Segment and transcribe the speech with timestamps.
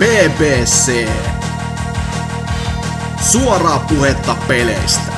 [0.00, 1.08] BBC.
[3.32, 5.12] Suoraa puhetta peleistä.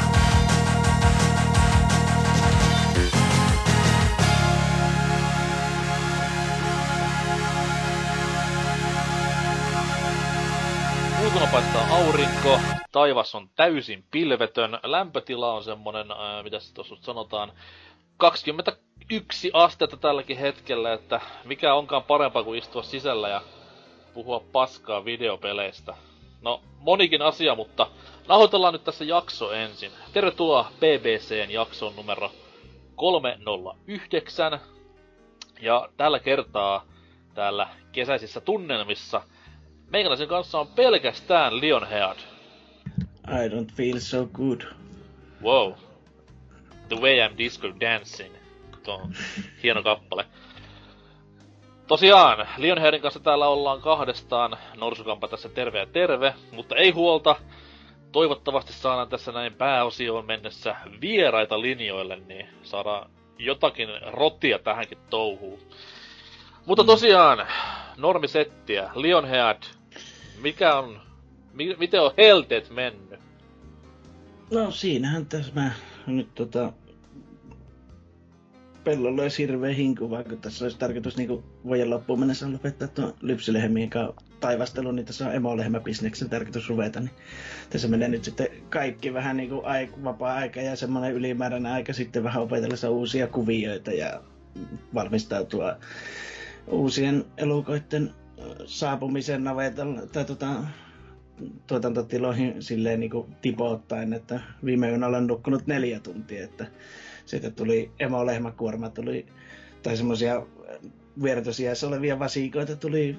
[11.25, 12.61] Ulkona paistaa aurinko,
[12.93, 17.53] taivas on täysin pilvetön, lämpötila on semmonen, ää, mitä se tuossa sanotaan,
[18.17, 23.41] 21 astetta tälläkin hetkellä, että mikä onkaan parempaa kuin istua sisällä ja
[24.14, 25.94] puhua paskaa videopeleistä.
[26.43, 27.86] No, monikin asia, mutta
[28.29, 29.90] nauhoitellaan nyt tässä jakso ensin.
[30.12, 32.33] Tervetuloa BBCn jakson numero
[32.97, 34.61] 309.
[35.61, 36.86] Ja tällä kertaa
[37.34, 39.22] täällä kesäisissä tunnelmissa
[39.91, 42.17] meikäläisen kanssa on pelkästään Lionhead.
[43.28, 44.61] I don't feel so good.
[45.42, 45.72] Wow.
[46.89, 48.34] The way I'm disco dancing.
[48.83, 49.14] Tuo on
[49.62, 50.27] hieno kappale.
[51.86, 54.56] Tosiaan, Lionheadin kanssa täällä ollaan kahdestaan.
[54.77, 57.37] Norsukampa tässä terve ja terve, mutta ei huolta.
[58.12, 65.59] Toivottavasti saadaan tässä näin pääosioon mennessä vieraita linjoille, niin saadaan jotakin rotia tähänkin touhuun.
[66.67, 67.47] Mutta tosiaan,
[67.97, 69.62] normisettiä, Lionhead,
[70.43, 71.01] mikä on,
[71.53, 73.21] mi, miten on helteet mennyt?
[74.51, 75.71] No siinähän tässä mä
[76.06, 76.73] nyt tota...
[78.84, 83.91] Pellolla olisi hirveä hinku, vaikka tässä olisi tarkoitus niinku vuoden loppuun mennessä lopettaa tuon lypsylehmien
[83.91, 87.10] kanssa taivastelu, niin tässä on emolehmäbisneksen tarkoitus ruveta, niin
[87.70, 92.42] tässä menee nyt sitten kaikki vähän niinku aik- vapaa-aika ja semmoinen ylimääräinen aika sitten vähän
[92.42, 94.22] opetellessa uusia kuvioita ja
[94.94, 95.77] valmistautua
[96.66, 98.10] uusien elukoiden
[98.64, 100.48] saapumisen navetalla, tai tota,
[101.66, 106.66] tuotantotiloihin silleen niin kuin tipoittain, että viime yönä olen nukkunut neljä tuntia, että
[107.25, 109.27] sitten tuli emolehmäkuorma, tuli,
[109.83, 110.47] tai semmoisia
[111.23, 113.17] viertosiässä olevia vasikoita tuli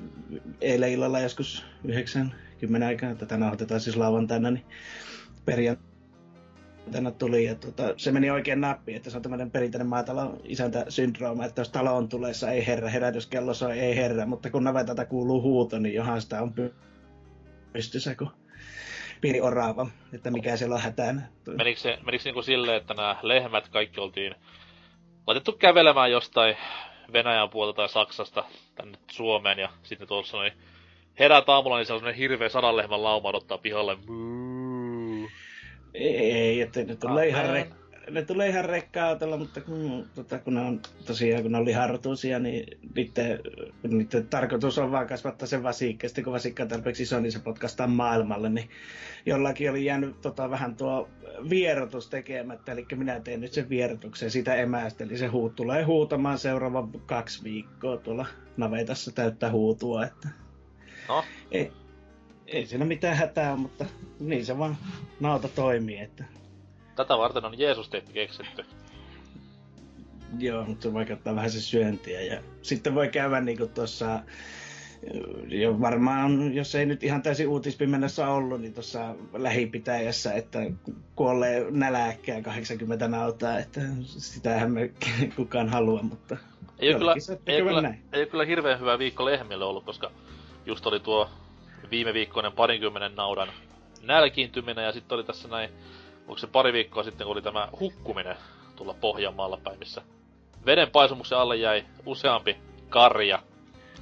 [0.62, 4.66] eilen illalla joskus 90 aikaa, tätä nauhoitetaan siis lauantaina, niin
[5.46, 10.86] perjantaina tuli, ja tota, se meni oikein nappi, että se on tämmöinen perinteinen maatalon isäntä
[10.90, 15.06] syndrooma, että jos talo on tulessa, ei herra, herätyskello soi, ei herra, mutta kun navetalta
[15.06, 16.74] kuuluu huuto, niin johan sitä on py-
[17.74, 18.30] pystyssä kuin
[19.24, 21.30] pieni orava, että mikä siellä on hätään.
[21.58, 24.36] Menikö se, menikö se niinku silleen, että nämä lehmät kaikki oltiin
[25.28, 26.58] laitettu kävelemään jostain
[27.14, 28.44] Venäjän puolta tai Saksasta
[28.76, 30.52] tänne Suomeen ja sitten tuossa noin
[31.20, 33.98] herät aamulla, niin se on semmonen hirveä sadan lehmän lauma odottaa pihalle.
[34.08, 35.30] Muu.
[35.94, 37.74] Ei, että ne tulee, ihan, Amen.
[38.10, 42.40] Ne tulee ihan rekka-autolla, mutta kun, tota, kun ne on tosiaan kun ne on liharotuisia,
[42.40, 43.40] niin niiden,
[43.88, 46.08] niiden tarkoitus on vaan kasvattaa sen vasikka.
[46.08, 48.50] Sitten kun vasikka on tarpeeksi iso, niin se potkastaa maailmalle.
[48.50, 48.70] Niin
[49.26, 51.10] jollakin oli jäänyt tota, vähän tuo
[51.50, 55.04] vierotus tekemättä, eli minä teen nyt sen vierotuksen siitä emästä.
[55.04, 58.26] Eli se huut tulee huutamaan seuraavan kaksi viikkoa tuolla
[58.58, 60.06] navetassa täyttää huutua.
[60.06, 60.30] Että
[61.08, 61.72] No, ei,
[62.48, 63.86] ei siinä mitään hätää mutta
[64.20, 64.78] niin se vaan
[65.20, 65.98] nauta toimii.
[66.00, 66.24] Että
[66.96, 68.66] tätä varten on Jeesus-teppi keksitty.
[70.40, 72.22] Joo, mutta se vaikeuttaa vähän se syöntiä.
[72.22, 74.20] Ja sitten voi käydä niinku tuossa,
[75.48, 80.60] jo varmaan, jos ei nyt ihan täysin uutispimennässä ollut, niin tuossa lähipitäjässä, että
[81.16, 84.92] kuolee näläkkään 80 nautaa, että sitähän me
[85.36, 86.38] kukaan halua, mutta
[86.80, 87.14] Ei ole, kyllä,
[87.48, 88.04] ei, kyllä, näin.
[88.14, 90.12] ei kyllä hirveän hyvä viikko lehmille ollut, koska
[90.66, 91.30] just oli tuo
[91.92, 93.48] viime viikkoinen parinkymmenen naudan
[94.02, 95.70] nälkiintyminen ja sitten oli tässä näin,
[96.28, 98.36] onko se pari viikkoa sitten, kun oli tämä hukkuminen
[98.76, 100.02] tulla Pohjanmaalla päin, missä
[100.66, 102.58] veden paisumuksen alle jäi useampi
[102.90, 103.44] karja.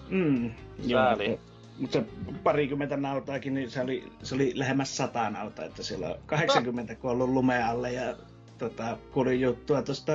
[0.09, 0.51] Mm,
[0.89, 1.29] Sääli.
[1.29, 2.05] mutta, mutta se
[2.43, 7.29] parikymmentä nautaakin, niin se oli, se oli lähemmäs sata nautaa, että siellä on 80 kuollut
[7.29, 8.15] lumeen alle ja
[8.57, 10.13] tota, kuulin juttua tuosta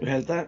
[0.00, 0.46] yhdeltä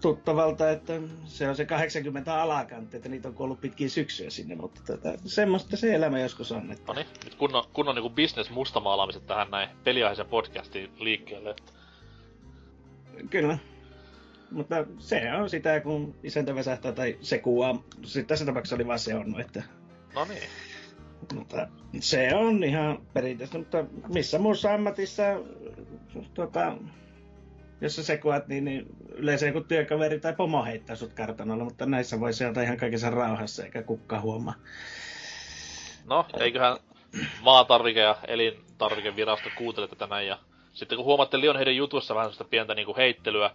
[0.00, 4.80] tuttavalta, että se on se 80 alakantti, että niitä on kuollut pitkin syksyä sinne, mutta
[4.86, 6.72] tota, semmoista se elämä joskus on.
[6.72, 11.50] Että, No niin, nyt kunnon, kunnon niinku business mustamaalaamiset tähän näin peliaiheisen podcastiin liikkeelle.
[11.50, 11.72] että
[13.30, 13.58] Kyllä.
[14.50, 17.82] Mutta se on sitä, kun isäntä väsähtää tai se kuvaa.
[18.02, 19.62] Sitten tässä tapauksessa oli vaan se on, että
[20.14, 20.42] No niin.
[21.34, 21.68] Mutta
[22.00, 25.22] se on ihan perinteistä, mutta missä muussa ammatissa,
[26.34, 26.76] tota,
[27.82, 32.20] jos sä sekuat, niin, niin yleensä joku työkaveri tai pomo heittää sut kartanolla, mutta näissä
[32.20, 34.54] voi seurata ihan kaikessa rauhassa, eikä kukaan huomaa.
[36.04, 36.76] No, eiköhän
[37.40, 40.26] maatarvike- ja elintarvikevirasto kuuntele tätä näin.
[40.26, 40.38] Ja
[40.72, 43.50] sitten kun huomaatte Lionheadin jutussa vähän sellaista pientä niinku heittelyä,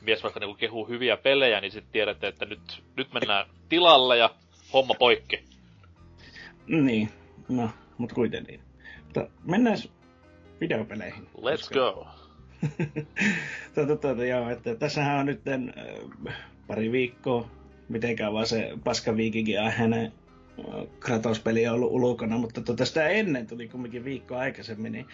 [0.00, 4.30] mies vaikka niinku kehuu hyviä pelejä, niin sitten tiedätte, että nyt, nyt mennään tilalle ja
[4.72, 5.44] homma poikki.
[6.66, 7.08] Niin,
[7.48, 8.60] no, mutta kuitenkin.
[9.04, 9.78] Mutta mennään
[10.60, 11.26] videopeleihin.
[11.36, 12.06] Let's go.
[13.74, 16.34] Tota, joo, että tässähän on nyt äh,
[16.66, 17.48] pari viikkoa,
[17.88, 20.12] mitenkään vaan se paska viikinkin hänen
[21.00, 25.06] Kratos-peli on ollut ulkona, mutta tota sitä ennen tuli kumminkin viikko aikaisemmin, niin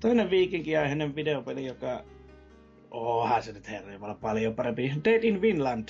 [0.00, 2.04] toinen viikinkiaiheinen videopeli, joka
[2.90, 4.92] Onhan se nyt herran paljon parempi.
[5.04, 5.88] Dead in Finland.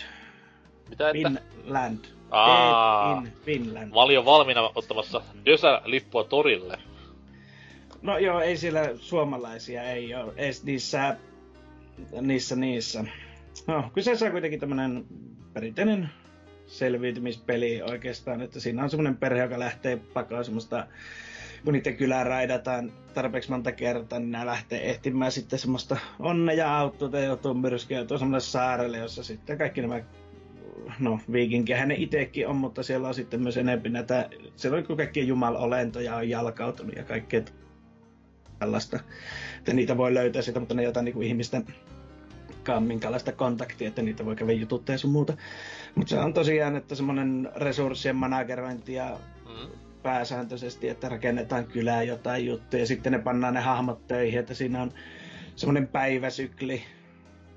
[0.89, 1.43] Mitä että?
[1.63, 1.99] Finland.
[2.31, 3.89] Aa, Dead in Finland.
[3.95, 6.79] Mä olin jo valmiina ottamassa Dösä-lippua torille.
[8.03, 11.17] No joo, ei siellä suomalaisia ei ole edes niissä,
[12.21, 13.05] niissä, niissä.
[13.67, 15.05] No, kyseessä on kuitenkin tämmönen
[15.53, 16.09] perinteinen
[16.67, 20.87] selviytymispeli oikeastaan, että siinä on semmonen perhe, joka lähtee pakoon semmoista
[21.65, 26.79] kun niiden kylää raidataan tarpeeksi monta kertaa, niin nämä lähtee ehtimään sitten semmoista onnea ja
[26.79, 30.01] auttua tai joutuu myrskyä semmoiselle saarelle, jossa sitten kaikki nämä
[30.99, 35.25] no viikinkiä hänen itsekin on, mutta siellä on sitten myös enemmän näitä, siellä on kaikkia
[35.25, 37.43] jumalolentoja on jalkautunut ja kaikkea
[38.61, 39.01] tällaista,
[39.59, 41.67] että niitä voi löytää sitä, mutta ne jotain niin kuin ihmisten
[42.81, 45.37] minkälaista kontaktia, että niitä voi käydä jututtaa ja sun muuta.
[45.95, 49.19] Mutta se on tosiaan, että semmoinen resurssien managerointi ja
[49.49, 54.55] mm pääsääntöisesti, että rakennetaan kylää jotain juttuja ja sitten ne pannaan ne hahmot töihin, että
[54.55, 54.93] siinä on
[55.57, 56.83] semmoinen päiväsykli,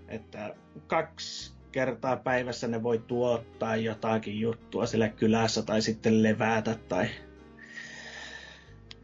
[0.08, 0.56] että
[0.88, 7.10] kaksi kertaa päivässä ne voi tuottaa jotakin juttua sillä kylässä tai sitten levätä tai,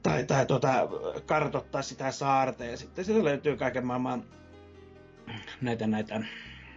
[0.10, 0.88] tai, tai tuota,
[1.26, 4.24] kartottaa sitä saarta ja sitten sieltä löytyy kaiken maailman
[5.62, 6.20] näitä, näitä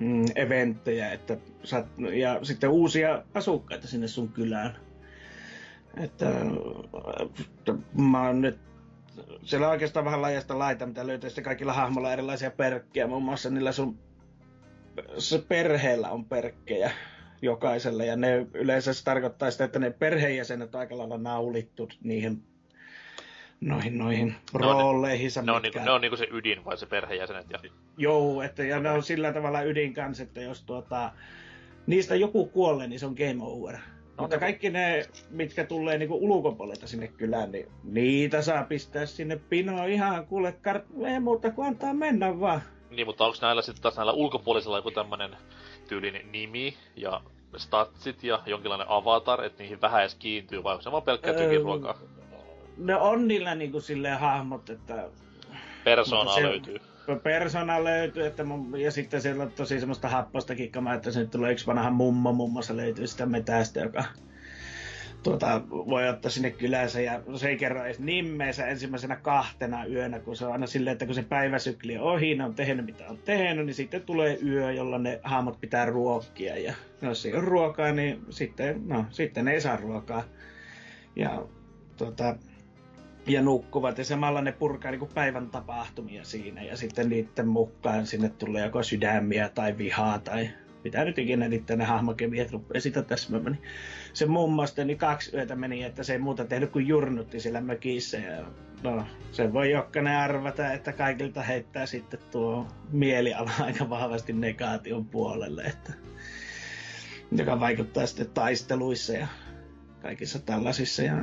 [0.00, 4.76] mm, eventtejä että saat, ja sitten uusia asukkaita sinne sun kylään
[5.96, 6.29] että,
[7.40, 8.58] että mä oon nyt
[9.43, 13.06] siellä on oikeastaan vähän laajasta laita, mitä löytyy sitten kaikilla hahmoilla erilaisia perkkejä.
[13.06, 13.99] Muun muassa niillä sun
[15.19, 16.90] se perheellä on perkkejä
[17.43, 18.05] jokaisella.
[18.05, 22.43] Ja ne yleensä se tarkoittaa sitä, että ne perheenjäsenet on aika lailla naulittu niihin
[23.62, 25.30] noihin, noihin rooleihin.
[25.42, 27.50] Ne on, niinku, ne on niinku se ydin vai se perheenjäsenet?
[27.50, 27.58] Ja...
[27.96, 31.12] Joo, että, ja ne on sillä tavalla ydin kanssa, että jos tuota,
[31.86, 33.74] niistä joku kuolee, niin se on game over.
[33.74, 39.36] No, Mutta kaikki ne, mitkä tulee niinku ulkopuolelta sinne kylään, niin niitä saa pistää sinne
[39.36, 42.62] pinoon ihan kuule, kar- ei muuta kuin antaa mennä vaan.
[42.90, 45.36] Niin, mutta onko näillä sitten taas näillä ulkopuolisilla joku tämmönen
[45.88, 47.20] tyylin nimi ja
[47.56, 51.98] statsit ja jonkinlainen avatar, että niihin vähän edes kiintyy, vai onko se vaan pelkkää tykiruokaa?
[52.76, 55.08] Ne on niillä niinku silleen hahmot, että...
[55.84, 56.78] Persoonaa se, löytyy
[57.22, 61.52] persona löytyy, että mun, ja sitten siellä on tosi semmoista happosta kikkamaa, että se tulee
[61.52, 64.04] yksi vanha mummo muun muassa löytyy sitä metästä, joka
[65.22, 70.36] tuota, voi ottaa sinne kylänsä ja se ei kerro edes nimeensä ensimmäisenä kahtena yönä, kun
[70.36, 73.19] se on aina silleen, että kun se päiväsykli on ohi, ne on tehnyt mitä on
[73.19, 77.92] tehnyt, niin sitten tulee yö, jolloin ne hahmot pitää ruokkia ja jos ei ole ruokaa,
[77.92, 80.24] niin sitten, no, sitten ne ei saa ruokaa.
[81.16, 81.42] Ja
[81.96, 82.36] tuota,
[83.26, 86.62] ja nukkuvat ja samalla ne purkaa niin päivän tapahtumia siinä.
[86.62, 90.50] Ja sitten niiden mukaan sinne tulee joko sydämiä tai vihaa tai
[90.84, 92.80] mitä nyt ikinä niiden ne hahmokemiat rupeaa.
[92.80, 93.52] Sitä täsmämään.
[93.52, 93.62] Niin
[94.12, 98.16] se mummasta niin kaksi yötä meni, että se ei muuta tehnyt kuin jurnutti siellä mökissä.
[98.16, 98.44] Ja
[98.82, 105.62] no, se voi jokainen arvata, että kaikilta heittää sitten tuo mieliala aika vahvasti negaation puolelle,
[105.62, 105.92] että
[107.32, 109.26] joka vaikuttaa sitten taisteluissa ja
[110.02, 111.02] kaikissa tällaisissa.
[111.02, 111.14] Ja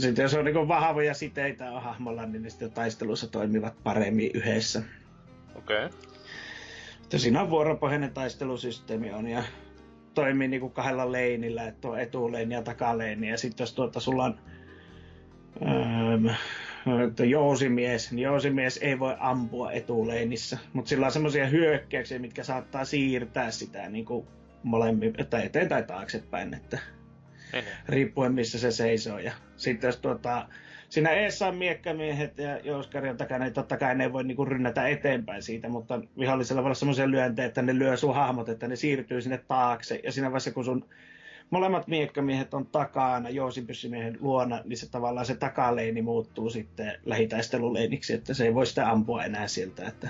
[0.00, 4.82] sitten jos on niin vahvoja siteitä on hahmolla, niin ne sitten taistelussa toimivat paremmin yhdessä.
[5.54, 5.86] Okei.
[5.86, 7.18] Okay.
[7.18, 9.42] siinä on vuoropohjainen taistelusysteemi on ja
[10.14, 13.28] toimii niin kuin kahdella leinillä, että on etuleini ja takaleini.
[13.28, 14.38] Ja sitten jos tuota sulla on
[15.62, 22.84] öö, jousimies, niin jousimies ei voi ampua etuleinissä, mutta sillä on semmoisia hyökkäyksiä, mitkä saattaa
[22.84, 24.26] siirtää sitä niin kuin
[24.62, 26.54] molemmin, että eteen tai taaksepäin.
[26.54, 26.78] Että
[27.88, 29.18] riippuen missä se seisoo.
[29.18, 30.48] Ja sitten jos tuota,
[30.88, 35.42] siinä eessä on miekkamiehet ja jouskarjan takana, niin totta kai ne voi niinku rynnätä eteenpäin
[35.42, 39.22] siitä, mutta vihollisella voi olla semmoisia lyöntejä, että ne lyö sun hahmot, että ne siirtyy
[39.22, 40.00] sinne taakse.
[40.04, 40.84] Ja siinä vaiheessa, kun sun
[41.50, 48.34] molemmat miekkamiehet on takana jousipyssymiehen luona, niin se tavallaan se takaleini muuttuu sitten lähitaisteluleiniksi, että
[48.34, 50.08] se ei voi sitä ampua enää sieltä, että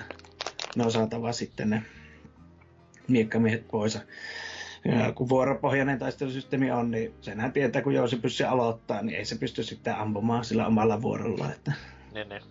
[0.76, 1.83] ne on saatava sitten ne
[3.09, 3.99] miekkamiehet pois.
[4.88, 9.38] Ja kun vuoropohjainen taistelusysteemi on, niin senhän tietää, kun Jousi pyssy aloittaa, niin ei se
[9.38, 11.52] pysty sitten ampumaan sillä omalla vuorolla.
[11.52, 11.73] Että...
[12.14, 12.43] Niin, niin.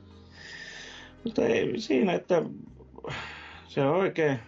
[1.23, 2.41] Mutta ei siinä, että
[3.67, 4.39] se on oikein,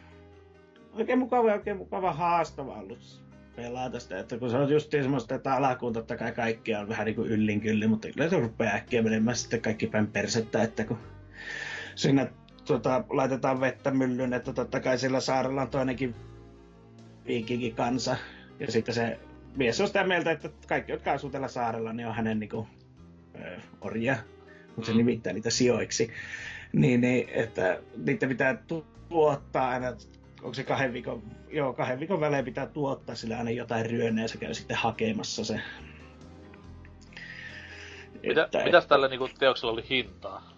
[0.93, 5.35] oikein mukava ja oikein mukava haastava ollut pelata sitä, että kun se on just semmoista,
[5.35, 8.75] että alakuun totta kai kaikki on vähän niin kuin yllin kyllin, mutta kyllä se rupeaa
[8.75, 10.97] äkkiä menemään sitten kaikki päin persettä, että kun
[11.95, 12.27] siinä
[12.65, 16.15] tuota, laitetaan vettä myllyyn, että totta kai sillä saarella on toinenkin
[17.27, 18.15] viikinkin kansa.
[18.59, 19.19] Ja sitten se
[19.55, 22.67] mies on sitä mieltä, että kaikki, jotka asuu tällä saarella, niin on hänen niin kuin,
[23.41, 24.17] ö, orja,
[24.67, 24.97] mutta se mm.
[24.97, 26.11] nimittää niitä sijoiksi.
[26.73, 28.63] Niin, niin, että niitä pitää
[29.07, 29.87] tuottaa aina,
[30.41, 34.27] onko se kahden viikon, joo, kahden viikon välein pitää tuottaa sillä aina jotain ryönää ja
[34.27, 35.61] se käy sitten hakemassa se
[38.23, 40.56] Mitä, Että- mitäs tälle niinku teoksella oli hintaa?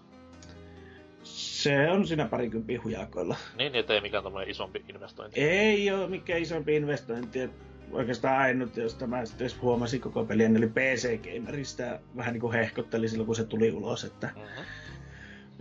[1.60, 3.36] Se on siinä parikympin hujakoilla.
[3.58, 5.42] Niin, niin ettei mikään tommonen isompi investointi.
[5.42, 7.50] Ei ole mikään isompi investointi.
[7.92, 11.84] Oikeastaan ainut, josta mä sitten edes huomasin koko pelin, eli PC Gamerista
[12.18, 14.64] vähän niin kuin hehkotteli silloin, kun se tuli ulos, että, Mm-hmm.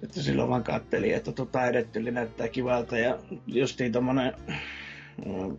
[0.03, 4.33] että silloin vaan katteli, että tota edetteli näyttää kivalta ja justiin tommonen
[5.27, 5.57] mm,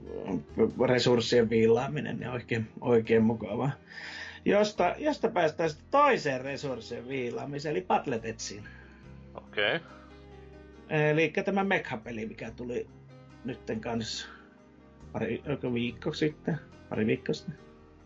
[0.88, 3.72] resurssien viilaaminen niin oikein, oikein mukavaa.
[4.46, 8.64] Josta, josta päästään sitten toiseen resurssien viilaamiseen, eli Battletetsiin.
[9.36, 9.76] Okei.
[9.76, 9.99] Okay.
[10.90, 12.88] Eli tämä Mekha-peli, mikä tuli
[13.46, 14.28] nytten kanssa
[15.14, 15.44] pari
[15.74, 17.58] viikko sitten, pari viikkoa sitten.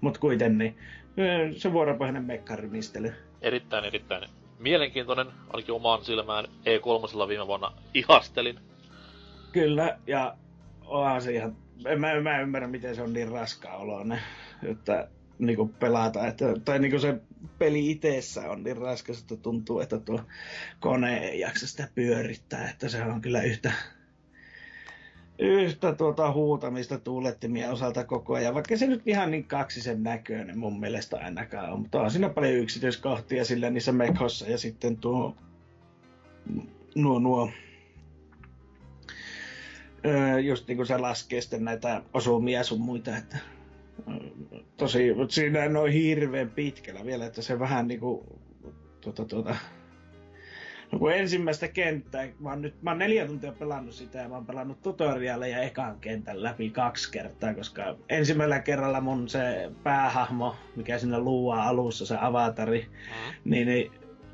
[0.02, 0.78] Mut kuitenkin,
[1.20, 3.14] ö, se vuoropohjainen mekkarimistely.
[3.42, 8.60] Erittäin, erittäin mielenkiintoinen, ainakin omaan silmään E3 viime vuonna ihastelin.
[9.52, 10.38] Kyllä, ja
[10.86, 14.20] onhan se ihan, en mä, mä ymmärrä miten se on niin raskaa oloinen,
[14.64, 15.08] että
[15.40, 17.16] niinku pelata, että, tai niinku se
[17.60, 20.22] peli itsessä on niin raskas, että tuntuu, että tuo
[20.80, 23.72] kone ei jaksa sitä pyörittää, että se on kyllä yhtä,
[25.40, 30.80] yhtä tuota huutamista tuulettimien osalta koko ajan, vaikka se nyt ihan niin kaksisen näköinen mun
[30.80, 35.36] mielestä ainakaan on, mutta on siinä paljon yksityiskohtia sillä niissä mekhossa ja sitten tuo
[36.96, 37.50] nuo, nuo
[40.44, 43.38] just niin kuin se laskee sitten näitä osumia sun muita, että
[44.78, 48.26] tosi, mutta siinä en ole hirveän pitkällä vielä, että se vähän niin kuin
[49.02, 49.56] tuota, tuota,
[50.94, 54.36] No kun ensimmäistä kenttää, mä oon nyt mä oon neljä tuntia pelannut sitä ja mä
[54.36, 60.98] oon pelannut tutoriaaleja ekan kentän läpi kaksi kertaa, koska ensimmäisellä kerralla mun se päähahmo, mikä
[61.00, 63.52] sinne luuaa alussa, se avatari, Mm-hmm.
[63.52, 63.92] niin, niin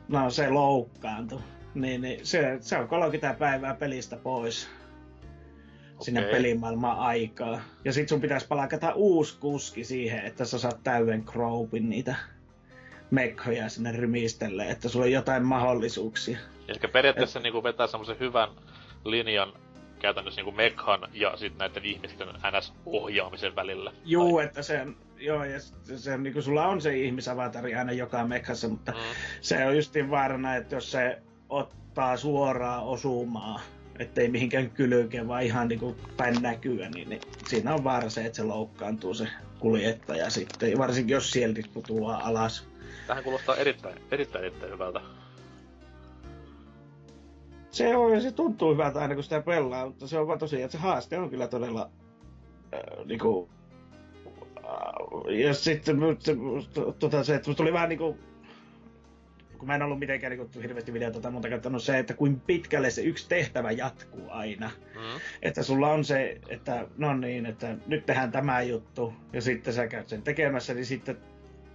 [0.07, 1.39] no se loukkaantui.
[1.73, 4.69] Niin, niin se, se on 30 päivää pelistä pois
[6.01, 7.62] sinne pelimaailmaan aikaa.
[7.86, 12.15] Ja sit sun pitäisi palkata uusi kuski siihen, että sä saat täyden kroupin niitä
[13.12, 16.38] mekhoja sinne rymistelle, että sulla on jotain mahdollisuuksia.
[16.68, 18.50] Eli periaatteessa niinku vetää semmoisen hyvän
[19.06, 19.53] linjan
[20.00, 23.91] käytännössä niinku mekhan ja sitten näiden ihmisten NS-ohjaamisen välillä.
[24.06, 24.88] Juu, että se
[25.18, 28.98] joo, ja se, se on, niin sulla on se ihmisavatari aina joka mekhassa, mutta Mm.
[29.41, 33.60] se on justiin vaarana, että jos se ottaa suoraan osumaa,
[34.00, 38.36] ettei mihinkään kylkeen, vaan ihan niinku päin näkyä, niin, niin siinä on vaara se, että
[38.36, 39.27] se loukkaantuu se
[39.60, 42.68] kuljettaja sitten, varsinkin jos sieltä putoaa alas.
[43.08, 45.01] Tähän kuulostaa erittäin, erittäin, erittäin hyvältä.
[47.72, 50.77] Se on, se tuntuu hyvältä aina kun sitä pelaa, mutta se on vaan tosiaan, että
[50.77, 51.89] se haaste on kyllä todella
[52.74, 53.50] äh, niinku...
[54.58, 56.36] Äh, ja sitten se,
[57.00, 58.18] tota, se, että musta tuli vähän niinku...
[59.59, 63.01] Kun mä en ollut mitenkään niinku hirveästi videota monta katsonut se, että kuin pitkälle se
[63.01, 64.71] yksi tehtävä jatkuu aina.
[64.95, 65.19] Mm.
[65.41, 69.87] Että sulla on se, että no niin, että nyt tehdään tämä juttu, ja sitten sä
[69.87, 71.17] käyt sen tekemässä, niin sitten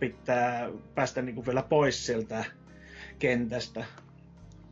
[0.00, 2.44] pitää päästä niinku vielä pois sieltä
[3.18, 3.84] kentästä.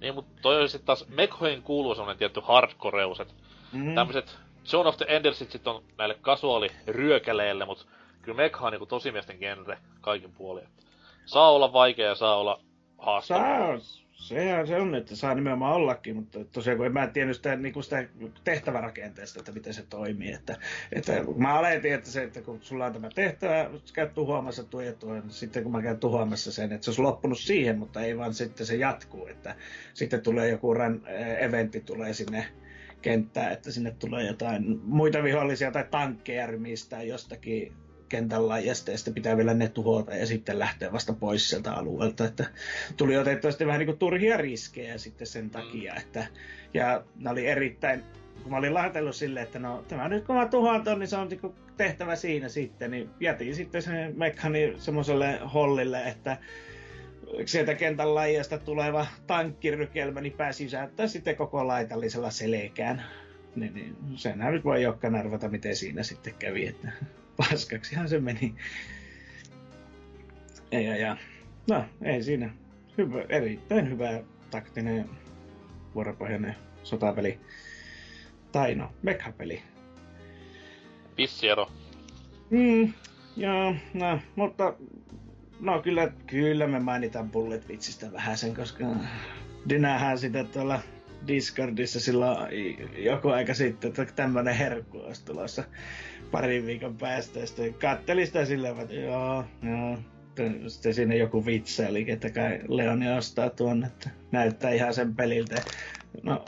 [0.00, 3.35] Niin, mutta toi on sitten taas, Mekhoihin kuuluu semmonen tietty hardcoreus, että
[3.73, 3.95] Mm.
[3.95, 7.87] tämmöiset Zone of the Endersit sit on näille kasuaaliryökäleille, mut
[8.23, 10.69] kyllä Mekha on niinku tosimiesten genre kaikin puolin.
[11.25, 12.61] Saa olla vaikea ja saa olla
[13.03, 13.41] haastava.
[13.41, 13.79] Saa,
[14.13, 17.73] sehän se on, että saa nimenomaan ollakin, mutta tosiaan kun en mä tiennyt sitä, niin
[17.73, 18.05] kuin sitä
[18.45, 20.33] tehtävärakenteesta, että miten se toimii.
[20.33, 20.57] Että,
[20.93, 24.81] että mä aletin, että se, että kun sulla on tämä tehtävä, sä käyt tuhoamassa tuo
[24.81, 28.01] ja tuo, niin sitten kun mä käyn tuhoamassa sen, että se olisi loppunut siihen, mutta
[28.01, 29.57] ei vaan sitten se jatkuu, että
[29.95, 32.47] sitten tulee joku ran, eh, eventti tulee sinne
[33.03, 37.73] kenttään, että sinne tulee jotain muita vihollisia tai tankkeja rymistää jostakin
[38.37, 42.25] laajasta ja sitten pitää vielä ne tuhota ja sitten lähteä vasta pois sieltä alueelta.
[42.25, 42.47] Että
[42.97, 46.26] tuli otettua sitten vähän niin kuin turhia riskejä sitten sen takia, että
[46.75, 48.02] ja ne oli erittäin,
[48.42, 51.16] kun mä olin lahtellut silleen, että no tämä nyt kun mä tuhoan ton, niin se
[51.16, 56.37] on niin kuin tehtävä siinä sitten, niin jätin sitten sen mekkani semmoiselle hollille, että
[57.45, 63.02] sieltä kentän laajasta tuleva tankkirykelmä, niin pääsi sysäyttää sitten koko laitallisella selkään.
[63.57, 66.88] Niin, niin senhän nyt voi jokainen arvata, miten siinä sitten kävi, että
[67.37, 68.55] paskaksihan se meni.
[70.71, 71.17] Ja, ja.
[71.71, 72.51] No, ei siinä.
[72.99, 75.11] Hyvä, erittäin hyvä taktinen
[75.95, 77.41] vuoropohjainen sotapeli.
[78.53, 79.62] Tai no, mekhapeli.
[81.17, 81.71] Pissiero.
[82.51, 82.93] Mm,
[83.37, 84.75] joo, no, mutta
[85.61, 88.85] no kyllä, kyllä me mainitaan Bullet Vitsistä vähän sen, koska
[89.69, 90.81] Dynähän sitä tuolla
[91.27, 92.37] Discordissa silloin
[93.05, 95.65] joku aika sitten, että tämmönen herkku olisi tulossa
[96.33, 97.41] parin viikon päästä.
[97.41, 99.99] Ja sitten kattelin sitä silleen, että joo, joo.
[100.69, 105.62] Sitten siinä joku vitsaili, että kai Leoni ostaa tuonne, että näyttää ihan sen peliltä.
[106.23, 106.45] No,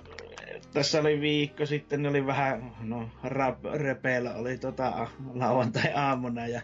[0.73, 6.61] tässä oli viikko sitten, niin oli vähän, no, rap, repeillä oli tota lauantai-aamuna ja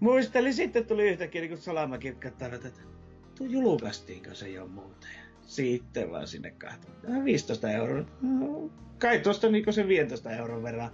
[0.00, 2.80] muistelin sitten tuli yhtäkkiä niin salamakirkkattavat, että
[3.42, 5.10] vittu, julkaistiinko se jo muuten?
[5.42, 7.24] Sitten vaan sinne kahtoon.
[7.24, 8.04] 15 euroa.
[8.22, 10.90] No, kai tuosta niinku se 15 euron verran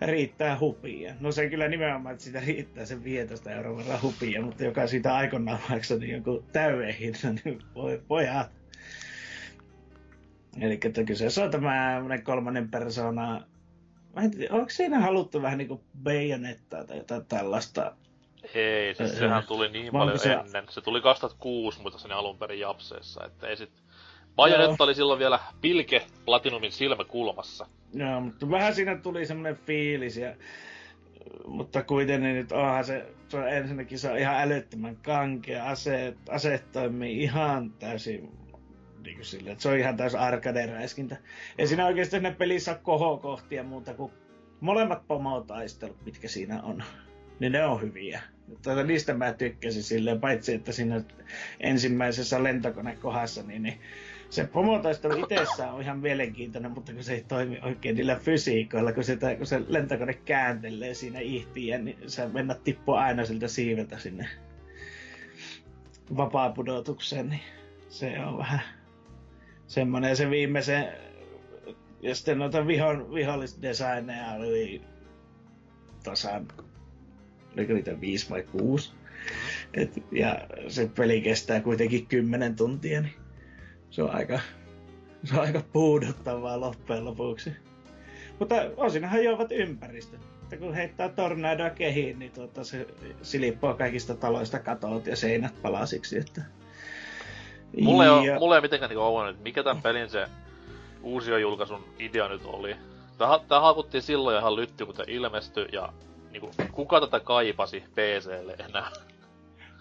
[0.00, 1.14] riittää hupia.
[1.20, 5.14] No se kyllä nimenomaan, että sitä riittää se 15 euron verran hupia, mutta joka siitä
[5.14, 8.50] aikoinaan maksoi niin joku täyden hinta, niin voi pojat.
[10.60, 13.42] Eli että kyseessä on tämä kolmannen persona.
[14.16, 17.96] Mä en tiedä, onko siinä haluttu vähän niinku bajonettaa tai jotain tällaista?
[18.54, 20.32] Ei, siis sehän tuli niin paljon se...
[20.32, 20.64] ennen.
[20.70, 23.83] Se tuli 2006, mutta sen alun perin Japseessa, että ei sit...
[24.36, 27.66] Bajonetta oli silloin vielä pilke Platinumin silmäkulmassa.
[27.92, 30.34] Joo, mutta vähän siinä tuli semmoinen fiilis ja
[31.46, 36.72] mutta kuitenkin nyt onhan se, se on ensinnäkin se on ihan älyttömän kankea, aseet, aseet
[36.72, 38.44] toimii ihan täysin
[39.04, 41.16] niin kuin sille, että se on ihan täysin arcade-räiskintä.
[41.58, 44.12] Ei siinä oikeasti siinä pelissä ole kohokohtia muuta kuin
[44.60, 46.82] molemmat pomotaistelut, mitkä siinä on.
[47.40, 48.22] Niin ne on hyviä.
[48.62, 51.04] Tuota, niistä mä tykkäsin silleen, paitsi että siinä
[51.60, 53.80] ensimmäisessä lentokonekohdassa, niin, niin
[54.30, 59.04] se pomotaistelu itsessään on ihan mielenkiintoinen, mutta kun se ei toimi oikein niillä fysiikoilla, kun,
[59.04, 64.28] sitä, kun se lentokone kääntelee siinä ihtiä, niin se mennä tippua aina siltä siiveltä sinne
[66.16, 67.40] vapaapudotukseen, niin
[67.88, 68.60] se on vähän
[69.66, 70.08] semmoinen.
[70.08, 70.88] Ja se viimeisen,
[72.02, 74.82] ja sitten noita viho, vihollisdesigneja oli
[76.04, 76.48] tasan,
[77.56, 78.92] oliko niitä viisi vai kuusi.
[79.74, 83.23] Et, ja se peli kestää kuitenkin kymmenen tuntia, niin
[83.94, 84.40] se on aika,
[85.24, 87.52] se on aika puuduttavaa loppujen lopuksi.
[88.38, 90.20] Mutta osinhan juovat ympäristöt.
[90.42, 92.86] Että kun heittää tornadoa kehiin, niin tuota, se
[93.22, 96.18] silippoo kaikista taloista katot ja seinät palasiksi.
[96.18, 96.42] Että...
[97.80, 98.38] Mulle, ei ja...
[98.38, 100.26] mulle ei mitenkään niinku että mikä tämän pelin se
[101.02, 102.76] uusi julkaisun idea nyt oli.
[103.18, 105.92] Tää, tää haukuttiin silloin ihan lytty, kun tämä ilmestyi, ja
[106.30, 108.90] niinku, kuka tätä kaipasi PClle enää?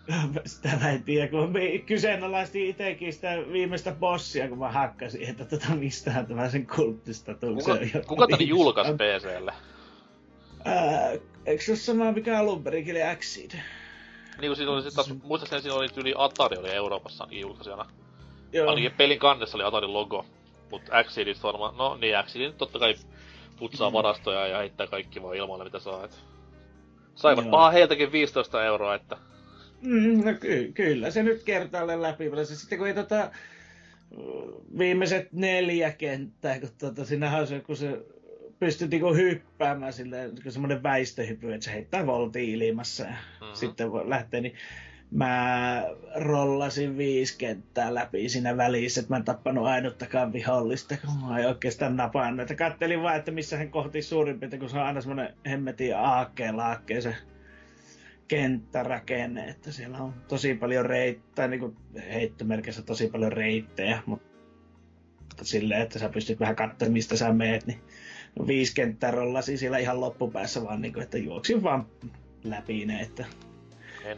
[0.45, 5.45] Sitä mä en tiedä, kun me kyseenalaistin itsekin sitä viimeistä bossia, kun mä hakkasin, että
[5.45, 7.91] tota mistähän tämä sen kulttistatuksen.
[7.91, 9.53] Kuka, kuka tän julkaisi PClle?
[10.65, 11.11] Ää,
[11.45, 13.51] eikö se ole sama, mikä alun perin Exceed?
[14.41, 17.85] Niin kuin siinä oli sit taas, muistaakseni siinä oli yli Atari oli Euroopassa julkaisijana.
[18.53, 18.69] Joo.
[18.69, 20.25] Ainakin pelin kannessa oli Atarin logo.
[20.71, 22.95] Mut Exceedistä varmaan, no niin Exceedin totta kai
[23.59, 23.93] putsaa mm.
[23.93, 26.05] varastoja ja heittää kaikki vaan ilmalle mitä saa.
[26.05, 26.23] Et.
[27.15, 29.17] Saivat paha heiltäkin 15 euroa, että
[29.83, 32.23] Mm, no ky- kyllä se nyt kertaalleen läpi.
[32.43, 33.31] Sitten kun ei tota,
[34.77, 37.99] viimeiset neljä kenttää, kun tota, siinä on se, kun se
[38.59, 43.55] pystyy niinku hyppäämään silleen, kun semmoinen väistöhypy, että se heittää voltiin ilmassa ja mm-hmm.
[43.55, 44.53] sitten voi lähteä, niin
[45.11, 45.83] mä
[46.15, 51.47] rollasin viisi kenttää läpi siinä välissä, että mä en tappanut ainuttakaan vihollista, kun mä en
[51.47, 52.41] oikeastaan napannut.
[52.41, 55.97] Että kattelin vaan, että missä hän kohti suurin piirtein, kun se on aina semmoinen hemmetin
[55.97, 57.15] aakkeen laakkeen se
[58.27, 61.77] kenttärakenne, että siellä on tosi paljon reittejä, niin kuin
[62.13, 64.25] heittomerkissä tosi paljon reittejä, mutta
[65.41, 67.79] silleen, että sä pystyt vähän katsomaan, mistä sä meet, niin
[68.39, 71.87] no, viisi kenttää rollasi siellä ihan loppupäässä vaan, niin kuin, että juoksin vaan
[72.43, 73.25] läpi ne, että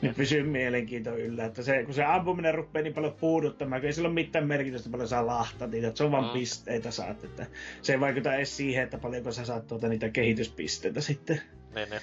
[0.01, 3.93] niin pysyy mielenkiinto yllä, että se, kun se ampuminen rupeaa niin paljon puuduttamaan, kun ei
[3.93, 6.39] sillä ole mitään merkitystä paljon saa lahta niitä, että se on vaan mm.
[6.39, 7.45] pisteitä saat, että
[7.81, 11.41] se ei vaikuta edes siihen, että paljonko sä saat tuota niitä kehityspisteitä sitten.
[11.75, 12.01] Ne, ne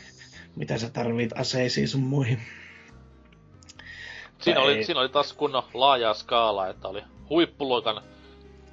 [0.57, 2.39] mitä sä tarvit aseisiin sun muihin.
[4.41, 8.03] Siinä oli, siinä oli taas kunnon laajaa skaalaa, että oli huippuluokan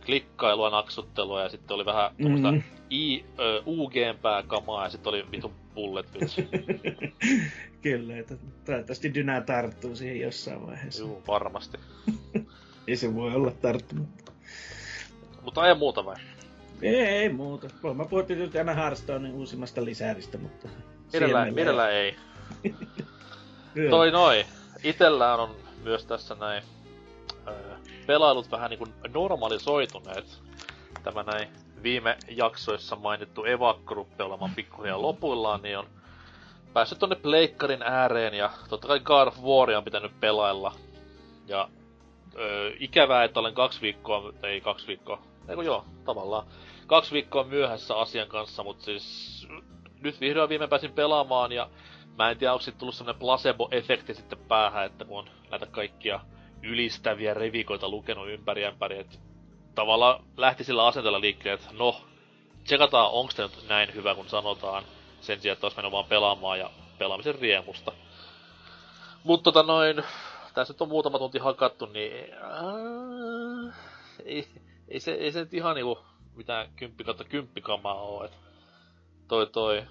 [0.05, 2.63] klikkailua, naksuttelua ja sitten oli vähän tuommoista mm.
[2.91, 6.07] I, ö, UG-pää kamaa ja sitten oli vitun bullet
[7.81, 11.03] Kyllä, että toivottavasti Dynä tarttuu siihen jossain vaiheessa.
[11.03, 11.77] Joo, varmasti.
[12.87, 14.07] ei se voi olla tarttunut.
[15.41, 16.15] Mutta ei muuta vai?
[16.81, 17.67] Ei, ei muuta.
[17.95, 20.69] Mä puhuttiin nyt aina Hearthstonein uusimmasta lisääristä, mutta
[21.13, 22.15] Mielellään, mielellään ei.
[23.89, 24.45] Toi noin.
[24.83, 26.63] Itellään on myös tässä näin
[27.47, 27.75] öö,
[28.07, 30.39] pelailut vähän niinku normalisoituneet.
[31.03, 31.49] Tämä näin
[31.83, 35.87] viime jaksoissa mainittu Evakko rupeaa olemaan pikkuhiljaa lopuillaan, niin on
[36.73, 40.73] päässyt tonne pleikkarin ääreen ja totta kai God of War on pitänyt pelailla.
[41.47, 41.69] Ja
[42.35, 46.45] öö, ikävää, että olen kaksi viikkoa, ei kaksi viikkoa, eikö joo, tavallaan
[46.87, 49.47] kaksi viikkoa myöhässä asian kanssa, mutta siis
[50.01, 51.69] nyt vihdoin viime pääsin pelaamaan ja
[52.17, 56.19] mä en tiedä, onko tullut semmonen placebo-efekti sitten päähän, että kun on näitä kaikkia
[56.63, 59.17] ylistäviä revikoita lukenut ympäri ämpäri, että
[59.75, 62.01] tavallaan lähti sillä asenteella liikkeelle, että no,
[62.63, 64.83] tsekataan onko se nyt näin hyvä kun sanotaan,
[65.21, 67.91] sen sijaan, että olisi mennyt vaan pelaamaan ja pelaamisen riemusta.
[69.23, 70.03] Mutta tota noin,
[70.53, 73.73] tässä nyt on muutama tunti hakattu, niin ää,
[74.25, 74.47] ei,
[74.87, 75.99] ei, se, ei se nyt ihan niinku
[76.35, 78.37] mitään kymppi kautta kymppikamaa oo, että
[79.29, 79.83] toi toi.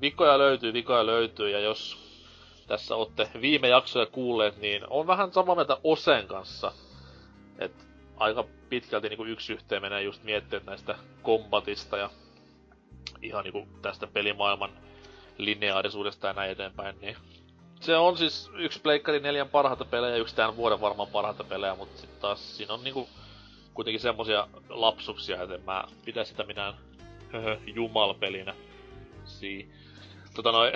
[0.00, 1.98] Vikoja löytyy, vikoja löytyy, ja jos
[2.66, 6.72] tässä olette viime jaksoja kuulleet, niin on vähän samaa mieltä Osen kanssa.
[7.58, 7.84] että
[8.16, 12.10] aika pitkälti niinku yksi yhteen menee just miettiä näistä kombatista ja
[13.22, 14.70] ihan niinku tästä pelimaailman
[15.38, 17.16] lineaarisuudesta ja näin eteenpäin, niin
[17.80, 22.00] se on siis yksi Pleikkari neljän parhaita pelejä, yksi tämän vuoden varmaan parhaita pelejä, mutta
[22.00, 23.08] sitten taas siinä on niinku
[23.74, 26.74] kuitenkin semmosia lapsuksia, että en mä pidä sitä minään
[27.74, 28.54] jumalpelinä.
[29.24, 29.70] Si.
[30.34, 30.72] Tota noin,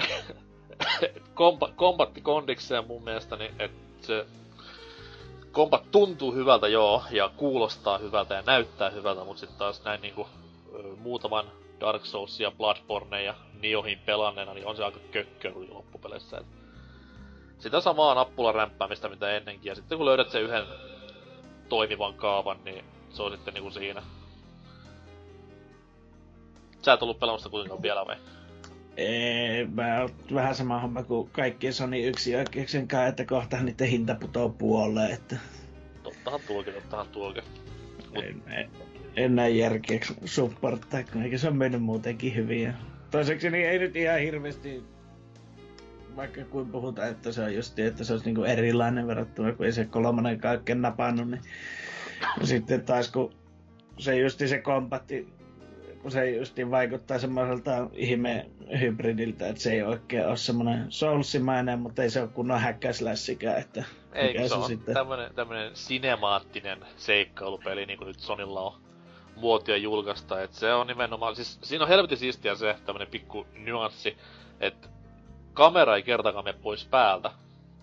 [1.35, 4.27] komba, kombatti kondikseen mun mielestä, niin että se
[5.53, 10.29] kombat tuntuu hyvältä joo, ja kuulostaa hyvältä ja näyttää hyvältä, mutta sitten taas näin niinku
[10.97, 11.47] muutaman
[11.81, 16.39] Dark Souls ja Bloodborne ja Niohin pelanneena, niin on se aika kökköruli loppupeleissä.
[16.39, 16.47] Et
[17.59, 20.65] sitä samaa nappulan rämpäämistä mitä ennenkin, ja sitten kun löydät sen yhden
[21.69, 24.03] toimivan kaavan, niin se on sitten niinku siinä.
[26.87, 28.16] Sä et ollut pelaamassa kuitenkaan vielä vai?
[28.96, 33.88] Ei, mä oon vähän sama homma kuin kaikki Sony yksi oikeuksien kanssa, että kohta niiden
[33.88, 35.37] hinta putoo puoleen, että...
[36.03, 37.42] Tottahan tuokin, tottahan tuokin.
[38.14, 38.25] Mut...
[38.25, 38.70] En, en,
[39.16, 42.62] en näe järkeä supporttaa, kun eikä se on mennyt muutenkin hyvin.
[42.62, 42.72] Ja
[43.11, 44.85] toiseksi niin ei nyt ihan hirveästi
[46.16, 49.72] vaikka kuin puhutaan, että se on just, että se olisi niinku erilainen verrattuna, kun ei
[49.72, 51.42] se kolmonen kaiken napannut, niin
[52.42, 53.35] sitten taas kun
[53.99, 55.36] se justi se kompatti,
[56.11, 58.47] se justi vaikuttaa semmoiselta ihme
[58.81, 63.85] hybridiltä, että se ei oikein ole semmoinen soulsimainen, mutta ei se ole kunnon häkkäslässikään, että
[64.12, 64.95] ei, se, on sitten...
[64.95, 68.73] tämmönen, tämmönen sinemaattinen seikkailupeli, niin kuin nyt Sonilla on
[69.37, 74.16] muotia julkaista, että se on nimenomaan, siis siinä on helvetin siistiä se tämmönen pikku nyanssi,
[74.61, 74.88] että
[75.53, 77.31] kamera ei kertakaan mene pois päältä,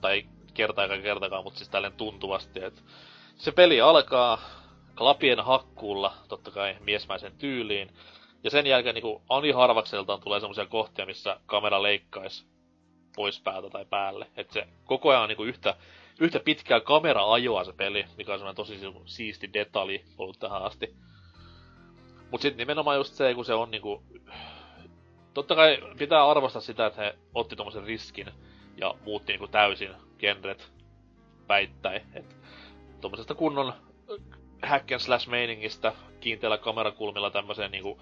[0.02, 2.82] tai kertaakaan kertakaan, mutta siis tälleen tuntuvasti, että
[3.38, 4.63] se peli alkaa
[4.98, 7.90] klapien hakkuulla, totta kai miesmäisen tyyliin,
[8.44, 12.46] ja sen jälkeen niin ani harvakseltaan tulee semmoisia kohtia, missä kamera leikkaisi
[13.16, 14.28] pois päältä tai päälle.
[14.38, 15.76] että se koko ajan on niin yhtä,
[16.20, 20.96] yhtä pitkää kamera-ajoa se peli, mikä on semmoinen tosi siisti detalji ollut tähän asti.
[22.32, 24.04] Mut sitten nimenomaan just se, kun se on niinku...
[25.34, 28.28] Totta kai pitää arvostaa sitä, että he otti tommosen riskin
[28.78, 30.72] ja muutti niinku täysin genret
[31.48, 32.02] päittäin.
[32.14, 32.36] Et
[33.02, 33.74] tommosesta kunnon
[34.64, 38.00] hack and slash meiningistä kiinteällä kamerakulmilla tämmöiseen niinku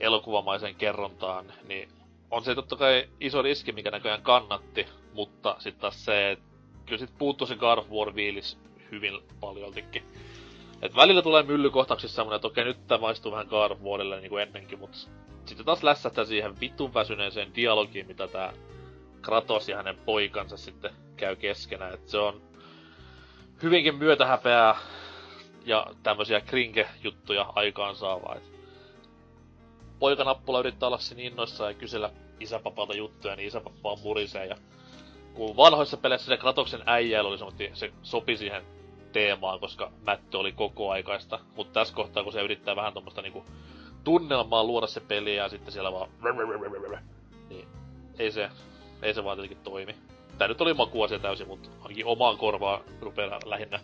[0.00, 1.88] elokuvamaiseen kerrontaan, niin
[2.30, 6.44] on se totta kai iso riski, mikä näköjään kannatti, mutta sitten taas se, että
[6.86, 8.58] kyllä sit puuttuu se God of War viilis
[8.90, 10.02] hyvin paljoltikin.
[10.82, 14.30] Et välillä tulee myllykohtauksissa semmonen, että okei, nyt tää maistuu vähän God of Warille niin
[14.30, 14.98] kuin ennenkin, mutta
[15.44, 18.52] sitten taas lässähtää siihen vitun väsyneeseen dialogiin, mitä tää
[19.22, 21.94] Kratos ja hänen poikansa sitten käy keskenään.
[21.94, 22.42] Et se on
[23.62, 24.76] hyvinkin myötähäpeää
[25.64, 28.34] ja tämmösiä krinke-juttuja aikaansaavaa.
[28.34, 28.52] Et
[29.98, 34.46] poikanappula yrittää olla siinä innoissaan ja kysellä isäpapalta juttuja, niin isäpappa on murisee.
[34.46, 34.56] Ja
[35.34, 37.38] kun vanhoissa peleissä se Kratoksen äijäily oli
[37.74, 38.62] se sopi siihen
[39.12, 41.38] teemaan, koska mättö oli koko aikaista.
[41.56, 43.44] Mutta tässä kohtaa, kun se yrittää vähän tuommoista niinku
[44.04, 46.10] tunnelmaa luoda se peli ja sitten siellä vaan
[47.48, 47.68] niin
[48.18, 48.50] ei se,
[49.02, 49.94] ei se vaan tietenkin toimi.
[50.38, 53.80] Tää nyt oli makuasia täysin, mutta ainakin omaan korvaan rupeaa lähinnä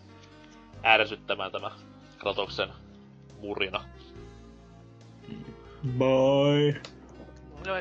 [0.87, 1.71] ärsyttämään tämä
[2.19, 2.69] Kratoksen
[3.41, 3.85] murina.
[5.99, 6.75] Boy.
[7.67, 7.73] No,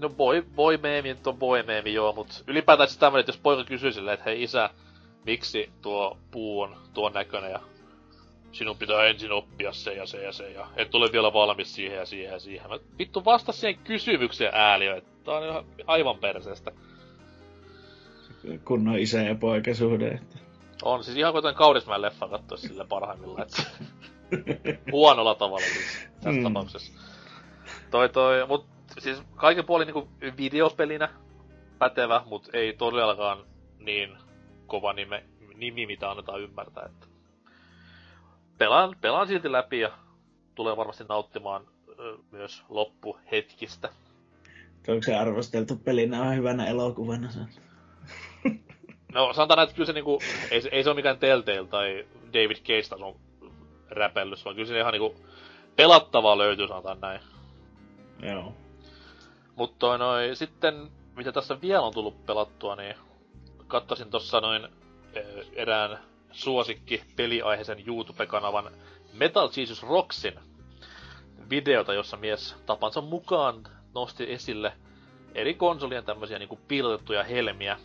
[0.00, 3.64] no boy, boy meemi on boy meemi joo, mut ylipäätään siis tämmönen, että jos poika
[3.64, 4.70] kysyy silleen, että hei isä,
[5.26, 7.60] miksi tuo puu on tuon näköinen ja
[8.52, 11.98] sinun pitää ensin oppia se ja se ja se ja et ole vielä valmis siihen
[11.98, 12.70] ja siihen ja siihen.
[12.70, 16.72] Mä vittu vasta siihen kysymykseen ääliö, että tää on ihan aivan perseestä.
[18.64, 20.08] Kunnon isä ja poika suhde.
[20.08, 20.38] Että...
[20.82, 23.62] On, siis ihan kuten Kaurismäen leffa katsoa sille parhaimmillaan, että
[24.92, 26.42] huonolla tavalla siis tässä mm.
[26.42, 26.92] tapauksessa.
[27.90, 28.66] Toi toi, mut
[28.98, 31.08] siis kaiken puolin niinku videopelinä
[31.78, 33.38] pätevä, mut ei todellakaan
[33.78, 34.16] niin
[34.66, 36.84] kova nime, nimi, mitä annetaan ymmärtää.
[36.86, 37.06] Että
[38.58, 39.90] pelaan, pelaan silti läpi ja
[40.54, 41.66] tulee varmasti nauttimaan
[41.98, 43.88] ö, myös loppuhetkistä.
[44.88, 47.28] Onko se arvosteltu pelinä on hyvänä elokuvana?
[49.14, 50.18] No sanotaan että kyllä se niinku,
[50.50, 53.16] ei, se, ei se ole mikään Telltale tai David Cage tason
[53.90, 55.16] räpellys, vaan kyllä se ihan niinku
[55.76, 57.20] pelattavaa löytyy, sanotaan näin.
[58.22, 58.54] Joo.
[59.56, 62.94] Mutta noin, sitten, mitä tässä vielä on tullut pelattua, niin
[63.66, 64.68] kattasin tossa noin
[65.52, 65.98] erään
[66.32, 68.72] suosikki peliaiheisen YouTube-kanavan
[69.12, 70.34] Metal Jesus Rocksin
[71.50, 73.62] videota, jossa mies tapansa mukaan
[73.94, 74.72] nosti esille
[75.34, 77.78] eri konsolien tämmöisiä niinku piilotettuja helmiä.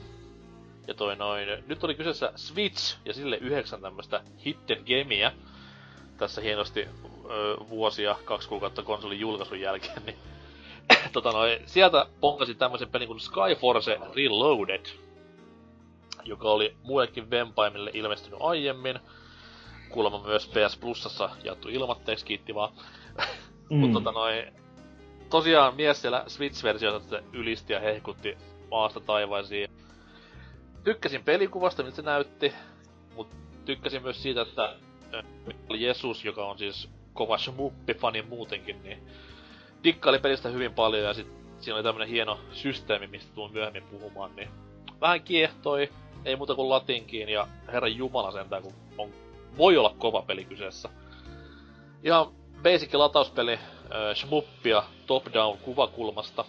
[0.89, 5.31] Ja toi noin, nyt oli kyseessä Switch ja sille yhdeksän tämmöistä hidden gameä.
[6.17, 6.87] Tässä hienosti
[7.29, 10.17] ö, vuosia, kaksi kuukautta konsolin julkaisun jälkeen, niin
[11.13, 14.85] tota noin, sieltä ponkasin tämmöisen pelin kuin Skyforce Reloaded
[16.29, 18.99] joka oli muillekin vempaimille ilmestynyt aiemmin.
[19.89, 22.73] Kuulemma myös PS Plusassa jaettu ilmatteeksi, kiitti vaan.
[23.69, 23.77] Mm.
[23.77, 24.53] Mutta tota noin,
[25.29, 28.37] tosiaan mies siellä Switch-versiossa ylisti ja hehkutti
[28.71, 29.69] maasta taivaisiin.
[30.83, 32.53] Tykkäsin pelikuvasta, mitä se näytti,
[33.15, 34.75] mutta tykkäsin myös siitä, että
[35.77, 39.07] Jesus, joka on siis kova Shmuppi-fani muutenkin, niin
[39.83, 41.27] dikkaili pelistä hyvin paljon ja sit
[41.59, 44.49] siinä oli tämmönen hieno systeemi, mistä tuun myöhemmin puhumaan, niin
[45.01, 45.89] vähän kiehtoi,
[46.25, 49.09] ei muuta kuin latinkiin ja herran jumala sentään, kun on,
[49.57, 50.89] voi olla kova peli kyseessä.
[52.03, 52.31] Ihan
[52.63, 53.59] basic latauspeli, äh,
[54.15, 56.45] shmuppia top-down kuvakulmasta.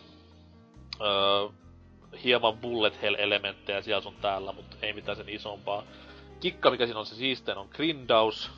[1.01, 1.55] Äh,
[2.25, 5.83] hieman bullet hell elementtejä siellä sun täällä, mutta ei mitään sen isompaa.
[6.41, 8.51] Kikka, mikä siinä on se siisteen, on grindaus.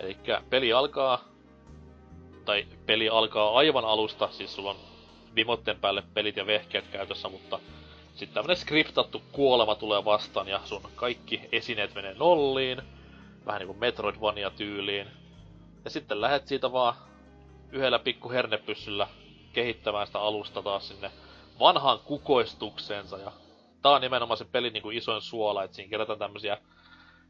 [0.00, 0.16] Eli
[0.50, 1.24] peli alkaa,
[2.44, 4.76] tai peli alkaa aivan alusta, siis sulla on
[5.34, 7.60] vimotten päälle pelit ja vehkeet käytössä, mutta
[8.14, 12.82] sitten tämmönen skriptattu kuolema tulee vastaan ja sun kaikki esineet menee nolliin.
[13.46, 15.06] Vähän niinku Metroidvania tyyliin.
[15.84, 16.94] Ja sitten lähet siitä vaan
[17.72, 19.08] yhdellä pikku hernepyssyllä
[19.52, 21.10] kehittämään sitä alusta taas sinne
[21.58, 23.18] vanhaan kukoistukseensa.
[23.18, 23.32] Ja
[23.82, 26.58] tää on nimenomaan se pelin niinku isoin suola, että siinä kerätään tämmösiä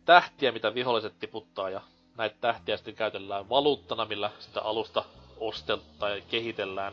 [0.04, 1.80] tähtiä, mitä viholliset tiputtaa ja
[2.16, 5.04] näitä tähtiä sitten käytellään valuuttana, millä sitä alusta
[5.36, 6.92] ostel tai kehitellään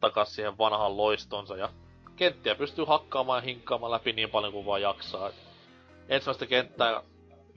[0.00, 1.68] takas siihen vanhaan loistonsa ja
[2.16, 5.30] kenttiä pystyy hakkaamaan ja hinkkaamaan läpi niin paljon kuin vaan jaksaa.
[6.08, 7.02] Ensimmäistä kenttää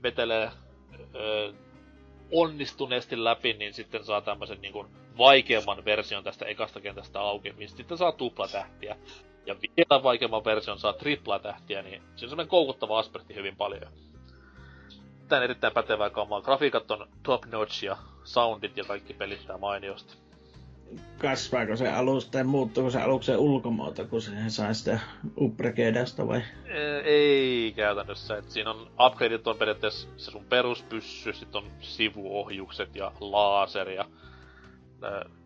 [0.02, 0.50] vetelee
[1.14, 1.52] ö,
[2.32, 4.72] onnistuneesti läpi, niin sitten saa tämmöisen niin
[5.18, 8.96] vaikeamman version tästä ekasta kentästä auki, mistä sitten saa tuplatähtiä.
[9.46, 13.92] Ja vielä vaikeamman version saa triplatähtiä, niin se on semmoinen koukuttava aspekti hyvin paljon.
[15.28, 16.42] Tän erittäin pätevää kamaa.
[16.42, 20.16] Grafiikat on top notch ja soundit ja kaikki pelittää mainiosti
[21.18, 25.00] kasvaako se alusta ja muuttuuko se aluksen ulkomuoto, kun se saa sitä
[25.40, 26.42] upgradeasta vai?
[27.04, 28.36] Ei käytännössä.
[28.36, 34.04] Et siinä on upgradeit on periaatteessa se sun peruspyssy, sit on sivuohjukset ja laaseri ja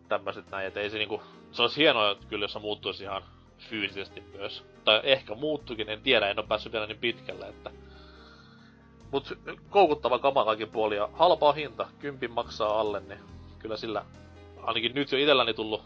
[0.07, 0.67] tämmöiset näin.
[0.67, 3.23] Et ei se niinku, se olisi hienoa kyllä, jos se muuttuisi ihan
[3.57, 4.65] fyysisesti myös.
[4.85, 7.71] Tai ehkä muuttukin, en tiedä, en ole päässyt vielä niin pitkälle, että...
[9.11, 9.37] Mut
[9.69, 13.19] koukuttava kama kaikin puolin ja halpaa hinta, kympin maksaa alle, niin
[13.59, 14.05] kyllä sillä
[14.63, 15.83] ainakin nyt jo itselläni tullut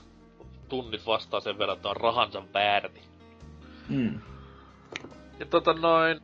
[0.69, 3.01] tunnit vastaan sen verran, että on rahansa väärti.
[3.89, 4.21] Mm.
[5.39, 6.21] Ja tota noin...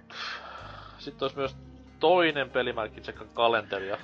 [1.00, 1.56] Sitten olisi myös
[2.00, 3.98] toinen peli, mä tsekkaan kalenteria.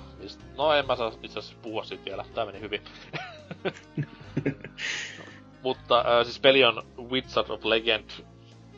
[0.56, 2.82] No en mä saa itse asiassa puhua siitä vielä, tää meni hyvin.
[5.62, 8.10] Mutta äh, siis peli on Wizard of Legend,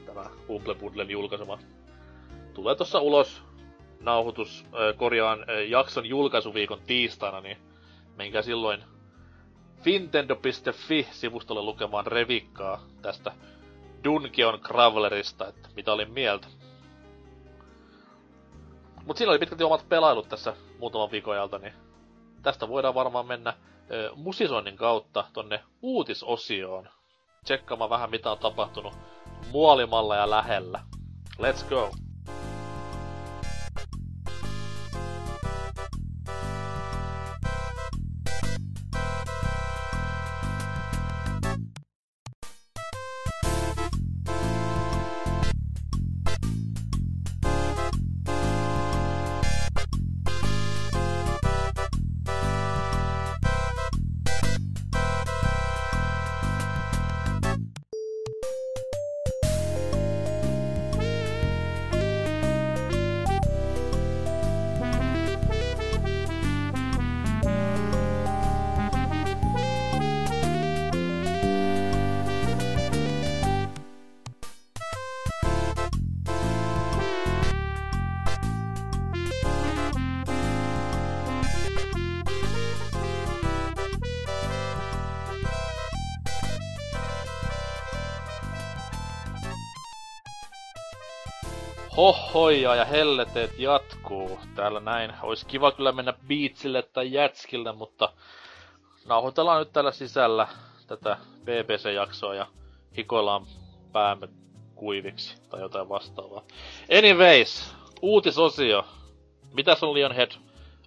[0.06, 1.58] tämä Humble Bundlen julkaisema.
[2.54, 3.42] Tulee tossa ulos
[4.00, 7.56] nauhoitus, äh, korjaan äh, jakson julkaisuviikon tiistaina, niin
[8.16, 8.84] menkää silloin
[9.82, 13.32] Fintendo.fi-sivustolle lukemaan revikkaa tästä
[14.04, 16.46] Dungeon Gravelerista, että mitä olin mieltä.
[19.06, 21.72] Mut siinä oli pitkälti omat pelailut tässä muutaman viikon ajalta, niin
[22.42, 23.54] tästä voidaan varmaan mennä
[24.14, 26.88] musisoinnin kautta tonne uutisosioon.
[27.44, 28.92] Tsekkaamaan vähän mitä on tapahtunut
[29.52, 30.80] muolimalla ja lähellä.
[31.38, 31.90] Let's go!
[92.68, 94.38] Hohoja ja helleteet jatkuu.
[94.54, 95.12] Täällä näin.
[95.22, 98.12] Olisi kiva kyllä mennä biitsille tai jätskille, mutta
[99.06, 100.48] nauhoitellaan nyt täällä sisällä
[100.86, 102.46] tätä BBC-jaksoa ja
[102.96, 103.46] hikoillaan
[103.92, 104.28] päämme
[104.74, 106.42] kuiviksi tai jotain vastaavaa.
[106.98, 108.84] Anyways, uutisosio.
[109.54, 110.30] Mitä on Lionhead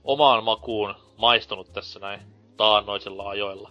[0.03, 2.19] omaan makuun maistunut tässä näin
[2.57, 3.69] taannoisilla ajoilla?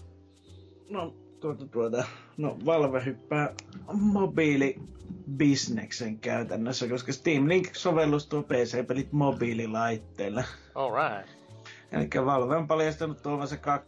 [0.89, 2.05] No, tuota, tuota,
[2.37, 3.55] no Valve hyppää
[3.93, 4.77] mobiili
[5.37, 10.45] bisneksen käytännössä, koska Steam Link-sovellus tuo PC-pelit mobiililaitteilla.
[10.75, 11.31] Alright.
[11.93, 13.83] Eli Valve on paljastanut tuovansa kak...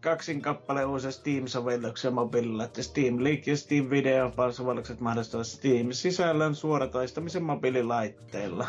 [0.00, 7.42] kaksin kappale uusia Steam-sovelluksia mobiililla, että Steam Link ja Steam Video sovellukset mahdollistavat Steam-sisällön suoratoistamisen
[7.42, 8.68] mobiililaitteilla.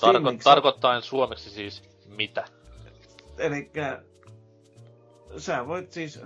[0.00, 1.82] Tarko- tarkoittain suomeksi siis
[2.16, 2.44] mitä?
[3.38, 3.70] Eli
[5.36, 6.20] sä voit siis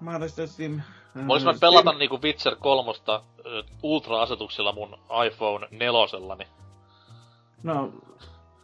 [0.00, 0.80] mahdollistaa Steam...
[1.28, 2.92] Vois mä pelata niinku Witcher 3
[3.82, 6.46] ultra-asetuksilla mun iPhone nelosellani.
[7.62, 7.92] No,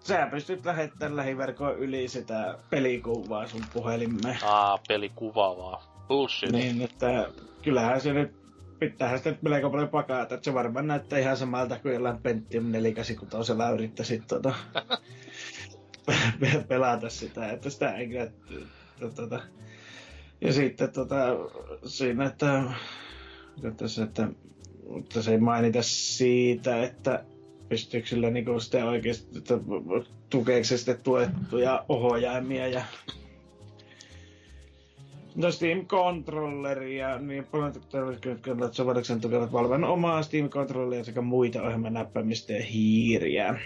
[0.01, 4.38] sä pystyt lähettämään lähiverkon yli sitä pelikuvaa sun puhelimeen.
[4.44, 5.83] Aa, pelikuvaa vaan.
[6.09, 6.53] Bullshit.
[6.53, 7.29] Niin, että
[7.62, 8.35] kyllähän se nyt
[8.79, 13.53] pitäähän sitä melko paljon pakata, että se varmaan näyttää ihan samalta kuin jollain Pentium 486
[13.75, 14.55] yrittäisit tuota,
[16.68, 18.31] pelata sitä, että sitä ei kyllä...
[19.16, 19.40] Tuota,
[20.40, 21.16] ja sitten tota,
[21.85, 22.62] siinä, että,
[23.77, 24.29] tässä, että
[24.88, 27.25] mutta se ei mainita siitä, että
[27.68, 29.55] pystyykö sillä niinku sitten oikeasti, että
[30.31, 32.85] tukeeko se sitten tuettuja ohjaimia ja
[35.37, 37.72] No Steam Controlleria, niin paljon
[38.42, 43.59] kyllä sovelluksen tukevat valven omaa Steam Controlleria sekä muita ohjelman näppäimistä ja hiiriä.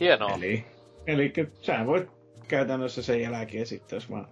[0.00, 0.34] Hienoa.
[0.34, 0.64] Eli,
[1.06, 1.32] eli
[1.62, 2.08] sä voit
[2.48, 4.28] käytännössä sen jälkeen sitten, jos vaan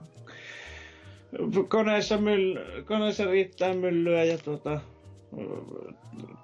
[1.68, 4.80] koneessa, myll, koneessa riittää myllyä ja tuota,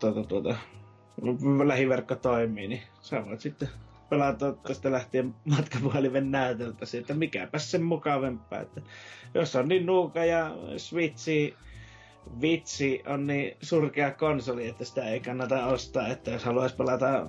[0.01, 0.57] tuota, tuota,
[1.64, 3.68] lähiverkko toimii, niin sä voit sitten
[4.11, 8.61] pelata tästä lähtien matkapuhelimen näytöltä siitä, mikäpä sen mukavempaa.
[8.61, 8.81] Että
[9.35, 11.55] jos on niin nuuka ja switchi,
[12.40, 17.27] vitsi on niin surkea konsoli, että sitä ei kannata ostaa, että jos haluaisi pelata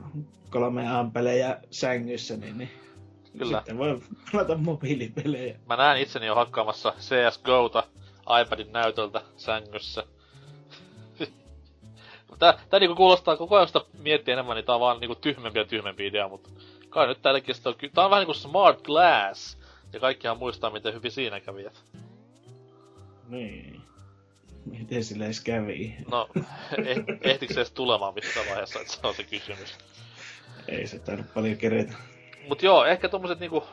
[0.50, 2.70] kolme ampelejä sängyssä, niin, niin
[3.38, 3.58] Kyllä.
[3.58, 5.60] sitten voi pelata mobiilipelejä.
[5.66, 7.84] Mä näen itseni jo hakkaamassa CSGOta
[8.42, 10.04] iPadin näytöltä sängyssä.
[12.40, 15.60] tää, tää niinku kuulostaa koko ajan sitä miettiä enemmän, niin tää on vaan niinku tyhmempi
[15.60, 16.50] ja tyhmempi idea, mutta
[16.90, 19.58] kai nyt tällekin on ky- Tää on vähän niinku Smart Glass.
[19.94, 21.66] Ja kaikkihan muistaa, miten hyvin siinä kävi.
[23.28, 23.82] Niin.
[24.66, 25.96] Miten sillä edes kävi?
[26.12, 26.30] No,
[26.86, 29.78] eh, ehtikö se edes tulemaan missään vaiheessa, että se on se kysymys.
[30.68, 31.94] Ei se tainnut paljon keretä.
[32.48, 33.64] Mut joo, ehkä tommoset niinku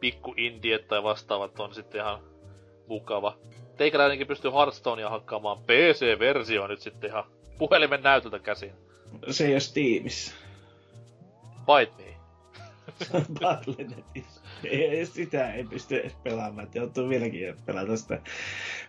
[0.00, 2.18] pikku indiet tai vastaavat on sitten ihan
[2.86, 3.36] mukava.
[3.76, 7.24] Teikäläinenkin pystyy Hearthstonea hakkaamaan PC-versio nyt sitten ihan
[7.58, 8.72] puhelimen näytöltä käsin.
[9.30, 10.34] Se ei ole Steamissa.
[11.66, 12.14] Bite me.
[13.40, 14.40] Battle.netissa.
[14.64, 18.20] Ei, sitä ei pysty edes pelaamaan, että joutuu vieläkin pelata sitä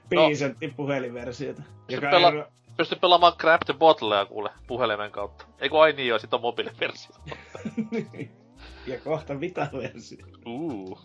[0.10, 1.62] piisentti no, puhelinversiota.
[1.90, 2.48] Joka pela- ero...
[2.78, 5.46] Pysty pelaamaan Grab the Bottlea kuule puhelimen kautta.
[5.60, 7.16] Eikö ai niin joo, sit on mobiiliversio.
[8.88, 10.26] ja kohta Vita-versio.
[10.46, 11.00] Uh.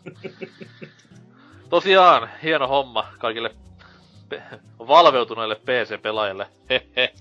[1.69, 3.55] Tosiaan, hieno homma kaikille
[4.29, 4.43] pe-
[4.79, 6.47] valveutuneille PC-pelaajille.
[6.71, 7.14] Hehe.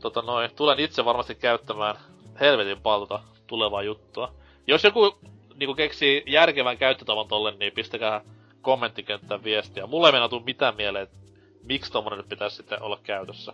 [0.00, 1.96] Tota noin, tulen itse varmasti käyttämään
[2.40, 4.34] helvetin paljon tota tulevaa juttua.
[4.66, 5.18] Jos joku
[5.56, 8.20] niinku keksii järkevän käyttötavan tolle, niin pistäkää
[8.62, 9.86] kommenttikenttään viestiä.
[9.86, 11.16] Mulle ei mennä mitään mieleen, että
[11.62, 13.52] miksi tommonen nyt pitäisi sitten olla käytössä.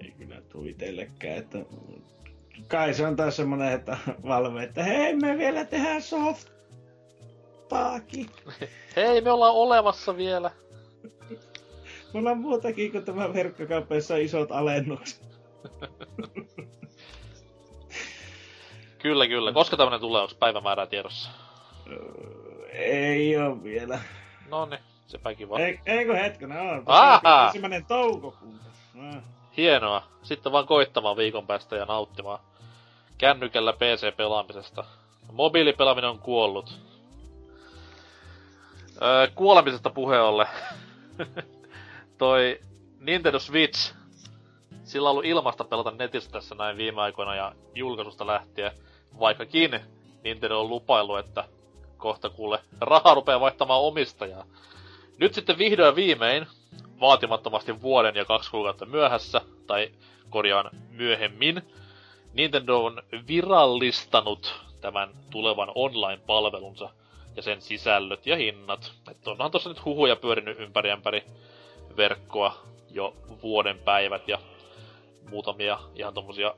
[0.00, 1.58] Ei kyllä tuu itellekään, että
[2.68, 3.98] kai se on taas semmonen, että
[4.28, 6.56] Valve, että hei me vielä tehdään softaakin.
[8.96, 10.50] hei me ollaan olemassa vielä.
[12.14, 15.24] Me ollaan muutakin kuin tämä verkkokauppeissa isot alennukset.
[19.02, 19.52] kyllä, kyllä.
[19.52, 21.30] Koska tämmönen tulee, onko päivämäärää tiedossa?
[22.72, 24.00] Ei oo vielä.
[24.50, 25.60] No niin, sepäkin vaan.
[25.62, 26.84] Ei, eikö hetken, on.
[27.46, 28.64] Ensimmäinen toukokuuta.
[28.98, 29.22] Ah.
[29.56, 30.02] Hienoa.
[30.22, 32.38] Sitten vaan koittamaan viikon päästä ja nauttimaan
[33.18, 34.84] kännykällä PC-pelaamisesta.
[35.32, 36.78] Mobiilipelaaminen on kuollut.
[39.02, 40.46] Öö, kuolemisesta puheolle.
[42.18, 42.60] Toi
[43.00, 43.94] Nintendo Switch.
[44.84, 48.72] Sillä on ollut ilmasta pelata netissä tässä näin viime aikoina ja julkaisusta lähtien.
[49.20, 49.80] Vaikkakin
[50.24, 51.44] Nintendo on lupaillut, että
[51.96, 54.44] kohta kuule raha rupeaa vaihtamaan omistajaa.
[55.18, 56.46] Nyt sitten vihdoin viimein,
[57.00, 59.90] vaatimattomasti vuoden ja kaksi kuukautta myöhässä, tai
[60.30, 61.62] korjaan myöhemmin,
[62.34, 66.90] Nintendo on virallistanut tämän tulevan online-palvelunsa
[67.36, 68.92] ja sen sisällöt ja hinnat.
[69.10, 71.24] Että onhan tossa nyt huhuja pyörinyt ympäri ympäri
[71.96, 72.56] verkkoa
[72.90, 74.38] jo vuoden päivät ja
[75.30, 76.54] muutamia ihan tommosia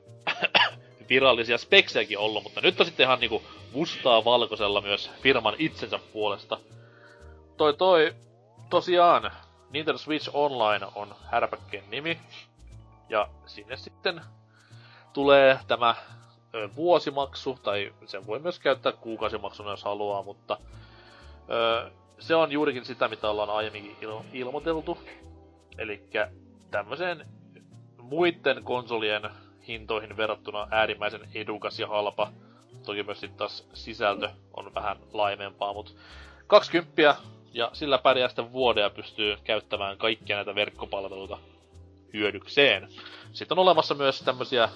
[1.09, 6.59] virallisia speksejäkin ollut, mutta nyt on sitten ihan niinku mustaa valkoisella myös firman itsensä puolesta.
[7.57, 8.15] Toi toi,
[8.69, 9.31] tosiaan,
[9.69, 12.19] Nintendo Switch Online on härpäkkeen nimi.
[13.09, 14.21] Ja sinne sitten
[15.17, 15.95] tulee tämä
[16.75, 20.57] vuosimaksu, tai sen voi myös käyttää kuukausimaksuna jos haluaa, mutta
[22.19, 24.97] se on juurikin sitä, mitä ollaan aiemminkin il- ilmoiteltu.
[25.77, 26.03] Eli
[26.71, 27.25] tämmöiseen
[28.01, 29.21] muiden konsolien
[29.67, 32.31] hintoihin verrattuna äärimmäisen edukas ja halpa
[32.85, 35.91] toki myös sitten taas sisältö on vähän laimempaa, mutta
[36.47, 37.15] 20
[37.53, 41.37] ja sillä pärjää sitten vuoden ja pystyy käyttämään kaikkia näitä verkkopalveluita
[42.13, 42.87] hyödykseen.
[43.31, 44.69] Sitten on olemassa myös tämmöisiä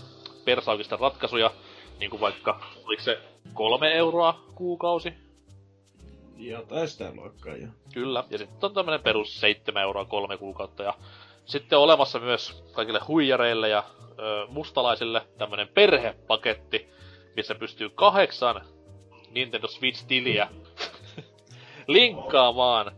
[0.45, 1.51] persaukista ratkaisuja,
[1.99, 3.19] niin kuin vaikka, oliko se
[3.53, 5.13] kolme euroa kuukausi?
[6.37, 7.67] Jotain sitä luokkaa, jo.
[7.93, 10.93] Kyllä, ja sitten on tämmönen perus 7 euroa kolme kuukautta, ja
[11.45, 13.83] sitten on olemassa myös kaikille huijareille ja
[14.19, 16.89] ö, mustalaisille tämmönen perhepaketti,
[17.35, 18.61] missä pystyy kahdeksan
[19.31, 20.47] Nintendo Switch-tiliä
[21.87, 22.91] linkkaamaan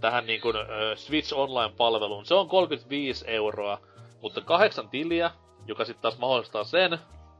[0.00, 2.26] tähän niin kuin, ö, Switch Online-palveluun.
[2.26, 3.78] Se on 35 euroa,
[4.22, 5.30] mutta kahdeksan tiliä,
[5.70, 6.98] joka sitten taas mahdollistaa sen,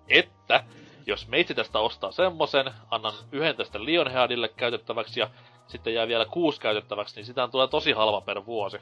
[0.08, 0.64] että
[1.06, 5.30] jos meitsi tästä ostaa semmosen, annan yhden tästä Lionheadille käytettäväksi ja
[5.66, 8.80] sitten jää vielä kuusi käytettäväksi, niin sitä tulee tosi halva per vuosi.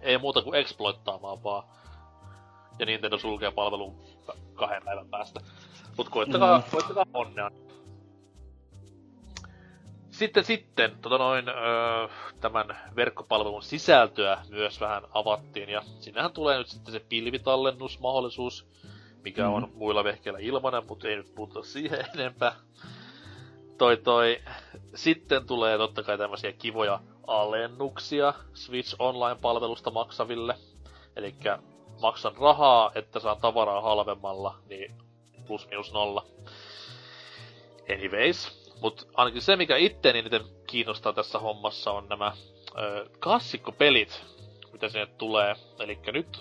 [0.00, 1.64] Ei muuta kuin exploittaamaan vaan.
[2.78, 3.96] Ja Nintendo sulkee palvelun
[4.54, 5.40] kahden päivän päästä.
[5.96, 6.64] Mut koittakaa, mm.
[6.70, 7.50] koittakaa onnea.
[10.14, 12.08] Sitten sitten, tota noin, öö,
[12.40, 18.66] tämän verkkopalvelun sisältöä myös vähän avattiin, ja sinnehän tulee nyt sitten se pilvitallennusmahdollisuus,
[19.24, 19.54] mikä mm.
[19.54, 22.54] on muilla vehkeillä ilmanen, mutta ei nyt puhuta siihen enempää.
[23.78, 24.40] Toi toi,
[24.94, 30.54] sitten tulee totta kai tämmöisiä kivoja alennuksia Switch Online-palvelusta maksaville.
[31.16, 31.34] Eli
[32.02, 34.94] maksan rahaa, että saan tavaraa halvemmalla, niin
[35.46, 36.26] plus minus nolla.
[37.92, 42.32] Anyways, mutta ainakin se, mikä niin eniten kiinnostaa tässä hommassa, on nämä
[42.78, 44.24] ö, klassikkopelit,
[44.72, 45.56] mitä sinne tulee.
[45.78, 46.40] Eli nyt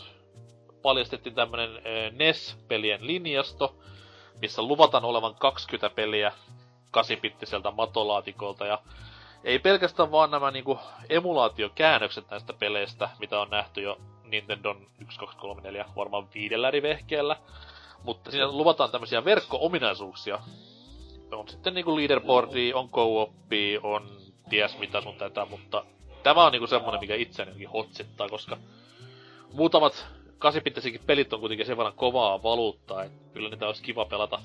[0.82, 1.70] paljastettiin tämmönen
[2.12, 3.76] NES-pelien linjasto,
[4.42, 6.32] missä luvataan olevan 20 peliä
[6.98, 8.66] 8-pittiseltä matolaatikolta.
[8.66, 8.80] Ja
[9.44, 10.80] ei pelkästään vaan nämä niinku
[11.10, 16.82] emulaatiokäännökset näistä peleistä, mitä on nähty jo Nintendo 1, 2, 3, 4, varmaan viidellä eri
[16.82, 17.36] vehkeellä.
[18.04, 20.40] Mutta siinä luvataan tämmöisiä verkko-ominaisuuksia,
[21.36, 23.32] on sitten niinku leaderboardi, on co
[23.84, 24.10] on
[24.50, 25.86] ties mitä sun tätä, mutta
[26.24, 28.58] tämä on niinku semmonen, mikä itseäni hotsittaa, koska
[29.54, 30.06] muutamat
[30.40, 34.40] kasipittisikin pelit on kuitenkin sen verran kovaa valuuttaa, että kyllä niitä olisi kiva pelata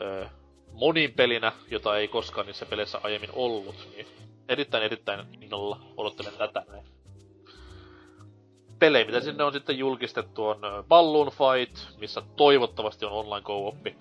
[0.00, 0.26] öö,
[0.72, 4.06] monin pelinä, jota ei koskaan niissä peleissä aiemmin ollut, niin
[4.48, 6.84] erittäin erittäin innolla odottelen tätä näin.
[8.78, 13.96] Pelejä, mitä sinne on sitten julkistettu, on Balloon Fight, missä toivottavasti on online co-oppi.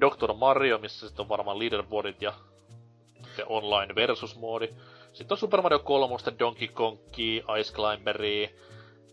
[0.00, 0.32] Dr.
[0.34, 2.32] Mario, missä sitten on varmaan leaderboardit ja
[3.36, 4.74] se online versus-moodi.
[5.12, 8.54] Sitten on Super Mario 3, Donkey Kongi, Ice Climberi,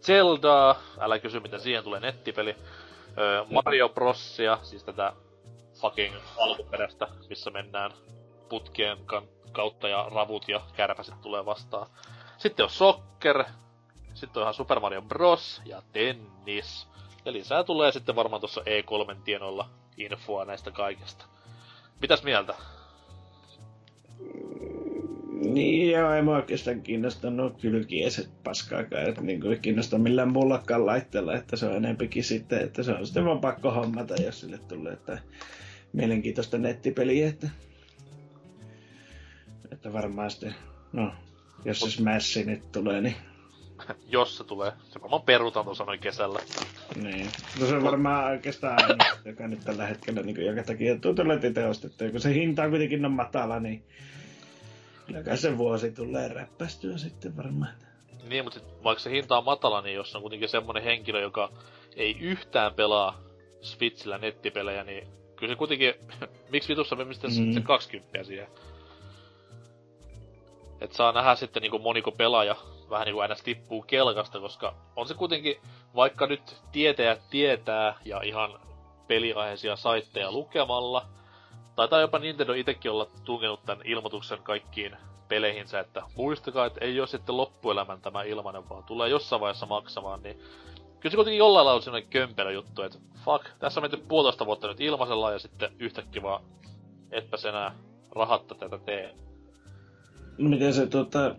[0.02, 2.56] Zelda, älä kysy mitä siihen tulee nettipeli.
[3.52, 5.14] Mario Brosia, siis tätä
[5.82, 7.92] fucking alkuperäistä, missä mennään
[8.50, 8.98] putkien
[9.52, 11.88] kautta ja ravut ja kärpäset tulee vastaan.
[12.38, 13.44] Sitten on Soccer,
[14.14, 15.62] sitten on ihan Super Mario Bros.
[15.66, 16.88] ja tennis.
[17.26, 21.26] Ja lisää tulee sitten varmaan tuossa E3 tienoilla infoa näistä kaikesta.
[22.02, 22.56] Mitäs mieltä?
[25.42, 31.36] Niin joo, ei mua oikeastaan kiinnostanut kylkieset paskaakaan, että niin kuin kiinnostaa millään muullakaan laitteella,
[31.36, 34.94] että se on enempikin sitten, että se on sitten vaan pakko hommata, jos sille tulee
[34.94, 35.20] että
[35.94, 37.50] mielenkiintoista nettipeliä, että,
[39.72, 40.56] että varmaan sitten,
[40.94, 41.12] no,
[41.66, 43.16] jos se Smash nyt tulee, niin
[44.10, 44.72] jos se tulee.
[44.90, 46.40] Se varmaan perutaan tuossa noin kesällä.
[46.96, 47.30] Niin.
[47.60, 48.80] No se on varmaan oikeastaan
[49.26, 52.04] joka nyt tällä hetkellä niin joka takia tulee teostettu.
[52.04, 53.84] Ja kun se hinta on kuitenkin on matala, niin
[55.06, 57.74] kyllä se vuosi tulee räppästyä sitten varmaan.
[58.30, 61.52] Niin, mutta sit, vaikka se hinta on matala, niin jos on kuitenkin semmonen henkilö, joka
[61.96, 63.22] ei yhtään pelaa
[63.62, 65.94] Switchillä nettipelejä, niin kyllä se kuitenkin,
[66.52, 67.54] miksi vitussa me mistä mm.
[67.54, 68.48] se 20 siihen?
[70.82, 72.56] Et saa nähdä sitten niinku moniko pelaaja
[72.90, 75.56] vähän niinku aina tippuu kelkasta, koska on se kuitenkin,
[75.96, 78.60] vaikka nyt tietäjät tietää ja ihan
[79.08, 81.06] peliaiheisia saitteja lukemalla,
[81.76, 87.08] taitaa jopa Nintendo itekin olla tunkenut tämän ilmoituksen kaikkiin peleihinsä, että muistakaa, että ei ole
[87.08, 90.40] sitten loppuelämän tämä ilmanen, vaan tulee jossain vaiheessa maksamaan, niin
[91.00, 94.46] kyllä se kuitenkin jollain lailla on sellainen kömpelö juttu, että fuck, tässä on menty puolitoista
[94.46, 96.44] vuotta nyt ilmaisella ja sitten yhtäkkiä vaan
[97.12, 97.76] etpäs enää
[98.12, 99.16] rahatta tätä tee.
[100.38, 101.36] Miten se tuota,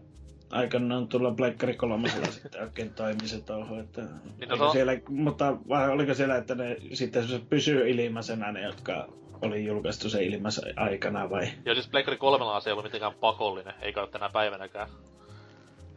[0.51, 4.03] aikanaan tulla Pleikkari kolmosella sitten oikein toimi se touhu, että
[4.39, 9.09] niin no, siellä, mutta vai oliko siellä, että ne sitten se pysyy ilmaisena ne, jotka
[9.43, 11.49] oli julkaistu se ilmais aikana vai?
[11.65, 14.89] Joo, siis Pleikkari kolmella se ei ollut mitenkään pakollinen, eikä ole tänä päivänäkään.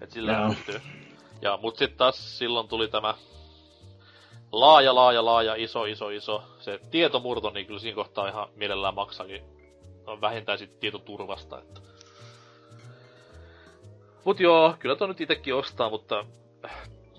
[0.02, 0.82] Et sillä pystyy.
[1.41, 3.16] Ja mut sitten taas silloin tuli tämä
[4.52, 6.43] laaja, laaja, laaja, iso, iso, iso.
[6.60, 9.41] Se tietomurto, niin kyllä siinä kohtaa ihan mielellään maksakin.
[10.08, 11.82] On vähintään sit tietoturvasta, että
[14.26, 16.26] Mut joo, kyllä toi nyt itekin ostaa, mutta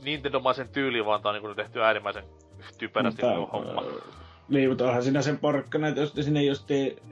[0.04, 2.24] Nintendomaisen tyyliin vaan tää on niinku tehty äärimmäisen
[2.78, 3.82] typerästi tuo homma.
[4.48, 6.68] Niin, mutta onhan siinä sen porkkana, että jos sinne just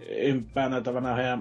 [0.09, 1.39] ympää noita vanhoja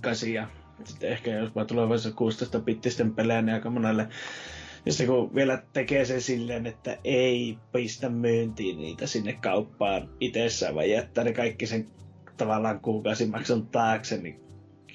[0.00, 0.46] kasia.
[0.84, 4.08] Sitten ehkä jos vaan tulevaisuudessa 16 bittisten pelejä, niin aika monelle
[4.86, 10.74] ja se kun vielä tekee sen silleen, että ei pistä myyntiin niitä sinne kauppaan itsessään,
[10.74, 11.86] vaan jättää ne kaikki sen
[12.36, 14.43] tavallaan kuukausimaksun taakse, niin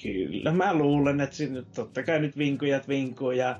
[0.02, 3.60] kyllä mä luulen, että sinne totta kai nyt vinkujat vinkuu ja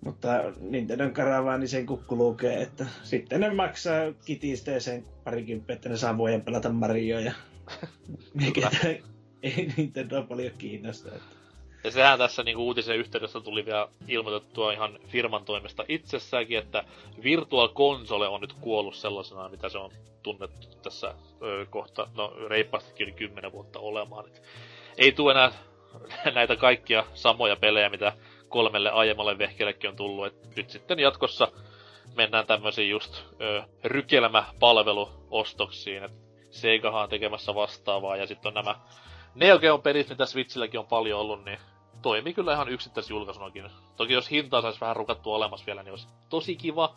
[0.00, 0.28] mutta
[0.60, 6.42] Nintendo Caravani sen kukku lukee, että sitten ne maksaa kitisteeseen parikymppiä, että ne saa vuoden
[6.42, 7.32] pelata Marioja.
[8.34, 8.70] Mikä
[9.42, 11.08] ei Nintendo paljon kiinnosta.
[11.08, 11.38] Että.
[11.84, 16.84] Ja sehän tässä niinku uutisen yhteydessä tuli vielä ilmoitettua ihan firman toimesta itsessäänkin, että
[17.22, 19.90] Virtual Console on nyt kuollut sellaisena, mitä se on
[20.22, 24.26] tunnettu tässä ö, kohta, no reippaastikin yli 10 vuotta olemaan.
[24.26, 24.42] Et
[24.98, 25.52] ei tule enää
[26.34, 28.12] näitä kaikkia samoja pelejä, mitä
[28.48, 30.26] kolmelle aiemmalle vehkeellekin on tullut.
[30.26, 31.48] Et nyt sitten jatkossa
[32.16, 36.04] mennään tämmöisiin just ö, rykelmäpalveluostoksiin.
[36.04, 36.12] Et
[36.50, 38.74] Segahan on tekemässä vastaavaa ja sitten on nämä
[39.34, 41.58] Neo Geo pelit, mitä Switchilläkin on paljon ollut, niin
[42.02, 43.70] toimii kyllä ihan yksittäisjulkaisunakin.
[43.96, 46.96] Toki jos hintaa saisi vähän rukattua olemassa vielä, niin olisi tosi kiva.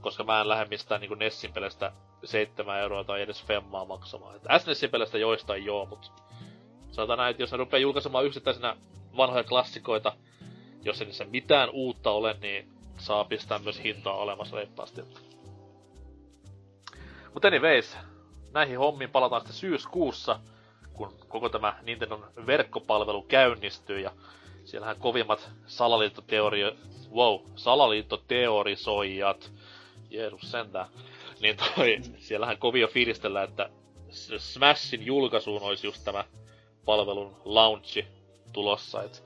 [0.00, 1.92] Koska mä en lähde mistään niin Nessin pelestä
[2.24, 4.36] 7 euroa tai edes femmaa maksamaan.
[4.36, 6.08] Et SNESin pelestä joistain joo, mutta
[6.94, 8.76] sanotaan näin, että jos ne rupeaa julkaisemaan yksittäisenä
[9.16, 10.12] vanhoja klassikoita,
[10.82, 12.68] jos ei niissä mitään uutta ole, niin
[12.98, 15.00] saa pistää myös hintaa olemassa reippaasti.
[17.32, 17.96] Mutta anyways,
[18.52, 20.40] näihin hommiin palataan sitten syyskuussa,
[20.92, 24.10] kun koko tämä Nintendon verkkopalvelu käynnistyy ja
[24.64, 26.72] siellähän kovimmat salaliittoteorio...
[27.14, 29.52] Wow, salaliittoteorisoijat,
[30.10, 30.86] Jeesus sentään,
[31.40, 33.70] niin toi, siellähän kovia fiilistellään, että
[34.38, 36.24] Smashin julkaisuun olisi just tämä
[36.84, 38.06] palvelun launchi
[38.52, 39.24] tulossa, et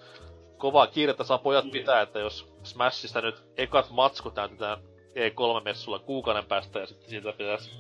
[0.58, 4.78] kovaa kiirettä saa pojat pitää, että jos Smashista nyt ekat matskut näytetään
[5.14, 7.70] E3-messulla kuukauden päästä ja sitten siitä pitäisi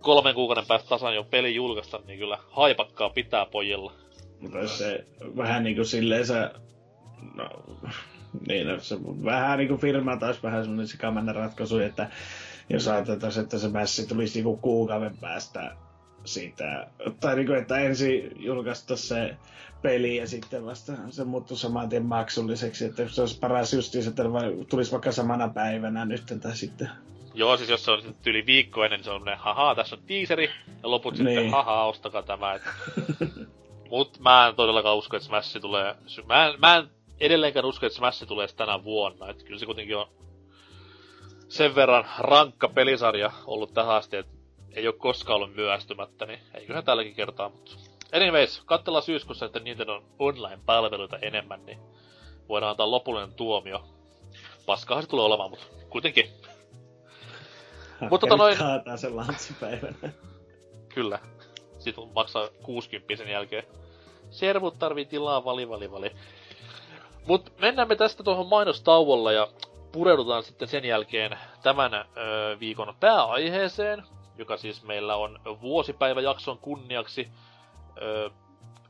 [0.00, 3.92] kolmen kuukauden päästä tasan jo peli julkaista, niin kyllä haipakkaa pitää pojilla.
[4.40, 5.04] Mutta se
[5.36, 6.50] vähän niinku silleen se...
[7.34, 7.48] No,
[8.48, 12.10] niin, no, se vähän niinku firma taas vähän semmoinen sekamännä ratkaisu, että
[12.70, 15.76] jos ajatellaan, että se mässi tulisi niinku kuukauden päästä
[16.24, 16.86] siitä,
[17.20, 19.36] tai niinku, että ensin julkaista se
[19.82, 24.22] peli ja sitten vasta se muuttui saman tien maksulliseksi, että se olisi paras justiin, että
[24.70, 26.90] tulisi vaikka samana päivänä nyt tai sitten
[27.34, 30.02] Joo, siis jos se on yli viikko ennen, niin se on ne, haha, tässä on
[30.06, 30.50] teaseri,
[30.82, 31.26] ja loput niin.
[31.26, 32.54] sitten, haha, ostakaa tämä.
[32.54, 32.62] Et...
[33.90, 35.94] Mut mä en todellakaan usko, että Smash tulee...
[36.26, 36.88] Mä en, mä en
[37.20, 39.28] edelleenkään usko, että Smash tulee tänä vuonna.
[39.28, 40.06] Et kyllä se kuitenkin on
[41.48, 44.33] sen verran rankka pelisarja ollut tähän asti, että
[44.74, 47.70] ei ole koskaan ollut myöhästymättä, niin eiköhän tälläkin kertaa, mutta...
[48.12, 51.78] Anyways, katsellaan syyskuussa, että Nintendo online-palveluita enemmän, niin
[52.48, 53.84] voidaan antaa lopullinen tuomio.
[54.66, 56.30] Paskahan se tulee olemaan, mutta kuitenkin
[58.10, 58.58] mutta tota noin...
[58.58, 60.12] Kaataa sen lanssipäivänä.
[60.94, 61.18] Kyllä.
[61.78, 63.64] Sitten maksaa 60 sen jälkeen.
[64.30, 66.12] Servut tarvii tilaa, vali, vali, vali.
[67.26, 69.48] Mut mennään me tästä tuohon mainostauolla ja
[69.92, 72.06] pureudutaan sitten sen jälkeen tämän ö,
[72.60, 74.02] viikon pääaiheeseen,
[74.38, 77.28] joka siis meillä on vuosipäiväjakson kunniaksi
[78.02, 78.30] ö,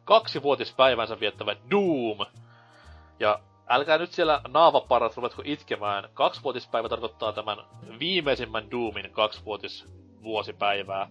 [0.05, 2.27] kaksivuotispäivänsä viettävä Doom.
[3.21, 6.09] Ja älkää nyt siellä naavaparat ruvetko itkemään.
[6.15, 7.59] Kaksivuotispäivä tarkoittaa tämän
[7.99, 9.89] viimeisimmän Doomin kaksivuotis
[10.23, 11.09] vuosipäivää.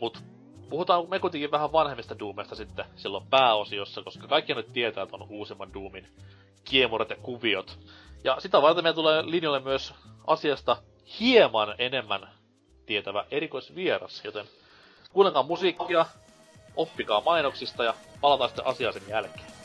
[0.00, 0.22] Mut
[0.70, 5.26] puhutaan me kuitenkin vähän vanhemmista Doomista sitten silloin pääosiossa, koska kaikki nyt tietää, että on
[5.28, 6.08] uusimman Doomin
[6.64, 7.78] kiemurat ja kuviot.
[8.24, 9.94] Ja sitä varten meillä tulee linjalle myös
[10.26, 10.76] asiasta
[11.20, 12.28] hieman enemmän
[12.86, 14.46] tietävä erikoisvieras, joten
[15.12, 16.06] kuunnelkaa musiikkia,
[16.76, 19.55] oppikaa mainoksista ja palataan sitten asiaan sen jälkeen.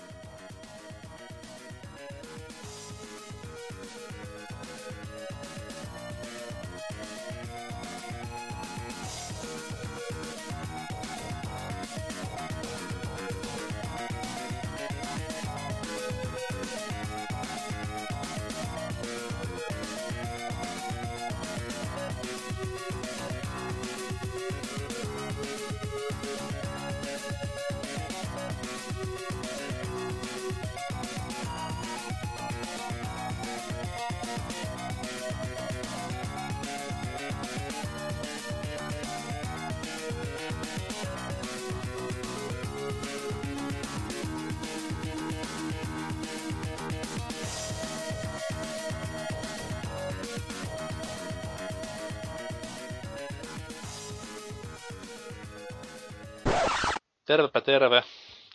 [57.32, 58.03] Tervepä terve.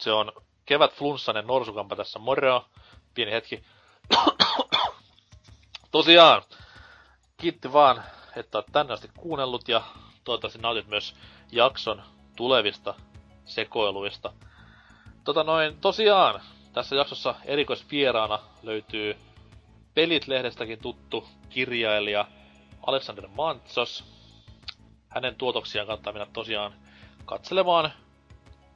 [0.00, 0.32] Se on
[0.66, 2.64] kevät flunssainen norsukampa tässä, moro.
[3.14, 3.64] Pieni hetki.
[5.90, 6.42] Tosiaan,
[7.36, 8.02] kiitti vaan,
[8.36, 9.82] että oot tänne asti kuunnellut ja
[10.24, 11.14] toivottavasti nautit myös
[11.52, 12.02] jakson
[12.36, 12.94] tulevista
[13.44, 14.32] sekoiluista.
[15.24, 16.40] Tota noin, tosiaan,
[16.72, 19.16] tässä jaksossa erikoisvieraana löytyy
[19.94, 22.26] Pelit-lehdestäkin tuttu kirjailija
[22.86, 24.04] Alexander Mantsos.
[25.08, 26.74] Hänen tuotoksiaan kannattaa mennä tosiaan
[27.24, 27.92] katselemaan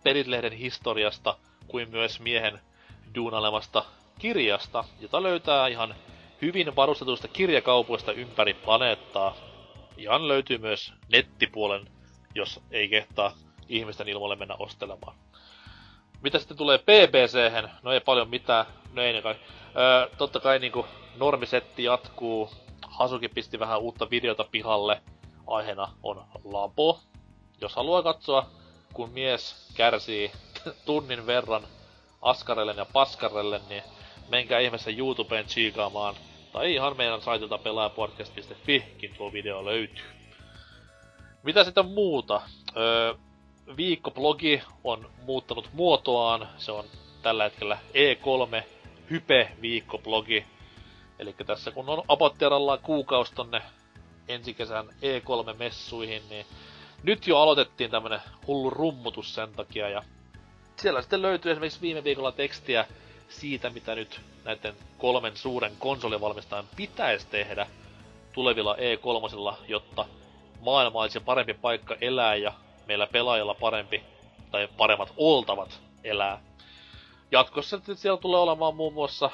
[0.03, 1.37] Pelit-lehden historiasta
[1.69, 2.61] kuin myös miehen
[3.15, 3.85] duunalemasta
[4.19, 5.95] kirjasta, jota löytää ihan
[6.43, 9.37] hyvin varustetuista kirjakaupoista ympäri planeettaa.
[9.97, 11.89] Ihan löytyy myös nettipuolen,
[12.35, 13.33] jos ei kehtaa
[13.69, 15.17] ihmisten ilmoille mennä ostelemaan.
[16.23, 17.39] Mitä sitten tulee bbc
[17.83, 19.35] No ei paljon mitään, no ei kai.
[19.77, 20.87] Öö, totta kai niinku
[21.17, 22.51] normisetti jatkuu.
[22.89, 25.03] Hasuki pisti vähän uutta videota pihalle.
[25.47, 27.01] Aiheena on Labo.
[27.61, 28.51] Jos haluaa katsoa,
[28.93, 30.33] kun mies kärsii
[30.85, 31.67] tunnin verran
[32.23, 33.83] askarellen ja paskarellen, niin
[34.29, 36.15] menkää ihmeessä YouTubeen chiikaamaan.
[36.53, 40.05] Tai ihan meidän saitilta pelaajapodcast.fikin tuo video löytyy.
[41.43, 42.43] Mitä sitten muuta?
[42.77, 43.15] Öö,
[43.77, 46.49] viikkoblogi on muuttanut muotoaan.
[46.59, 46.85] Se on
[47.23, 48.63] tällä hetkellä E3
[49.11, 50.45] Hype viikkoblogi.
[51.19, 53.63] Eli tässä kun on apottiaralla kuukausi tonne
[54.29, 56.47] ensi kesän E3-messuihin, niin
[57.03, 59.89] nyt jo aloitettiin tämmönen hullu rummutus sen takia.
[59.89, 60.03] Ja
[60.77, 62.87] siellä sitten löytyy esimerkiksi viime viikolla tekstiä
[63.29, 67.67] siitä, mitä nyt näiden kolmen suuren konsolivalmistajan pitäisi tehdä
[68.33, 70.07] tulevilla E3, jotta
[70.61, 72.53] maailma olisi parempi paikka elää ja
[72.87, 74.03] meillä pelaajilla parempi
[74.51, 76.41] tai paremmat oltavat elää.
[77.33, 79.31] Jatkossa siellä tulee olemaan muun muassa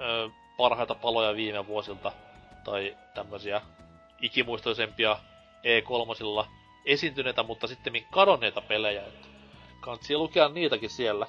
[0.00, 2.12] ö, parhaita paloja viime vuosilta
[2.64, 3.60] tai tämmöisiä
[4.22, 5.18] ikimuistoisempia
[5.56, 6.44] E3
[6.84, 9.02] esiintyneitä, mutta sitten kadonneita pelejä.
[9.80, 11.26] Kansi lukea niitäkin siellä.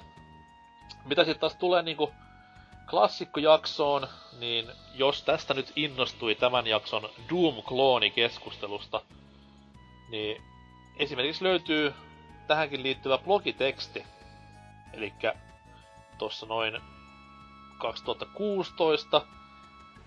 [1.04, 2.12] Mitä sitten taas tulee niinku
[2.90, 9.00] klassikkojaksoon, niin jos tästä nyt innostui tämän jakson Doom-klooni-keskustelusta,
[10.10, 10.42] niin
[10.98, 11.94] esimerkiksi löytyy
[12.46, 14.04] tähänkin liittyvä blogiteksti.
[14.92, 15.12] Eli
[16.18, 16.80] tuossa noin
[17.78, 19.26] 2016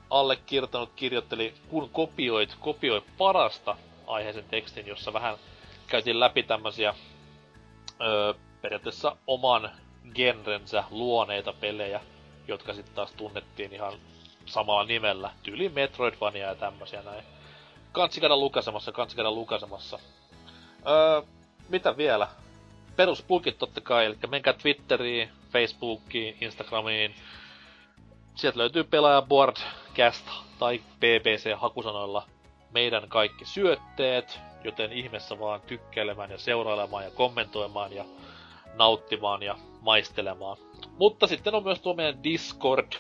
[0.10, 3.78] allekirjoittanut kirjoitteli Kun kopioit, kopioi parasta
[4.10, 5.38] aiheisen tekstin, jossa vähän
[5.88, 6.94] käytiin läpi tämmösiä
[8.02, 9.72] öö, periaatteessa oman
[10.16, 12.02] genrensä luoneita pelejä,
[12.48, 13.94] jotka sitten taas tunnettiin ihan
[14.46, 15.32] samalla nimellä.
[15.44, 17.24] Tyyli Metroidvania ja tämmösiä näin.
[17.92, 20.00] Kansi käydä lukasemassa, kansi käydä lukasemassa.
[20.88, 21.22] Öö,
[21.70, 22.28] mitä vielä?
[22.96, 27.16] Peruspulkit totta kai, eli menkää Twitteriin, Facebookiin, Instagramiin.
[28.36, 30.26] Sieltä löytyy pelaaja Boardcast
[30.60, 32.28] tai BBC hakusanoilla
[32.72, 38.06] meidän kaikki syötteet, joten ihmeessä vaan tykkäilemään ja seurailemaan ja kommentoimaan ja
[38.76, 40.58] nauttimaan ja maistelemaan.
[40.98, 42.92] Mutta sitten on myös tuo meidän Discord,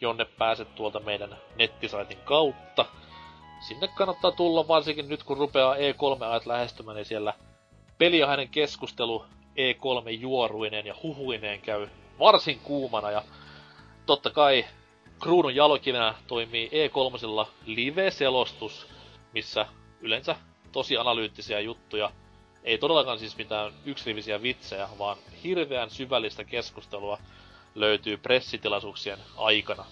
[0.00, 2.86] jonne pääset tuolta meidän nettisaitin kautta.
[3.68, 7.34] Sinne kannattaa tulla varsinkin nyt kun rupeaa E3-ajat lähestymään, niin siellä
[7.98, 9.24] peliahainen keskustelu
[9.56, 11.88] E3-juoruineen ja huhuineen käy
[12.18, 13.22] varsin kuumana ja
[14.06, 14.64] totta kai
[15.22, 18.93] kruunun jalokivenä toimii E3 live-selostus,
[19.34, 19.66] missä
[20.00, 20.36] yleensä
[20.72, 22.10] tosi analyyttisiä juttuja,
[22.64, 27.18] ei todellakaan siis mitään yksirivisiä vitsejä, vaan hirveän syvällistä keskustelua
[27.74, 29.84] löytyy pressitilaisuuksien aikana.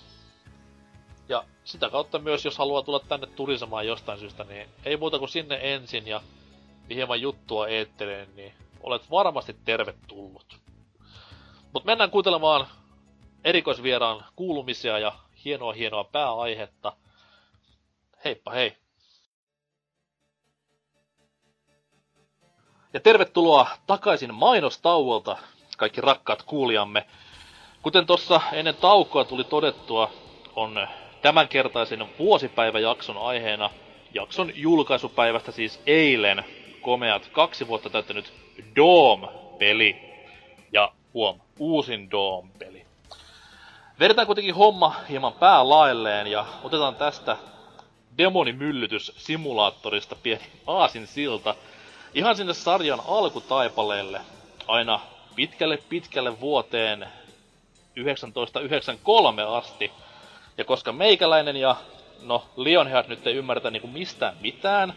[1.28, 5.28] Ja sitä kautta myös, jos haluaa tulla tänne turisemaan jostain syystä, niin ei muuta kuin
[5.28, 6.20] sinne ensin ja
[6.90, 10.58] hieman juttua eettereen, niin olet varmasti tervetullut.
[11.72, 12.66] Mutta mennään kuuntelemaan
[13.44, 15.12] erikoisvieraan kuulumisia ja
[15.44, 16.92] hienoa hienoa pääaihetta.
[18.24, 18.81] Heippa hei!
[22.92, 25.36] Ja tervetuloa takaisin mainostauolta,
[25.76, 27.06] kaikki rakkaat kuulijamme.
[27.82, 30.10] Kuten tuossa ennen taukoa tuli todettua,
[30.56, 30.88] on
[31.22, 33.70] tämänkertaisen vuosipäiväjakson aiheena
[34.14, 36.44] jakson julkaisupäivästä siis eilen
[36.80, 38.32] komeat kaksi vuotta täyttänyt
[38.76, 39.96] Doom-peli.
[40.72, 42.86] Ja huom, uusin Doom-peli.
[44.00, 47.36] Vedetään kuitenkin homma hieman päälailleen ja otetaan tästä
[48.18, 51.54] demonimyllytys simulaattorista pieni aasin silta
[52.14, 54.20] ihan sinne sarjan alkutaipaleelle
[54.68, 55.00] aina
[55.34, 57.08] pitkälle pitkälle vuoteen
[58.34, 59.92] 1993 asti.
[60.58, 61.76] Ja koska meikäläinen ja
[62.22, 64.94] no Lionheart nyt ei ymmärretä niinku mistään mitään,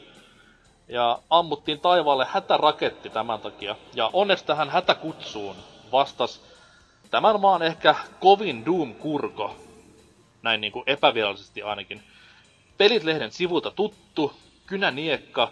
[0.88, 3.76] ja ammuttiin taivaalle hätäraketti tämän takia.
[3.94, 5.56] Ja onneksi tähän hätäkutsuun
[5.92, 6.42] vastas
[7.12, 9.56] tämän maan ehkä kovin Doom-kurko,
[10.42, 12.04] näin niinku epävirallisesti ainakin.
[12.78, 14.34] Pelit-lehden sivulta tuttu,
[14.66, 15.52] kynäniekka,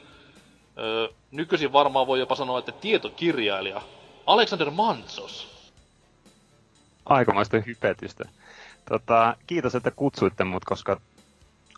[0.78, 3.82] öö, nykyisin varmaan voi jopa sanoa, että tietokirjailija,
[4.26, 5.54] Alexander Mansos.
[7.06, 8.30] Aikamoista hypetystä.
[8.90, 11.02] Tota, kiitos, että kutsuitte mut, koska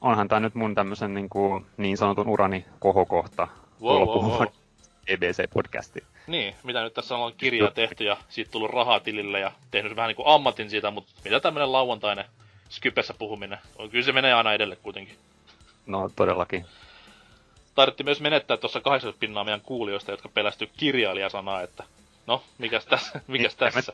[0.02, 3.48] onhan tämä nyt mun tämmöisen niin, kuin, niin sanotun urani kohokohta
[3.82, 4.48] Wow, wow, wow.
[5.08, 6.06] EBC-podcastiin.
[6.28, 10.08] Niin, mitä nyt tässä on kirjaa tehty ja siitä tullut rahaa tilille ja tehnyt vähän
[10.08, 12.26] niinku ammatin siitä, mutta mitä tämmönen lauantainen
[12.70, 13.58] Skypessä puhuminen?
[13.76, 15.16] On, kyllä se menee aina edelle kuitenkin.
[15.86, 16.66] No todellakin.
[17.76, 21.84] Taidettiin myös menettää tuossa 80 pinnaa meidän kuulijoista, jotka pelästy kirjailijasanaa, että
[22.28, 23.94] no, mikäs tässä, mikäs Niin, tässä?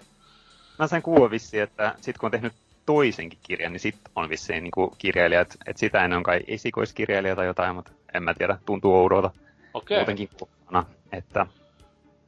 [0.79, 2.53] Mä sain kuulla vissiin, että sit kun on tehnyt
[2.85, 7.45] toisenkin kirjan, niin sit on vissiin niin kirjailijat, että sitä ennen on kai esikoiskirjailija tai
[7.45, 9.31] jotain, mutta en mä tiedä, tuntuu oudolta
[9.73, 11.45] Okei, muutenkin kuulostana, että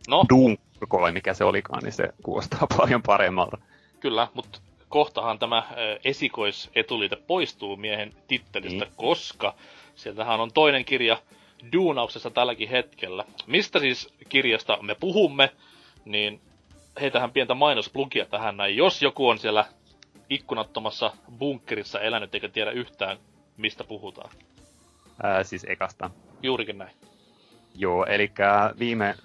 [0.08, 0.58] no Doom
[0.92, 3.58] vai mikä se olikaan, niin se kuulostaa paljon paremmalta.
[4.00, 5.64] kyllä, mutta kohtahan tämä
[6.04, 8.94] esikoisetuliite poistuu miehen tittelistä, Niin.
[8.96, 9.56] koska
[9.96, 11.18] sieltähän on toinen kirja
[11.74, 13.26] duunauksessa tälläkin hetkellä.
[13.48, 15.50] Mistä siis kirjasta me puhumme,
[16.06, 16.42] niin
[17.02, 18.78] heitähän pientä mainosplugia tähän näin.
[18.78, 19.66] Jos joku on siellä
[20.30, 23.18] ikkunattomassa bunkkerissa elänyt eikä tiedä yhtään,
[23.58, 24.30] mistä puhutaan.
[25.24, 26.10] Ää, siis ekasta.
[26.44, 26.96] Juurikin näin.
[27.76, 28.32] Joo, eli
[28.80, 29.16] viime,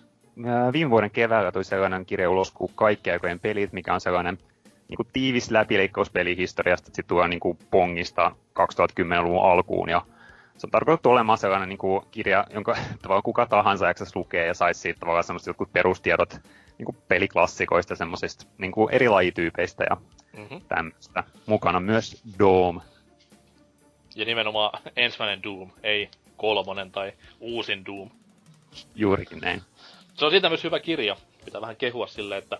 [0.72, 4.38] viime vuoden keväällä tuli sellainen kirja ulos kuin Kaikki aikojen pelit, mikä on sellainen
[4.88, 9.88] niin kuin tiivis läpileikkauspeli historiasta, että se tuo niin kuin Pongista 2010-luvun alkuun.
[9.88, 10.02] Ja
[10.58, 14.54] se on tarkoitettu olemaan sellainen niin kuin kirja, jonka tavallaan kuka tahansa jaksaisi lukea ja
[14.54, 16.40] saisi siitä tavallaan semmoiset jotkut perustiedot
[16.78, 19.96] niin kuin peliklassikoista, semmoisista niin kuin eri lajityypeistä ja
[20.38, 20.60] Mm-hmm.
[20.68, 21.24] tämmöistä.
[21.46, 22.80] Mukana myös Dome.
[24.16, 28.10] Ja nimenomaan ensimmäinen Doom, ei kolmonen tai uusin Doom.
[28.94, 29.62] Juurikin näin.
[30.14, 31.16] Se on siitä myös hyvä kirja.
[31.44, 32.58] Pitää vähän kehua sille, että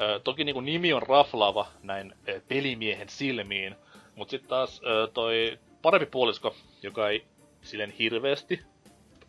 [0.00, 3.76] ö, toki niin nimi on raflaava näin ö, pelimiehen silmiin,
[4.14, 7.24] mutta sitten taas ö, toi parempi puolisko, joka ei
[7.66, 8.60] silleen hirveästi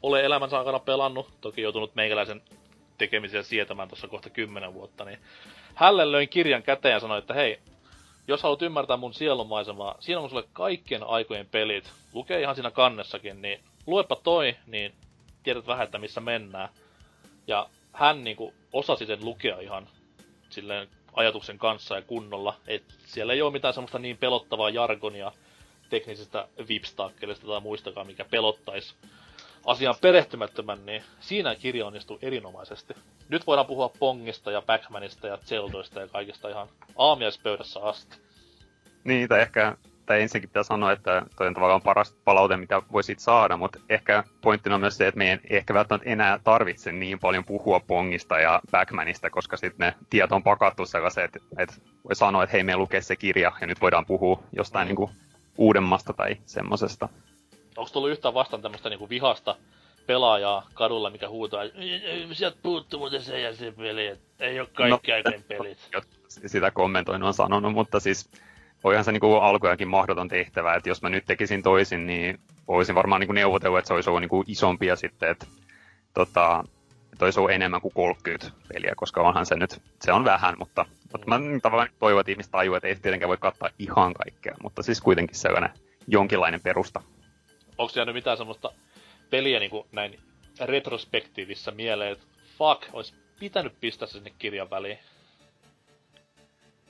[0.04, 2.42] ole elämänsä aikana pelannut, toki joutunut meikäläisen
[2.98, 5.20] tekemisiä sietämään tuossa kohta kymmenen vuotta, niin
[5.76, 7.60] hälle löin kirjan käteen ja sanoin, että hei,
[8.28, 11.92] jos haluat ymmärtää mun sielunmaisemaa, siinä on sulle kaikkien aikojen pelit.
[12.14, 14.94] Lukee ihan siinä kannessakin, niin luepa toi, niin
[15.44, 16.70] tiedät vähän, että missä mennään.
[17.48, 19.90] Ja hän niinku osasi sen lukea ihan
[20.50, 22.56] silleen ajatuksen kanssa ja kunnolla.
[22.68, 25.32] Et siellä ei ole mitään semmoista niin pelottavaa jargonia
[25.90, 28.96] teknisistä vipstakkelista tai muistakaan, mikä pelottaisi
[29.66, 32.94] asian perehtymättömän, niin siinä kirja onnistuu erinomaisesti.
[33.30, 36.68] Nyt voidaan puhua Pongista ja Pac-Manista ja Zeldoista ja kaikista ihan
[36.98, 38.18] aamiaispöydässä asti.
[39.04, 43.20] Niin, tai ehkä, tai ensinnäkin pitää sanoa, että toi on tavallaan paras palaute, mitä voisit
[43.20, 47.20] saada, mutta ehkä pointtina on myös se, että meidän ei ehkä välttämättä enää tarvitse niin
[47.20, 52.16] paljon puhua Pongista ja Backmanista, koska sitten ne tieto on pakattu sellaisen, että, että voi
[52.16, 54.88] sanoa, että hei, me lukee se kirja, ja nyt voidaan puhua jostain Mm.
[54.88, 55.12] niin kuin
[55.58, 57.10] uudemmasta tai semmosesta.
[57.78, 59.56] Onko tullut yhtään vastaan tämmöistä niinku vihasta
[60.08, 64.68] pelaajaa kadulla, mikä huutaa, "Ei, ei, sieltä puuttuu muuten se ja se peli, ei ole
[64.74, 65.78] kaikki No, aikojen pelit.
[66.46, 68.30] sitä kommentoinut on sanonut, mutta siis
[68.84, 73.20] voihan se niinku alkujakin mahdoton tehtävä, että jos mä nyt tekisin toisin, niin olisin varmaan
[73.20, 75.46] niinku neuvotellut, että se olisi ollut niinku isompia sitten, että
[76.14, 76.64] tota,
[77.18, 80.86] että olisi ollut enemmän kuin 30 peliä, koska onhan se nyt, se on vähän, mutta,
[81.12, 84.84] mutta mä tavallaan toivon, että ihmiset tajuaa, että ei tietenkään voi kattaa ihan kaikkea, mutta
[84.84, 85.70] siis kuitenkin sellainen
[86.08, 87.02] jonkinlainen perusta.
[87.78, 88.72] Onko jäänyt mitään semmoista
[89.30, 90.20] peliä niinku näin
[90.60, 92.26] retrospektiivissä mieleen, että
[92.58, 94.98] fuck, olisi pitänyt pistää se sinne kirjan väliin.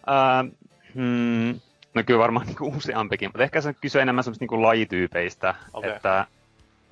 [0.07, 0.45] Ää,
[0.95, 1.59] hmm,
[1.93, 5.91] no kyllä varmaan niinku useampikin, mutta ehkä se kysyy enemmän semmoista niinku lajityypeistä, Okei.
[5.91, 6.27] että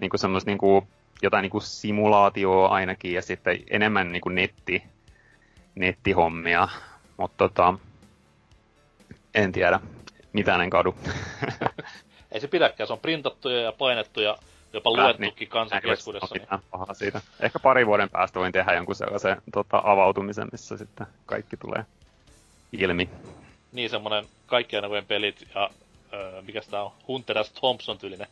[0.01, 0.87] niinku semmoista niinku,
[1.21, 4.83] jotain niinku simulaatioa ainakin ja sitten enemmän niinku netti,
[5.75, 6.67] nettihommia,
[7.17, 7.73] mutta tota,
[9.33, 9.79] en tiedä,
[10.33, 10.95] mitään en kadu.
[12.31, 14.37] Ei se pidäkään, se on printattuja ja painettuja,
[14.73, 16.35] jopa Kyllä, luettukin kansan Näin, jos keskuudessa.
[16.35, 16.47] Niin.
[16.71, 17.21] pahaa siitä.
[17.39, 21.85] Ehkä pari vuoden päästä voin tehdä jonkun sellaisen tota, avautumisen, missä sitten kaikki tulee
[22.71, 23.09] ilmi.
[23.71, 25.69] niin semmonen kaikkien aikojen pelit ja
[26.13, 27.51] öö, mikä tää on, Hunter S.
[27.51, 28.27] Thompson tyylinen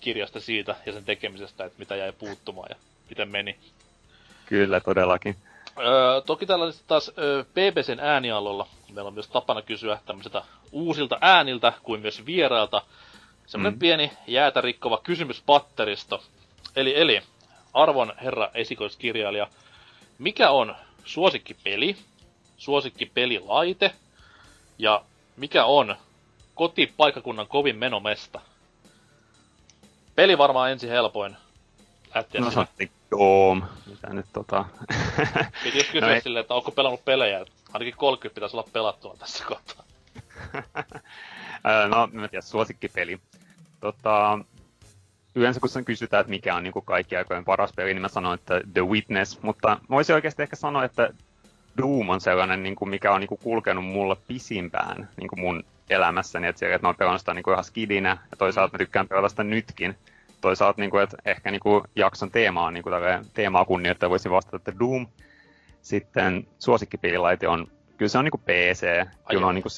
[0.00, 2.76] kirjasta siitä ja sen tekemisestä, että mitä jäi puuttumaan ja
[3.08, 3.56] miten meni.
[4.46, 5.36] Kyllä, todellakin.
[5.78, 10.42] Öö, toki täällä taas öö, BBCn äänialolla meillä on myös tapana kysyä tämmöisiltä
[10.72, 12.82] uusilta ääniltä kuin myös vierailta
[13.46, 13.78] semmoinen Mm.
[13.78, 16.22] pieni jäätä rikkova kysymyspatteristo.
[16.76, 17.22] Eli, eli
[17.74, 19.46] arvon herra esikoiskirjailija,
[20.18, 21.96] mikä on suosikkipeli,
[22.58, 23.92] suosikkipelilaite
[24.78, 25.02] ja
[25.36, 25.96] mikä on
[26.54, 28.40] kotipaikkakunnan kovin menomesta?
[30.18, 31.36] Peli varmaan ensin helpoin.
[32.14, 34.64] Lähteä No no, sanottiin Doom, mitä nyt tota...
[35.64, 37.44] Piti just kysyä No silleen, että onko pelannut pelejä.
[37.72, 39.84] Ainakin 30 pitäisi olla pelattuna tässä kohtaa.
[41.88, 43.20] No, mä tiedän, suosikkipeli.
[43.80, 44.38] Tota,
[45.34, 48.34] yleensä kun sen kysytään, että mikä on niin kaikki aikojen paras peli, niin mä sanon,
[48.34, 51.10] että The Witness, mutta mä voisin oikeasti ehkä sanoa, että
[51.78, 55.64] Doom on sellainen, niin kuin, mikä on niin kuin, kulkenut mulla pisimpään niin kuin mun
[55.90, 58.78] elämässäni, että, siellä, että mä oon pelannut sitä niin kuin, ihan skidinä, ja toisaalta mä
[58.78, 59.94] tykkään pelata sitä nytkin.
[60.40, 62.94] toisaalta, niin kuin, että ehkä niin kuin, jakson teemaa, niin kuin,
[63.34, 65.06] teemaa kunnioittaa voisi vastata, että Doom.
[65.82, 67.66] Sitten suosikkipelilaite on,
[67.96, 69.06] kyllä se on niin kuin PC.
[69.28, 69.72] Kyllä on niin kuin,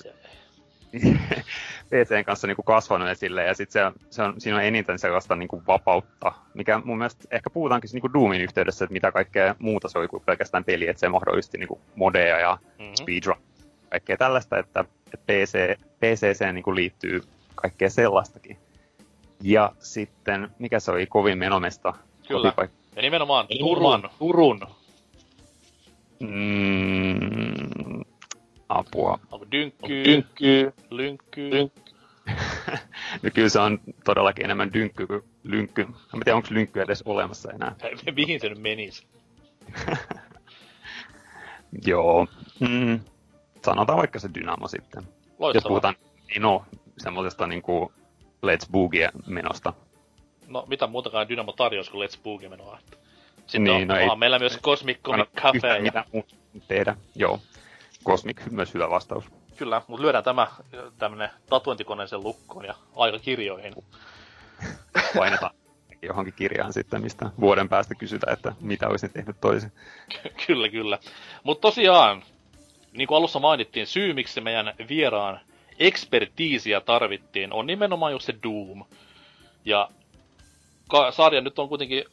[1.91, 5.37] PCn kanssa niin kuin kasvanut esille, ja sitten se, se on, siinä on eniten sellaista
[5.37, 9.55] niin kuin vapautta, mikä mun mielestä ehkä puhutaankin niin kuin Doomin yhteydessä, että mitä kaikkea
[9.59, 12.95] muuta se oli kuin pelkästään peli, että se mahdollisti niin kuin modeja ja mm-hmm.
[12.95, 13.37] speedrun,
[13.91, 14.85] kaikkea tällaista, että,
[15.15, 17.21] että PC, PCC niin kuin liittyy
[17.55, 18.57] kaikkea sellaistakin.
[19.43, 21.95] Ja sitten, mikä se oli kovin menomesta?
[22.29, 24.11] Kyllä, kotipaik- ja nimenomaan Turun.
[24.19, 24.61] Turun.
[26.21, 28.05] Mm,
[28.69, 29.19] apua.
[29.31, 31.51] Onko dynkky, dynkky, lynkky?
[31.51, 31.91] lynkky.
[33.23, 35.83] no kyllä se on todellakin enemmän dynkky kuin lynkky.
[35.83, 37.75] En tiedä, onko lynkky edes olemassa enää.
[38.17, 39.07] Mihin se nyt menisi?
[41.87, 42.27] Joo.
[42.61, 43.01] Mm,
[43.65, 45.03] sanotaan vaikka se Dynamo sitten.
[45.03, 45.53] Loistavaa.
[45.55, 45.95] Jos puhutaan
[46.29, 46.65] niin no,
[46.99, 47.93] semmoisesta niinku
[48.47, 49.73] Let's Boogie menosta.
[50.47, 52.79] No, mitä muutakaan Dynamo tarjosi kuin Let's Boogie menoa.
[53.37, 55.69] Sitten niin, on, no ei, meillä myös Cosmic Comic Cafe.
[55.69, 55.83] Ja...
[55.83, 56.05] Mitä
[56.69, 57.41] tehdä, joo.
[58.05, 59.25] Cosmic myös hyvä vastaus.
[59.57, 60.47] Kyllä, mutta lyödään tämä
[60.99, 63.75] tämmönen tatuointikoneeseen lukkoon ja aikakirjoihin.
[65.17, 65.55] Painetaan
[66.03, 69.73] johonkin kirjaan sitten, mistä vuoden päästä kysytään, että mitä olisin tehnyt toisin.
[70.47, 70.99] kyllä, kyllä.
[71.43, 72.23] Mutta tosiaan,
[72.93, 75.41] niin kuin alussa mainittiin, syy miksi meidän vieraan
[75.79, 78.85] ekspertiisiä tarvittiin on nimenomaan just se Doom.
[79.65, 79.89] Ja
[81.11, 82.05] sarja nyt on kuitenkin,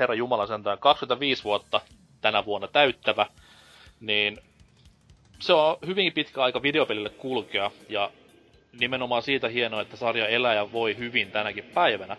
[0.00, 1.80] herra Jumala sentään, 25 vuotta
[2.20, 3.26] tänä vuonna täyttävä,
[4.00, 4.38] niin
[5.38, 8.10] se on hyvin pitkä aika videopelille kulkea, ja
[8.80, 12.16] nimenomaan siitä hienoa, että sarja elää ja voi hyvin tänäkin päivänä.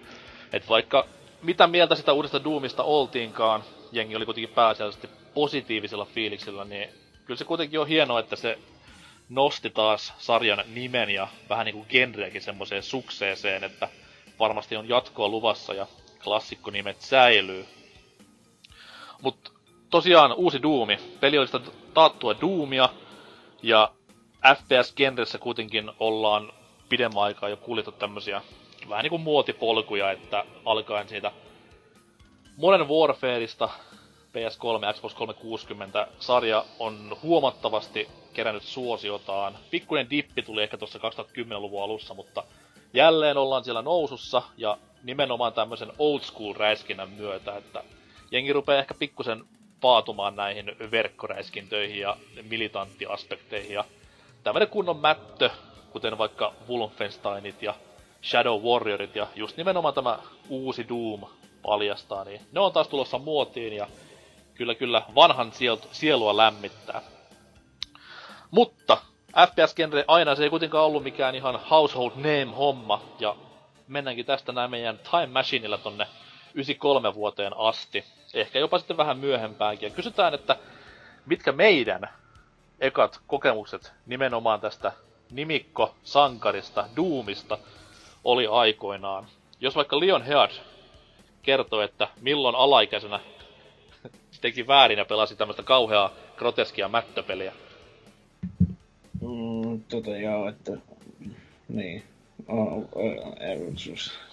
[0.53, 1.07] Et vaikka
[1.41, 6.89] mitä mieltä sitä uudesta Doomista oltiinkaan, jengi oli kuitenkin pääasiallisesti positiivisella fiiliksellä, niin
[7.31, 8.57] kyllä se kuitenkin on hienoa, että se
[9.29, 13.89] nosti taas sarjan nimen ja vähän niinku genreäkin semmoiseen sukseeseen, että
[14.39, 15.87] varmasti on jatkoa luvassa ja
[16.23, 17.65] klassikkonimet säilyy.
[19.21, 19.53] Mut
[19.89, 20.97] tosiaan uusi Doomi.
[21.19, 21.59] Peli oli sitä
[21.93, 22.89] taattua Doomia,
[23.63, 23.91] ja
[24.55, 26.53] FPS-genressä kuitenkin ollaan
[26.89, 28.41] pidemmän aikaa jo kuljettu tämmösiä
[28.89, 31.31] vähän niinku muotipolkuja, että alkaen siitä
[32.57, 33.69] Modern Warfareista
[34.31, 39.57] PS3 Xbox 360 sarja on huomattavasti kerännyt suosiotaan.
[39.71, 42.43] Pikkuinen dippi tuli ehkä tuossa 2010-luvun alussa, mutta
[42.93, 47.83] jälleen ollaan siellä nousussa ja nimenomaan tämmöisen old school räiskinnän myötä, että
[48.31, 49.43] jengi rupeaa ehkä pikkusen
[49.81, 52.17] paatumaan näihin verkkoräiskintöihin ja
[52.49, 53.83] militanttiaspekteihin ja
[54.43, 55.49] tämmönen kunnon mättö,
[55.91, 57.73] kuten vaikka Wolfensteinit ja
[58.23, 60.19] Shadow Warriorit ja just nimenomaan tämä
[60.49, 61.21] uusi Doom
[61.61, 63.87] paljastaa, niin ne on taas tulossa muotiin ja
[64.61, 65.51] kyllä kyllä vanhan
[65.91, 67.01] sielua lämmittää.
[68.51, 68.97] Mutta
[69.37, 73.35] FPS-genre aina se ei kuitenkaan ollut mikään ihan household name-homma, ja
[73.87, 76.07] mennäänkin tästä näin meidän Time Machineilla tonne
[76.53, 78.03] 93 vuoteen asti.
[78.33, 79.89] Ehkä jopa sitten vähän myöhempäänkin.
[79.89, 80.55] Ja kysytään, että
[81.25, 82.09] mitkä meidän
[82.79, 84.91] ekat kokemukset nimenomaan tästä
[85.31, 87.57] nimikko-sankarista, Doomista,
[88.23, 89.25] oli aikoinaan.
[89.59, 90.51] Jos vaikka Leon Heard
[91.41, 93.19] kertoo, että milloin alaikäisenä
[94.41, 97.53] teki väärin ja pelasi tämmöistä kauheaa groteskia mättöpeliä.
[99.21, 100.71] Mm, tota joo, että...
[101.69, 102.03] Niin.
[102.47, 103.13] Oh, oh,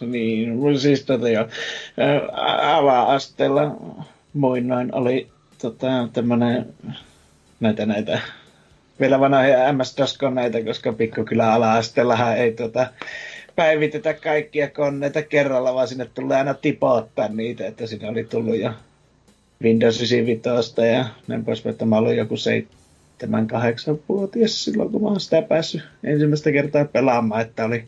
[0.01, 1.47] niin, siis tota joo.
[2.63, 3.77] Ala-asteella
[4.33, 5.29] muinoin oli
[5.63, 6.75] tota, tämmönen
[7.61, 8.21] näitä näitä
[9.01, 12.87] vielä vanhoja MS-DOS-koneita, koska pikkukylä ala-asteellahan ei tota,
[13.57, 18.71] päivitetä kaikkia koneita kerralla, vaan sinne tulee aina tipouttaa niitä, että siinä oli tullut jo
[19.63, 25.43] Windows 95 ja näin pois, että mä olin joku 7-8-vuotias silloin, kun mä oon sitä
[25.43, 27.85] päässyt ensimmäistä kertaa pelaamaan, että oli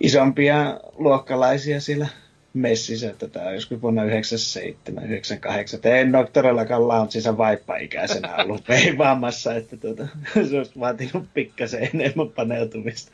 [0.00, 2.08] isompia luokkalaisia siellä
[2.54, 5.80] messissä, että tämä on joskus vuonna 97, 98.
[5.84, 13.12] En ole todellakaan launchissa vaippa-ikäisenä ollut peivaamassa, että tuota, se olisi vaatinut pikkasen enemmän paneutumista.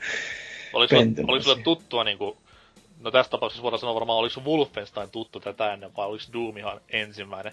[0.72, 2.36] Oliko sulle, oliko sulle tuttua niin kuin
[3.04, 6.80] No tässä tapauksessa voidaan sanoa varmaan, oliko Wolfenstein tuttu tätä ennen, vai oliko Doom ihan
[6.88, 7.52] ensimmäinen?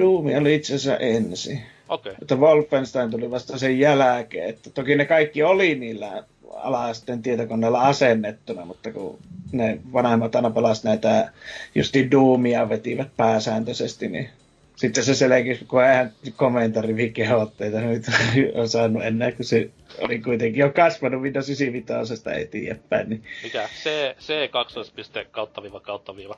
[0.00, 1.62] Doom oli itse asiassa ensin.
[1.88, 2.10] Okei.
[2.12, 2.22] Okay.
[2.22, 4.48] Että Wolfenstein tuli vasta sen jälkeen.
[4.48, 6.24] Että toki ne kaikki oli niillä
[6.54, 9.18] ala-asteen tietokoneella asennettuna, mutta kun
[9.52, 11.32] ne vanhemmat aina pelasivat näitä
[11.74, 14.28] justi Doomia vetivät pääsääntöisesti, niin
[14.76, 18.04] sitten se selkeästi, kun eihän komentari kehotteita nyt
[18.60, 23.08] on saanut enää, kun se oli kuitenkin jo kasvanut Windows 95 eteenpäin.
[23.08, 23.22] Niin...
[23.42, 23.68] Mikä?
[23.82, 23.88] C,
[24.18, 26.34] C12 kautta viiva kautta viiva.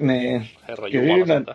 [0.00, 0.46] Niin.
[0.68, 1.54] Herra Jumala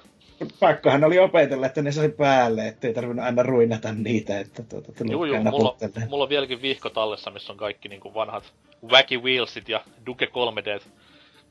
[0.59, 5.25] pakkohan oli opetella, että ne sai päälle, ettei tarvinnut aina ruinata niitä, että tuota, Juu,
[5.25, 5.77] juu, mulla,
[6.09, 8.53] mulla on vieläkin vihko tallessa, missä on kaikki niin kuin vanhat
[8.88, 10.84] Wacky Wheelsit ja Duke 3D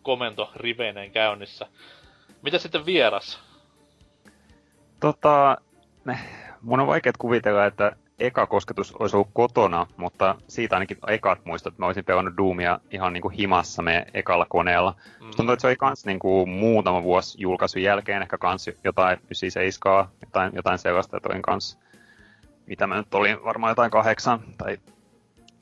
[0.03, 1.67] komento riveineen käynnissä.
[2.43, 3.41] Mitä sitten vieras?
[5.01, 5.59] Tota,
[6.05, 6.19] ne,
[6.63, 7.97] mun on vaikea kuvitella, että
[8.27, 12.79] eka kosketus olisi ollut kotona, mutta siitä ainakin ekat muistot, että mä olisin pelannut Doomia
[12.91, 14.95] ihan niin kuin himassa me ekalla koneella.
[15.21, 15.31] Mm.
[15.37, 20.07] Tuntuu, että se oli kans niin kuin muutama vuosi julkaisun jälkeen, ehkä kans jotain 97,
[20.21, 21.79] jotain, jotain sellaista, että olin kans,
[22.67, 24.79] mitä mä nyt olin, varmaan jotain kahdeksan tai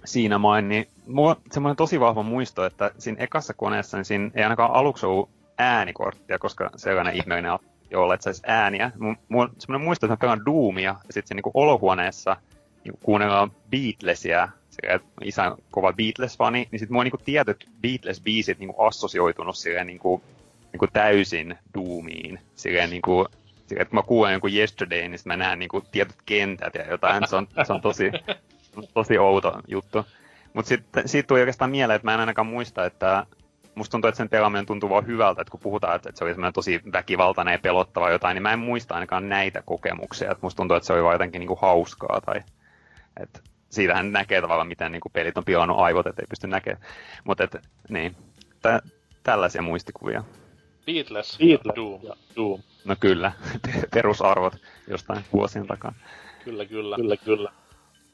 [0.04, 4.30] siinä main, niin mulla on semmoinen tosi vahva muisto, että siinä ekassa koneessa niin siinä
[4.34, 7.58] ei ainakaan aluksi ollut äänikorttia, koska sellainen ihmeellinen
[7.90, 8.90] jolla et saisi ääniä.
[8.98, 12.36] Mulla on semmoinen muisto, että mä pelaan Doomia, ja sitten niin olohuoneessa
[12.84, 18.74] niin kuunnellaan Beatlesia, sekä isän kova Beatles-fani, niin sitten mulla on niin tietyt Beatles-biisit niin
[18.78, 20.22] assosioitunut silleen niin kuin,
[20.72, 22.40] niin kuin täysin Doomiin.
[22.54, 23.28] Silleen niin kuin,
[23.66, 27.28] silleen, että mä kuulen jonkun Yesterday, niin mä näen niin tietyt kentät ja jotain.
[27.28, 28.10] Se on, se on tosi,
[28.94, 30.06] tosi outo juttu.
[30.52, 33.26] Mutta sitten siitä tuli oikeastaan mieleen, että mä en ainakaan muista, että
[33.74, 36.52] musta tuntuu, että sen pelaaminen tuntuu vaan hyvältä, että kun puhutaan, että, se oli semmoinen
[36.52, 40.30] tosi väkivaltainen ja pelottava jotain, niin mä en muista ainakaan näitä kokemuksia.
[40.30, 42.42] Että musta tuntuu, että se oli vaan jotenkin niinku hauskaa tai
[43.22, 46.82] että siitähän näkee tavallaan, miten niinku pelit on pilannut aivot, ettei pysty näkemään.
[47.24, 47.56] Mutta et,
[47.88, 48.16] niin,
[48.62, 48.82] tä,
[49.22, 50.24] tällaisia muistikuvia.
[50.86, 52.00] Beatles, Beatles Doom.
[52.02, 52.62] Ja Doom.
[52.84, 53.32] No kyllä,
[53.94, 54.56] perusarvot
[54.88, 55.92] jostain vuosien takaa.
[56.44, 56.96] Kyllä, kyllä.
[56.96, 57.52] Kyllä, kyllä.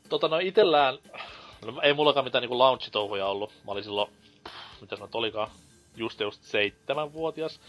[0.09, 0.99] Tota no itellään,
[1.67, 3.53] no, ei mullakaan mitään niinku launch ollut.
[3.67, 4.11] Mä olin silloin
[4.81, 5.51] mitä sanot olikaan,
[5.97, 7.61] just just seitsemänvuotias.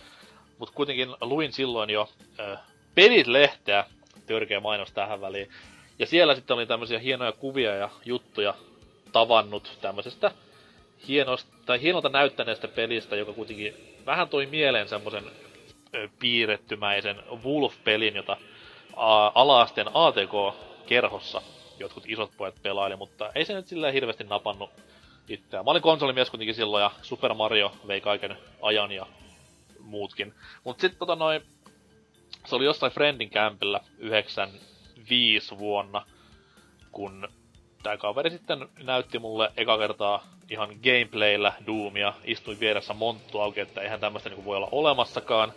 [0.59, 2.09] Mutta kuitenkin luin silloin jo
[2.39, 2.59] äh,
[2.95, 3.85] Pelit-lehteä,
[4.25, 5.49] törkeä mainos tähän väliin.
[5.99, 8.53] Ja siellä sitten oli tämmöisiä hienoja kuvia ja juttuja
[9.11, 10.31] tavannut tämmöisestä
[11.07, 13.73] hienosta, tai hienolta näyttäneestä pelistä, joka kuitenkin
[14.05, 15.23] vähän toi mieleen semmoisen
[16.19, 18.37] piirrettymäisen Wolf-pelin, jota
[19.35, 21.41] alaasteen ATK-kerhossa
[21.79, 24.69] jotkut isot pojat pelaili, mutta ei se nyt sillä hirveästi napannut
[25.29, 25.65] itseään.
[25.65, 29.05] Mä olin konsolimies kuitenkin silloin ja Super Mario vei kaiken ajan ja
[29.79, 30.33] muutkin.
[30.63, 31.41] Mut sit tota noin,
[32.45, 33.79] se oli jossain Friendin kämpillä
[35.07, 36.05] 95 vuonna,
[36.91, 37.27] kun
[37.83, 43.81] tää kaveri sitten näytti mulle eka kertaa ihan gameplayllä Doomia, istuin vieressä monttu auki, että
[43.81, 45.53] eihän tämmöistä niinku voi olla olemassakaan.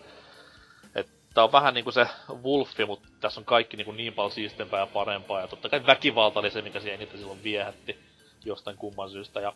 [1.34, 2.06] tää on vähän niinku se
[2.42, 6.40] Wolfi, mutta tässä on kaikki niinku niin paljon siistempää ja parempaa, ja totta kai väkivalta
[6.40, 7.98] oli se, mikä siihen eniten silloin viehätti
[8.44, 9.40] jostain kumman syystä.
[9.40, 9.52] Ja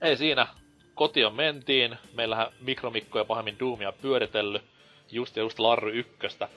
[0.00, 0.46] ei siinä.
[0.94, 1.98] Kotiin mentiin.
[2.14, 4.62] Meillähän Mikromikko ja pahemmin Doomia pyöritellyt.
[5.10, 6.48] Just ja just Larry ykköstä.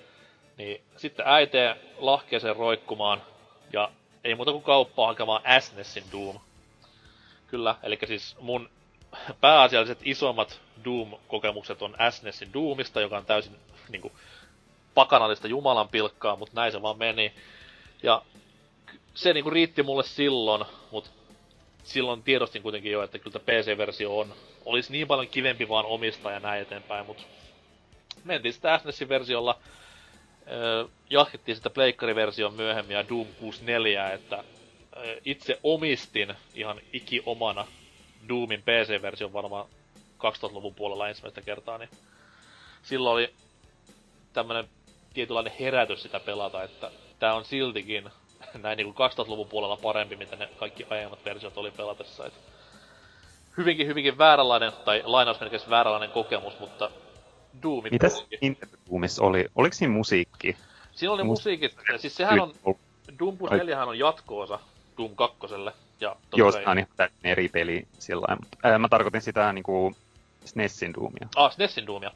[0.57, 3.21] Niin sitten äiteen lahkeeseen roikkumaan.
[3.73, 3.91] Ja
[4.23, 6.39] ei muuta kuin kauppaa hakemaan SNESin Doom.
[7.47, 8.69] Kyllä, eli siis mun
[9.41, 13.55] pääasialliset isommat Doom-kokemukset on SNESin Doomista, joka on täysin
[13.89, 14.11] niinku
[14.93, 17.33] pakanallista jumalan pilkkaa, mutta näin se vaan meni.
[18.03, 18.21] Ja
[19.13, 21.09] se niinku riitti mulle silloin, mutta
[21.83, 24.33] silloin tiedostin kuitenkin jo, että kyllä PC-versio on,
[24.65, 27.23] olisi niin paljon kivempi vaan omistaa ja näin eteenpäin, mutta
[28.23, 29.59] mentiin sitä SNES-versiolla,
[30.47, 34.43] äh, jatkettiin sitä Pleikkari-version myöhemmin ja Doom 64, että
[35.25, 37.67] itse omistin ihan ikiomana
[38.29, 39.67] Doomin PC-version varmaan
[40.17, 41.89] 2000-luvun puolella ensimmäistä kertaa, niin
[42.83, 43.33] silloin oli
[44.33, 44.69] tämmönen
[45.13, 48.09] tietynlainen herätys sitä pelata, että tää on siltikin
[48.63, 52.31] näin niin kuin 2000-luvun puolella parempi, mitä ne kaikki aiemmat versiot oli pelatessa.
[53.57, 56.91] Hyvinkin, hyvinkin vääränlainen, tai lainausmerkeissä vääränlainen kokemus, mutta
[57.63, 58.25] Doomi Mitäs
[58.91, 59.45] Doomissa oli?
[59.55, 60.57] Oliko siinä musiikki?
[60.91, 62.53] Siinä oli Mus- musiikit, ja siis sehän on,
[63.19, 64.59] Doom 4 on jatkoosa
[64.97, 65.37] Doom 2.
[65.99, 69.95] Ja Joo, se on ihan eri peli sillä mutta ää, mä tarkoitin sitä niinku
[70.45, 71.27] SNESin Doomia.
[71.35, 72.11] Ah, SNESin Doomia.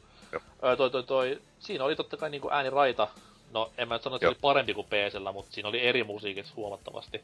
[0.64, 3.08] Öö, toi, toi, toi, siinä oli totta kai niinku ääniraita
[3.52, 6.04] No, en mä nyt sano, että se oli parempi kuin PCllä, mutta siinä oli eri
[6.04, 7.20] musiikit huomattavasti.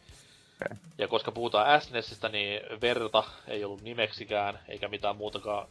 [0.63, 0.77] Okay.
[0.99, 5.69] Ja koska puhutaan SNESistä, niin verta ei ollut nimeksikään, eikä mitään muutakaan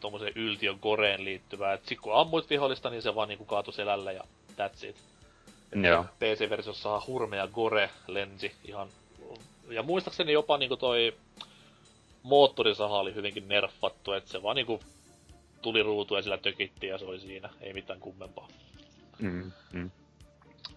[0.00, 1.72] tuommoiseen yltiön goreen liittyvää.
[1.72, 4.96] Et sit kun ammuit vihollista, niin se vaan niinku kaatui selälle ja that's it.
[5.82, 6.04] Joo.
[6.18, 8.88] PC-versiossa hurmea gore lensi ihan...
[9.70, 11.16] Ja muistaakseni jopa niinku toi
[12.22, 14.80] moottorisaha oli hyvinkin nerfattu, että se vaan niinku
[15.62, 18.48] tuli ruutu ja sillä tökittiin ja se oli siinä, ei mitään kummempaa.
[19.18, 19.90] Mm, mm.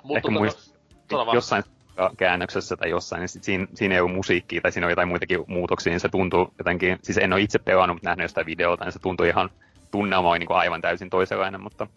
[0.03, 0.75] Mutta Ehkä tota, muist,
[1.33, 1.63] jossain
[2.17, 5.43] käännöksessä tai jossain, niin sit siinä, siinä ei ole musiikkia tai siinä on jotain muitakin
[5.47, 8.91] muutoksia, niin se tuntuu jotenkin, siis en ole itse pelannut, mutta nähnyt jostain videota, niin
[8.91, 9.49] se tuntuu ihan
[9.91, 11.87] tunnelma niin aivan täysin toisenlainen, mutta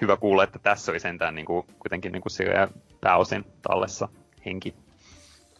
[0.00, 2.32] hyvä kuulla, että tässä oli sentään niin kuin, kuitenkin niin kuin
[3.00, 4.08] pääosin tallessa
[4.46, 4.74] henki.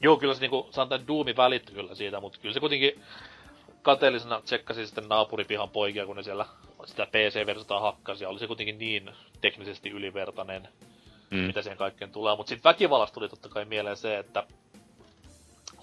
[0.01, 3.03] Joo, kyllä se niin kuin, sanotaan, Doomi välittyi kyllä siitä, mutta kyllä se kuitenkin
[3.83, 6.47] kateellisena tsekkasin sitten naapuripihan poikia, kun ne siellä
[6.85, 9.11] sitä PC-versiota hakkasi, ja oli se kuitenkin niin
[9.41, 10.69] teknisesti ylivertainen,
[11.33, 11.39] mm.
[11.39, 12.37] mitä siihen kaikkeen tulee.
[12.37, 14.47] Mutta sitten väkivallasta tuli totta kai mieleen se, että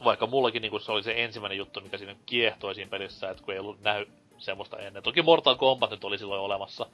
[0.03, 3.53] vaikka mullakin niin se oli se ensimmäinen juttu, mikä siinä kiehtoi siinä pelissä, että kun
[3.53, 4.05] ei ollut näy
[4.37, 5.03] semmoista ennen.
[5.03, 6.85] Toki Mortal Kombat nyt oli silloin olemassa.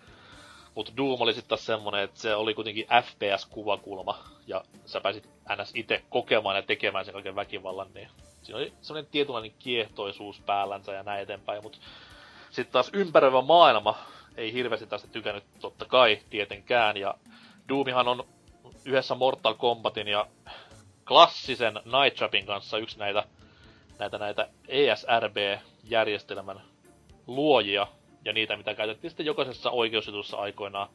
[0.76, 5.30] Mutta Doom oli sitten taas semmonen, että se oli kuitenkin FPS-kuvakulma, ja sä pääsit
[5.62, 5.72] ns.
[5.76, 8.10] itse kokemaan ja tekemään sen kaiken väkivallan, niin
[8.44, 11.78] siinä oli semmonen tietynlainen kiehtoisuus päällänsä ja näin eteenpäin, mutta
[12.52, 13.98] sitten taas ympäröivä maailma
[14.38, 17.16] ei hirveästi tästä tykännyt totta kai tietenkään, ja
[17.70, 18.26] Doomihan on
[18.86, 20.28] yhdessä Mortal Kombatin ja
[21.08, 23.24] klassisen Night Trapin kanssa yksi näitä,
[24.00, 26.62] näitä, näitä ESRB-järjestelmän
[27.28, 27.88] luojia,
[28.26, 30.90] ja niitä, mitä käytettiin sitten jokaisessa oikeusjutussa aikoinaan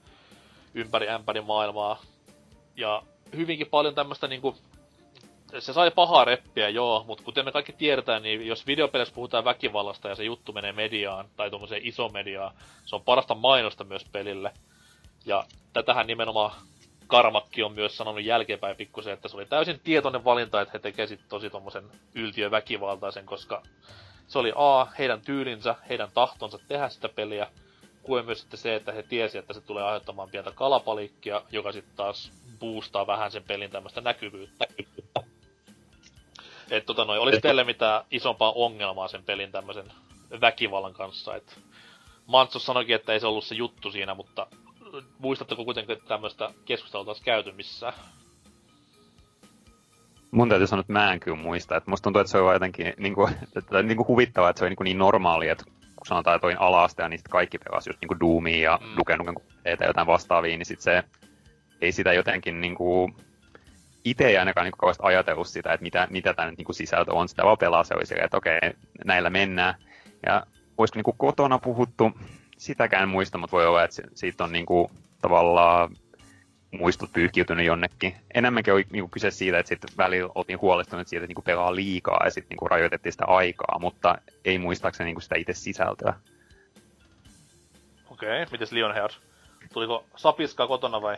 [0.75, 2.01] ympäri ämpäri maailmaa.
[2.77, 3.03] Ja
[3.37, 4.57] hyvinkin paljon tämmöistä niinku,
[5.59, 10.09] se sai pahaa reppiä, joo, mutta kuten me kaikki tiedetään, niin jos videopeleissä puhutaan väkivallasta
[10.09, 14.53] ja se juttu menee mediaan, tai tuommoiseen iso mediaan, se on parasta mainosta myös pelille.
[15.27, 16.53] Ja tätähän nimenomaan
[17.11, 21.21] Karmakki on myös sanonut jälkeenpäin pikkusen, että se oli täysin tietoinen valinta, että he tekevät
[21.29, 21.85] tosi tommosen
[22.15, 23.63] yltiöväkivaltaisen, koska
[24.27, 27.47] se oli A, heidän tyylinsä, heidän tahtonsa tehdä sitä peliä,
[28.03, 31.97] kuin myös sitten se, että he tiesi, että se tulee aiheuttamaan pientä kalapalikkia, joka sitten
[31.97, 34.67] taas boostaa vähän sen pelin tämmöistä näkyvyyttä.
[36.71, 39.93] Että tota noin, olisi teille mitään isompaa ongelmaa sen pelin tämmöisen
[40.41, 41.53] väkivallan kanssa, että
[42.27, 44.47] Mantsus sanoikin, että ei se ollut se juttu siinä, mutta
[45.19, 47.95] muistatteko kuitenkin, että tämmöistä keskustelua taas käyty missään?
[50.31, 51.77] mun täytyy sanoa, että mä en kyllä muista.
[51.77, 54.65] Että musta tuntuu, että se on jotenkin niin kuin, että, niin kuin huvittavaa, että se
[54.65, 57.91] on niin, kuin niin normaali, että kun sanotaan, että alasta ja niin sitten kaikki pelasi
[57.91, 58.97] just niin kuin Doomia ja mm.
[58.99, 59.35] Duke Nukem
[59.65, 61.03] ja jotain vastaavia, niin sitten se
[61.81, 63.17] ei sitä jotenkin niin kuin,
[64.05, 67.29] itse ei ainakaan niin kauheasti ajatellut sitä, että mitä, mitä tämä niin kuin sisältö on.
[67.29, 68.59] Sitä vaan pelaa se oli silleen, että okei,
[69.05, 69.75] näillä mennään.
[70.27, 70.47] Ja
[70.79, 72.13] olisiko niin kuin kotona puhuttu,
[72.61, 74.91] sitäkään muista, mutta voi olla, että siitä on niin kuin,
[75.23, 75.97] tavallaan
[76.71, 78.15] muistot pyyhkiytynyt jonnekin.
[78.35, 82.21] Enemmänkin oli niinku kyse siitä, että sitten välillä oltiin huolestunut siitä, että niinku pelaa liikaa
[82.25, 86.15] ja sitten niinku rajoitettiin sitä aikaa, mutta ei muistaakseni niinku sitä itse sisältöä.
[88.11, 89.19] Okei, okay, mites Lionheart?
[89.73, 91.17] Tuliko sapiskaa kotona vai?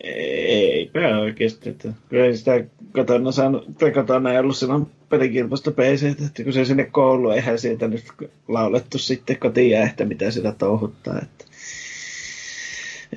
[0.00, 1.70] Eipä oikeesti.
[1.70, 2.52] Että kyllä sitä
[2.92, 7.58] kotona saanut, tai kotona ei ollut silloin pelikilpoista PC, että kun se sinne koulu, eihän
[7.58, 8.04] siitä nyt
[8.48, 11.18] laulettu sitten kotiin että mitä sitä touhuttaa.
[11.22, 11.44] Että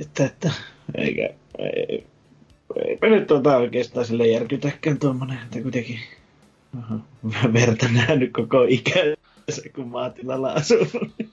[0.02, 0.52] että, että
[0.96, 1.30] eikä,
[1.60, 2.06] ei,
[2.86, 6.00] eipä nyt tuota oikeastaan sille järkytäkään tuommoinen, että kuitenkin
[6.80, 7.00] aha,
[7.54, 10.88] verta nähnyt koko ikänsä, kun maatilalla asuu.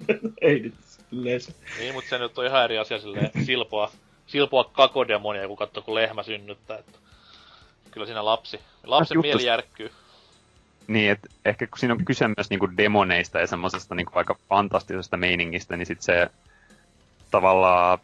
[0.41, 0.75] ei nyt
[1.13, 1.53] yleensä.
[1.79, 3.93] Niin, mutta se nyt on ihan eri asia silleen silpoa,
[4.27, 6.79] silpoa kakodemonia, kun katsoo, kun lehmä synnyttää.
[6.79, 6.99] Että
[7.91, 9.91] kyllä siinä lapsi, lapsen mieli järkkyy.
[10.87, 15.17] Niin, että ehkä kun siinä on kyse myös niinku demoneista ja semmoisesta niinku aika fantastisesta
[15.17, 16.31] meiningistä, niin sit se
[17.31, 17.99] tavallaan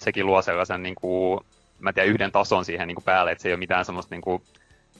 [0.00, 1.40] sekin luo sellaisen, niin kuin,
[1.78, 4.22] mä tiedän, yhden tason siihen niin kuin päälle, että se ei ole mitään semmoista niin
[4.22, 4.42] kuin,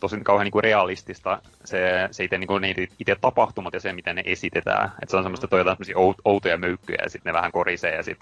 [0.00, 2.64] tosi kauhean niin kuin realistista se, se itse, niin kuin,
[2.98, 4.92] itse tapahtumat ja se, miten ne esitetään.
[5.02, 8.18] Että se on semmoista, että semmoisia outoja möykkyjä ja sitten ne vähän korisee ja sit,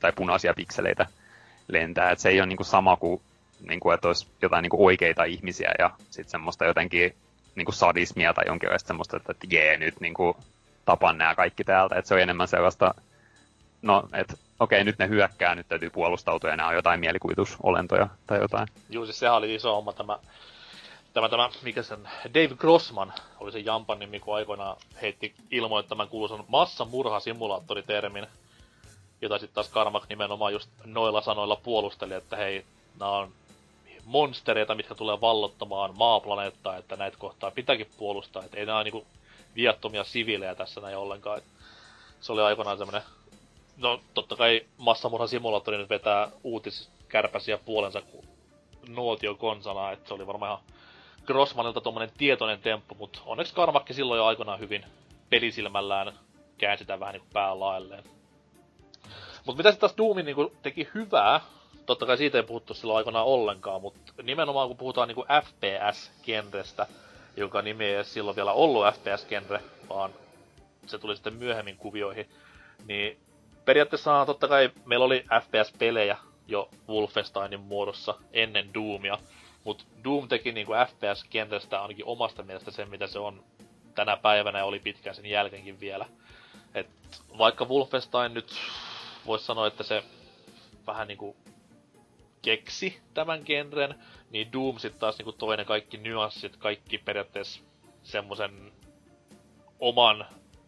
[0.00, 1.06] tai punaisia pikseleitä
[1.68, 2.10] lentää.
[2.10, 3.20] Että se ei ole niin kuin sama kuin,
[3.68, 7.14] niin kuin, että olisi jotain niin kuin oikeita ihmisiä ja sitten semmoista jotenkin
[7.58, 10.36] niin kuin sadismia tai jonkinlaista semmoista, että, että jee, nyt niin kuin,
[10.84, 11.96] tapan nämä kaikki täältä.
[11.96, 12.94] Että se on enemmän sellaista,
[13.82, 18.38] no, että okei, nyt ne hyökkää, nyt täytyy puolustautua ja nämä on jotain mielikuvitusolentoja tai
[18.38, 18.68] jotain.
[18.90, 20.18] Juu, siis sehän oli iso homma tämä,
[21.12, 26.44] tämä, tämä mikä sen, Dave Grossman oli se Jampan nimi, kun aikoinaan heitti ilmoittaman kuuluisan
[26.48, 28.26] massamurhasimulaattoritermin,
[29.22, 32.64] jota sitten taas Karmak nimenomaan just noilla sanoilla puolusteli, että hei,
[33.00, 33.32] nämä on
[34.08, 39.06] monstereita, mitkä tulee vallottamaan maaplaneettaa, että näitä kohtaa pitääkin puolustaa, että ei nämä niinku
[39.56, 41.38] viattomia siviilejä tässä näin ollenkaan.
[41.38, 41.44] Et
[42.20, 43.02] se oli aikoinaan semmoinen
[43.76, 44.66] no totta kai
[45.26, 48.28] simulaattori nyt vetää uutiskärpäsiä puolensa kuin
[48.88, 50.64] nuotio konsana, että se oli varmaan ihan
[51.26, 54.84] Grossmanilta tommonen tietoinen temppu, mutta onneksi Karmakki silloin jo aikoinaan hyvin
[55.30, 56.12] pelisilmällään
[56.58, 58.04] käänsi sitä vähän niinku päälaelleen.
[59.46, 61.40] Mut mitä sitten taas Doomin niinku teki hyvää,
[61.88, 66.86] totta kai siitä ei puhuttu silloin aikanaan ollenkaan, mutta nimenomaan kun puhutaan niinku FPS-genrestä,
[67.36, 70.10] jonka nimi ei silloin vielä ollut FPS-genre, vaan
[70.86, 72.28] se tuli sitten myöhemmin kuvioihin,
[72.86, 73.18] niin
[73.64, 76.16] periaatteessa totta kai meillä oli FPS-pelejä
[76.48, 79.18] jo Wolfensteinin muodossa ennen Doomia,
[79.64, 83.44] mutta Doom teki niinku FPS-kentästä ainakin omasta mielestä sen, mitä se on
[83.94, 86.06] tänä päivänä ja oli pitkään sen jälkeenkin vielä.
[86.74, 86.88] Et
[87.38, 88.54] vaikka Wolfenstein nyt
[89.26, 90.02] voisi sanoa, että se
[90.86, 91.36] vähän niinku
[92.42, 93.94] keksi tämän genren,
[94.30, 97.60] niin Doom sitten taas niinku toinen kaikki nyanssit, kaikki periaatteessa
[98.02, 98.72] semmoisen
[99.80, 100.26] oman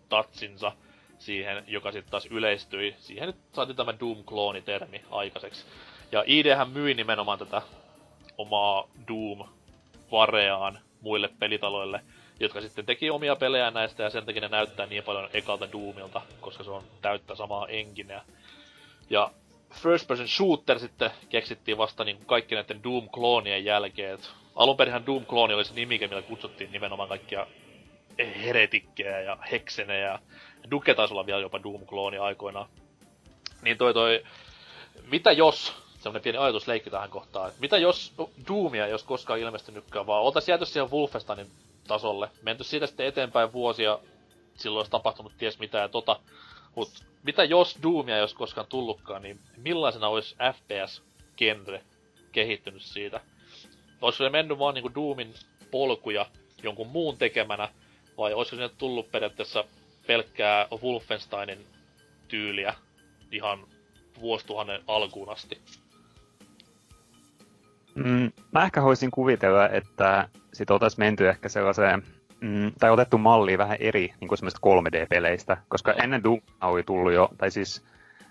[0.08, 0.72] tatsinsa
[1.18, 2.94] siihen, joka sitten taas yleistyi.
[2.98, 5.64] Siihen nyt saatiin tämä Doom-kloonitermi aikaiseksi.
[6.12, 7.62] Ja IDhän myi nimenomaan tätä
[8.38, 12.00] omaa Doom-vareaan muille pelitaloille.
[12.40, 16.22] jotka sitten teki omia pelejä näistä ja sen takia ne näyttää niin paljon ekalta Doomilta,
[16.40, 18.22] koska se on täyttä samaa engineä.
[19.10, 19.30] Ja
[19.72, 24.14] First Person Shooter sitten keksittiin vasta niin kaikki näiden Doom-kloonien jälkeen.
[24.14, 27.46] Et alun perinhän Doom-klooni oli se nimike, millä kutsuttiin nimenomaan kaikkia
[28.18, 30.18] heretikkejä ja heksenejä.
[30.70, 32.68] Duke taisi olla vielä jopa Doom-klooni aikoinaan.
[33.62, 34.24] Niin toi toi...
[35.10, 38.12] Mitä jos, semmonen pieni ajatusleikki tähän kohtaan, että mitä jos
[38.48, 41.50] Doomia ei olisi koskaan ilmestynytkään, vaan oltais jääty siihen Wolfensteinin
[41.88, 43.98] tasolle, menty siitä sitten eteenpäin vuosia,
[44.54, 46.20] silloin olisi tapahtunut ties mitä ja tota,
[46.76, 51.80] mut mitä jos Doomia olisi koskaan tullutkaan, niin millaisena olisi FPS-genre
[52.32, 53.20] kehittynyt siitä?
[54.00, 55.34] Olisiko se mennyt vaan niinku Doomin
[55.70, 56.26] polkuja
[56.62, 57.68] jonkun muun tekemänä,
[58.18, 59.64] vai olisiko sinne tullut periaatteessa
[60.06, 61.66] pelkkää Wolfensteinin
[62.28, 62.74] tyyliä
[63.32, 63.66] ihan
[64.20, 65.58] vuosituhannen alkuun asti?
[67.94, 72.02] Mm, mä ehkä voisin kuvitella, että sit oltais menty ehkä sellaiseen,
[72.40, 77.28] mm, tai otettu mallia vähän eri niin kuin 3D-peleistä, koska ennen Doom oli tullut jo,
[77.38, 77.84] tai siis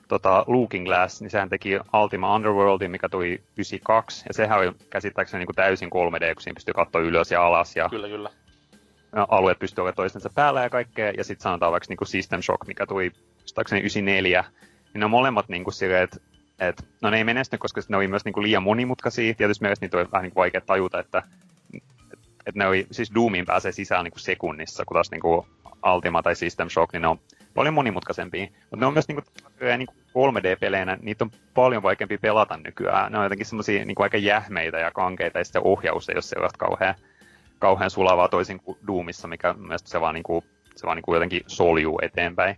[0.07, 5.40] tota, Looking Glass, niin sehän teki Ultima Underworldin, mikä tuli 92, ja sehän oli käsittääkseni
[5.40, 8.30] niin kuin täysin 3D, kun siinä pystyy katsoa ylös ja alas, ja Kyllä, kyllä.
[9.11, 12.68] alueet pystyy olemaan toistensa päällä ja kaikkea, ja sitten sanotaan vaikka niin kuin System Shock,
[12.68, 14.45] mikä tuli muistaakseni 94,
[14.94, 16.18] niin ne on molemmat niin kuin silleen, että
[16.60, 19.34] et, no ne ei menestynyt, koska ne oli myös niin kuin liian monimutkaisia.
[19.34, 21.23] Tietysti mielessä niitä oli vähän niin kuin vaikea tajuta, että
[22.49, 25.45] et ne oli, siis Doomiin pääsee sisään niin kuin sekunnissa, kun taas niin kuin
[25.95, 27.19] Ultima tai System Shock, niin ne on
[27.53, 28.47] paljon monimutkaisempia.
[28.59, 33.11] Mutta ne on myös niin kuin, niin kuin 3D-peleinä, niitä on paljon vaikeampi pelata nykyään.
[33.11, 36.57] Ne on jotenkin semmoisia niin aika jähmeitä ja kankeita, ja sitten ohjaus ei ole sellaista
[36.57, 36.95] kauhean,
[37.59, 40.45] kauhean sulavaa toisin kuin Doomissa, mikä mielestäni se vaan, niin kuin,
[40.76, 42.55] se vaan niin kuin jotenkin soljuu eteenpäin.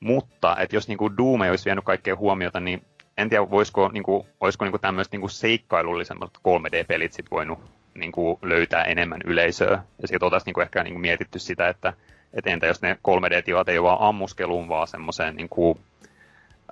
[0.00, 2.82] Mutta, että jos niin kuin Doom ei olisi vienyt kaikkea huomiota, niin
[3.18, 7.58] en tiedä, voisiko, niin kuin, olisiko niin kuin tämmöiset niin seikkailullisemmat 3D-pelit sit voinut
[7.98, 9.82] niin kuin, löytää enemmän yleisöä.
[10.02, 11.92] Ja sitten oltaisiin niin kuin, ehkä niin kuin, mietitty sitä, että
[12.32, 15.78] et entä jos ne 3D-tilat ei ole vaan ammuskeluun, vaan semmoiseen niin kuin,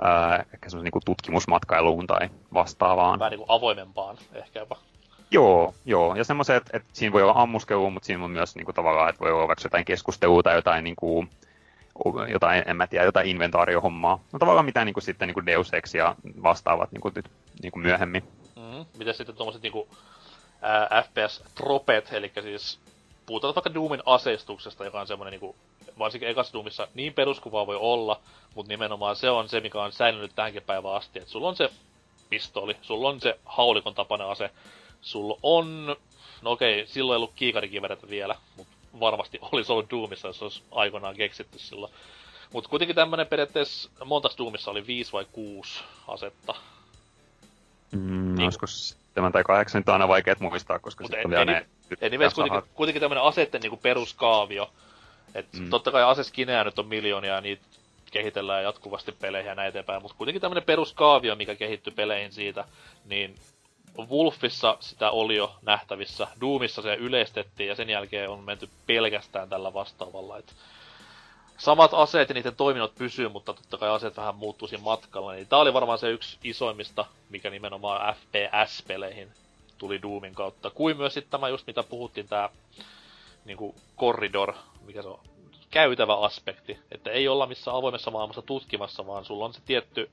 [0.00, 3.18] ää, ehkä niin kuin tutkimusmatkailuun tai vastaavaan.
[3.18, 4.76] Vähän niin kuin avoimempaan ehkä jopa.
[5.30, 6.14] Joo, joo.
[6.14, 9.10] Ja semmoiset, että, että siinä voi olla ammuskelu, mutta siinä on myös niin kuin, tavallaan,
[9.10, 11.30] että voi olla vaikka jotain keskustelua tai jotain niin kuin,
[12.28, 14.18] jotain, en mä tiedä, jotain inventaariohommaa.
[14.32, 17.30] No tavallaan mitä niin kuin, sitten niin kuin Deus Ex ja vastaavat niin kuin, nyt,
[17.62, 18.22] niin kuin myöhemmin.
[18.56, 18.86] Mm-hmm.
[18.98, 19.88] Miten sitten tuommoiset niin kuin,
[21.04, 22.78] FPS-tropet, eli siis
[23.26, 25.56] puhutaan vaikka Doomin aseistuksesta, joka on semmoinen niin kuin,
[25.98, 28.20] varsinkin ekassa Doomissa niin peruskuvaa voi olla,
[28.54, 31.70] mutta nimenomaan se on se, mikä on säilynyt tähänkin päivään asti, että sulla on se
[32.30, 34.50] pistooli, sulla on se haulikon tapainen ase,
[35.00, 35.96] sulla on,
[36.42, 41.16] no okei, silloin ei ollut kiikarikivereitä vielä, mutta varmasti olisi ollut Doomissa, jos olisi aikoinaan
[41.16, 41.92] keksitty silloin.
[42.52, 46.54] Mutta kuitenkin tämmönen periaatteessa, montas Doomissa oli viisi vai kuusi asetta.
[47.92, 48.44] Mm, niin.
[48.44, 48.66] olisiko
[49.16, 51.66] seitsemän tai kahdeksan, nyt on aina vaikeet muistaa, koska sitten on vielä ne...
[52.06, 54.70] Anyways, kuitenkin, kuitenkin tämmönen asetten niinku peruskaavio.
[55.34, 55.70] Et mm.
[55.70, 57.62] totta kai aseskinejä nyt on miljoonia ja niitä
[58.12, 62.64] kehitellään jatkuvasti peleihin ja näin eteenpäin, mutta kuitenkin tämmönen peruskaavio, mikä kehittyi peleihin siitä,
[63.04, 63.34] niin
[64.10, 69.74] Wolfissa sitä oli jo nähtävissä, Doomissa se yleistettiin ja sen jälkeen on menty pelkästään tällä
[69.74, 70.38] vastaavalla.
[70.38, 70.54] Et
[71.58, 75.32] samat aseet ja niiden toiminnot pysyy, mutta totta kai aseet vähän muuttuu siinä matkalla.
[75.32, 79.28] Niin tää oli varmaan se yksi isoimmista, mikä nimenomaan FPS-peleihin
[79.78, 80.70] tuli Doomin kautta.
[80.70, 82.48] Kuin myös sitten tämä just mitä puhuttiin, tää
[83.44, 84.54] niinku corridor,
[84.86, 85.20] mikä se on,
[85.70, 86.78] käytävä aspekti.
[86.92, 90.10] Että ei olla missään avoimessa maailmassa tutkimassa, vaan sulla on se tietty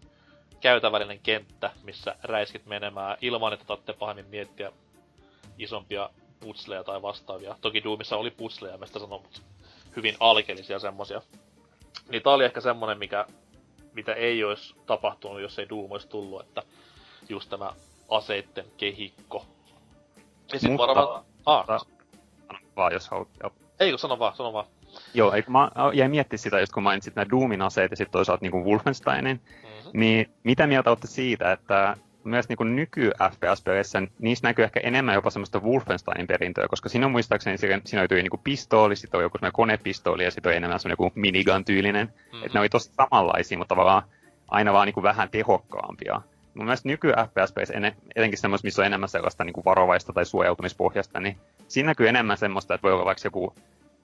[0.62, 4.72] käytävällinen kenttä, missä räiskit menemään ilman, että tarvitsee pahemmin miettiä
[5.58, 6.10] isompia
[6.40, 7.56] putsleja tai vastaavia.
[7.62, 9.40] Toki Doomissa oli putsleja, mistä sanon, mutta
[9.96, 11.22] hyvin alkeellisia semmosia.
[12.10, 13.26] Niin tää oli ehkä semmonen, mikä,
[13.94, 16.64] mitä ei olisi tapahtunut, jos ei Doom olisi tullut, että
[17.30, 17.74] just tämä
[18.10, 19.46] aseitten kehikko.
[20.54, 21.24] Ja sit Mutta, varmaan...
[21.46, 21.66] Ah.
[21.66, 23.28] Sano vaan, jos haluat.
[23.80, 24.66] Eikö, sano vaan, sano vaan.
[25.14, 28.46] Joo, eikö mä jäin miettiä sitä, just kun mainitsit nämä Doomin aseet ja sitten toisaalta
[28.46, 30.00] niin Wolfensteinin, mm-hmm.
[30.00, 35.30] niin mitä mieltä olette siitä, että myös niin nyky FPS-peleissä, niissä näkyy ehkä enemmän jopa
[35.30, 39.56] semmoista Wolfensteinin perintöä, koska siinä on muistaakseni, siinä, oli niin pistooli, sitten oli joku semmoinen
[39.56, 42.08] konepistooli ja sitten oli enemmän semmoinen joku minigun-tyylinen.
[42.08, 42.46] Mm-hmm.
[42.46, 44.04] Että ne oli tosi samanlaisia, mutta tavallaan
[44.48, 46.22] aina vaan niin vähän tehokkaampia.
[46.54, 51.38] Mun mielestä nyky FPS-peleissä, etenkin semmoista, missä on enemmän sellaista niin varovaista tai suojautumispohjasta, niin
[51.68, 53.54] siinä näkyy enemmän semmoista, että voi olla vaikka joku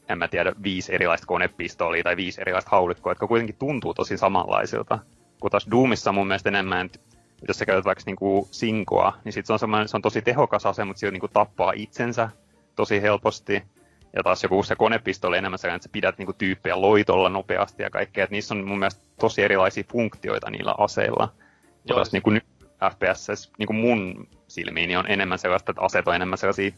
[0.09, 4.99] en mä tiedä, viisi erilaista konepistoolia tai viisi erilaista haulikkoa, jotka kuitenkin tuntuu tosi samanlaisilta.
[5.39, 6.89] Kun taas Doomissa mun mielestä enemmän,
[7.47, 10.85] jos sä käytät vaikka niinku sinkoa, niin sit se on, se on tosi tehokas ase,
[10.85, 12.29] mutta se niinku tappaa itsensä
[12.75, 13.63] tosi helposti.
[14.15, 17.89] Ja taas joku se konepistooli enemmän sellainen, että sä pidät niinku tyyppejä loitolla nopeasti ja
[17.89, 18.23] kaikkea.
[18.23, 21.33] Et niissä on mun mielestä tosi erilaisia funktioita niillä aseilla.
[21.85, 22.31] Joo, taas niinku
[22.91, 26.71] FPS, niinku mun silmiin, niin on enemmän sellaista, että aseet on enemmän sellaisia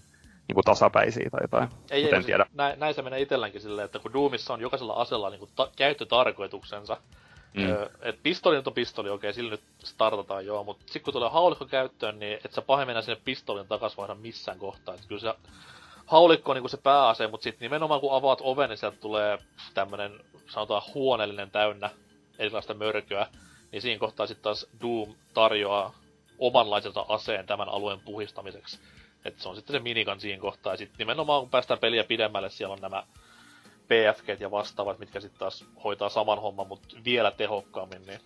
[0.47, 1.69] niinku tasapäisiä tai jotain.
[1.91, 2.45] Ei, ei, en tiedä.
[2.53, 6.97] Näin, näin, se menee itselläänkin silleen, että kun Doomissa on jokaisella asella niinku ta- käyttötarkoituksensa,
[7.53, 7.63] Mm.
[8.01, 11.65] Et pistoli on pistoli, okei, okay, sillä nyt startataan joo, mutta sitten kun tulee haulikko
[11.65, 14.95] käyttöön, niin et sä pahemmin sinne pistolin takas vaihda missään kohtaa.
[14.95, 15.33] Et kyllä se
[16.05, 19.37] haulikko on niinku se pääase, mutta sitten nimenomaan kun avaat oven, niin sieltä tulee
[19.73, 21.89] tämmönen, sanotaan huoneellinen täynnä
[22.39, 23.27] erilaista mörköä,
[23.71, 25.93] niin siinä kohtaa sitten taas Doom tarjoaa
[26.39, 28.79] omanlaiselta aseen tämän alueen puhistamiseksi.
[29.25, 30.73] Et se on sitten se minikan siinä kohtaa.
[30.73, 33.03] Ja sitten nimenomaan kun päästään peliä pidemmälle, siellä on nämä
[33.91, 38.19] PFG ja vastaavat, mitkä sitten taas hoitaa saman homman, mutta vielä tehokkaammin, niin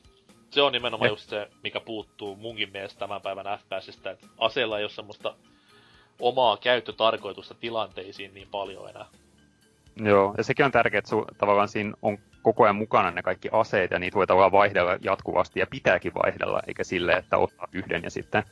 [0.50, 1.12] se on nimenomaan ja.
[1.12, 5.36] just se, mikä puuttuu munkin mielestä tämän päivän FPSistä, että aseella ei ole semmoista
[6.20, 9.06] omaa käyttötarkoitusta tilanteisiin niin paljon enää.
[9.96, 13.50] Joo, ja sekin on tärkeää, että su, tavallaan siinä on koko ajan mukana ne kaikki
[13.52, 18.04] aseet, ja niitä voi tavallaan vaihdella jatkuvasti, ja pitääkin vaihdella, eikä sille, että ottaa yhden
[18.04, 18.44] ja sitten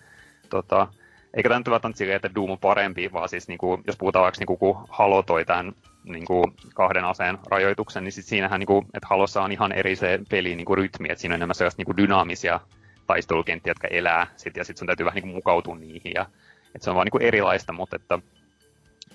[0.50, 0.88] tota,
[1.34, 4.24] eikä tämä nyt välttämättä silleen, että Doom on parempi, vaan siis niin kuin, jos puhutaan
[4.24, 5.74] vaikka niin kuin, kun Halo toi tämän
[6.04, 6.44] niin kuin,
[6.74, 10.56] kahden aseen rajoituksen, niin sit siinähän, niin kuin, että Halossa on ihan eri se peli
[10.56, 12.60] niin kuin, rytmi, että siinä on enemmän sellaista niin kuin, dynaamisia
[13.08, 16.26] taistelukenttiä, jotka elää, sit, ja sitten sun täytyy vähän niin kuin, mukautua niihin, ja
[16.76, 18.20] että se on vaan niin kuin, erilaista, mutta että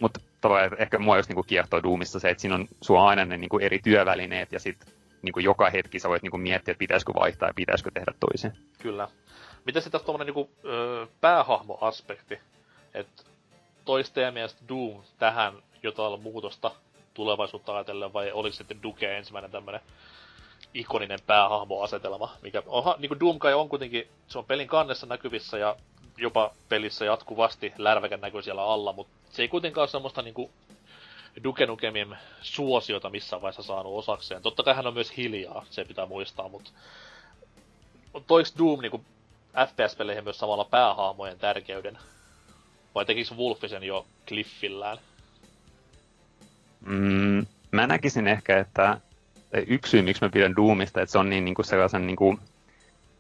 [0.01, 3.36] mutta tavallaan ehkä mua just niinku kiehtoo Doomissa se, että siinä on sua aina ne
[3.36, 4.93] niinku eri työvälineet ja sitten
[5.23, 8.52] niinku joka hetki sä voit niinku miettiä, että pitäisikö vaihtaa ja pitäisikö tehdä toisin.
[8.78, 9.09] Kyllä.
[9.65, 10.51] Miten sitten tuommoinen niinku,
[11.20, 12.39] päähahmoaspekti?
[12.94, 13.23] Että
[14.15, 16.70] teidän mielestä Doom tähän jotain muutosta
[17.14, 19.80] tulevaisuutta ajatellen, vai oliko sitten Duke ensimmäinen tämmöinen
[20.74, 25.59] ikoninen päähahmoasetelma, mikä onhan, niin kuin Doom kai on kuitenkin, se on pelin kannessa näkyvissä
[25.59, 25.76] ja
[26.16, 30.50] jopa pelissä jatkuvasti lärväkän näkyy siellä alla, mutta se ei kuitenkaan ole semmoista niinku
[31.44, 34.42] Duke Nukemin suosiota missään vaiheessa saanut osakseen.
[34.42, 36.70] Totta kai hän on myös hiljaa, se pitää muistaa, mutta
[38.26, 39.05] toiks Doom niinku
[39.66, 41.98] FPS-peleihin myös samalla päähahmojen tärkeyden?
[42.94, 44.98] Vai tekikö Wolfi sen jo Cliffillään?
[46.86, 49.00] Mm, mä näkisin ehkä, että
[49.66, 52.38] yksi syy, miksi mä pidän Doomista, että se on niin, niin kuin sellaisen, niin kuin,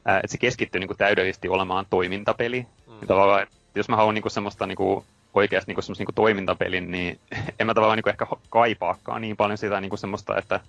[0.06, 2.66] että se keskittyy niin kuin täydellisesti olemaan toimintapeli.
[2.86, 3.06] Mm.
[3.06, 5.04] Tavallaan, että jos mä haluan niin kuin semmoista niin kuin,
[5.34, 7.18] oikeasti niin semmoista niin toimintapelin, niin
[7.60, 10.60] en mä tavallaan niin ehkä kaipaakaan niin paljon sitä niin kuin semmoista, että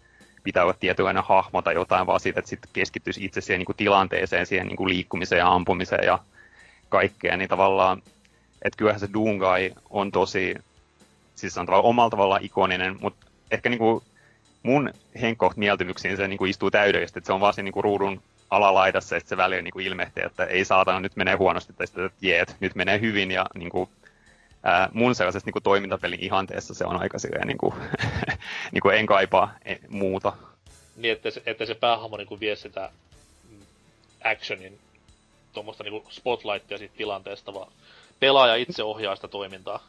[0.43, 3.75] pitää olla tietynlainen hahmo tai jotain, vaan siitä, että sitten keskittyisi itse siihen niin kuin
[3.75, 6.19] tilanteeseen, siihen niin kuin liikkumiseen ja ampumiseen ja
[6.89, 8.01] kaikkeen, niin tavallaan,
[8.61, 10.55] että kyllähän se Doomguy on tosi,
[11.39, 14.03] siis on tavallaan omalla tavallaan ikoninen, mutta ehkä niin kuin
[14.63, 17.83] mun henkkoht mieltymyksiin se niin kuin istuu täydellisesti, että se on vaan se niin kuin
[17.83, 21.87] ruudun alalaidassa, että se väliin niin kuin ilmehtii, että ei saatana, nyt menee huonosti, tai
[21.87, 23.89] sitten, että jeet, nyt menee hyvin, ja niin kuin,
[24.63, 27.73] ää, mun sellaisessa niin kuin toimintapelin ihanteessa se on aika silleen, niin kuin,
[28.71, 30.33] niin kuin en kaipaa e, muuta.
[30.95, 32.91] Niin, että se, että se päähahmo niin kuin vie sitä
[34.23, 34.79] actionin
[35.53, 37.71] tuommoista niin spotlightia siitä tilanteesta, vaan
[38.19, 39.83] pelaaja itse ohjaa sitä toimintaa.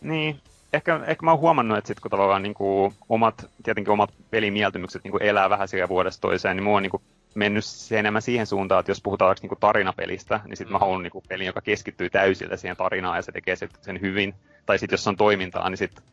[0.00, 0.40] Niin,
[0.76, 5.04] ehkä, ehkä mä oon huomannut, että sit kun tavallaan niin kuin omat, tietenkin omat pelimieltymykset
[5.04, 7.02] niin kuin elää vähän siellä vuodesta toiseen, niin mua on niin kuin
[7.34, 10.72] mennyt se enemmän siihen suuntaan, että jos puhutaan vaikka niinku tarinapelistä, niin sitten mm.
[10.72, 14.34] mä haluan niinku pelin, joka keskittyy täysillä siihen tarinaan ja se tekee sit sen hyvin.
[14.66, 16.04] Tai sitten jos on toimintaa, niin sitten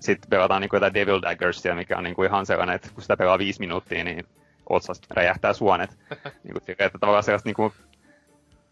[0.00, 3.38] sit pelataan niinku jotain Devil Daggersia, mikä on niinku ihan sellainen, että kun sitä pelaa
[3.38, 4.26] viisi minuuttia, niin
[4.68, 5.90] otsasta räjähtää suonet.
[6.44, 7.72] niinku, että tavallaan sellaista niinku,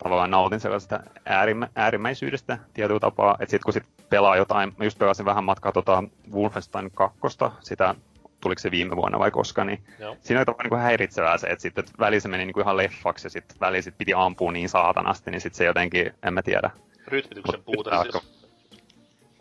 [0.02, 4.98] tavallaan nautin sellaisesta äärimmä, äärimmäisyydestä tietyllä tapaa, että sitten kun sit pelaa jotain, mä just
[4.98, 7.18] pelasin vähän matkaa tota Wolfenstein 2,
[7.60, 7.94] sitä
[8.40, 10.16] tuliko se viime vuonna vai koska, niin Joo.
[10.20, 13.26] siinä oli tavallaan niin häiritsevää se, että sitten väli se meni niin kuin ihan leffaksi
[13.26, 16.70] ja sitten väli sit piti ampua niin saatanasti, niin sitten se jotenkin, en mä tiedä.
[17.06, 18.42] Rytmityksen puute siis.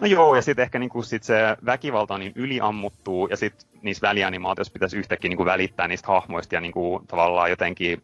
[0.01, 4.73] No joo, ja sitten ehkä niinku sit se väkivalta niin yliammuttuu, ja sitten niissä välianimaatioissa
[4.73, 8.03] pitäisi yhtäkkiä niinku välittää niistä hahmoista ja niinku tavallaan jotenkin,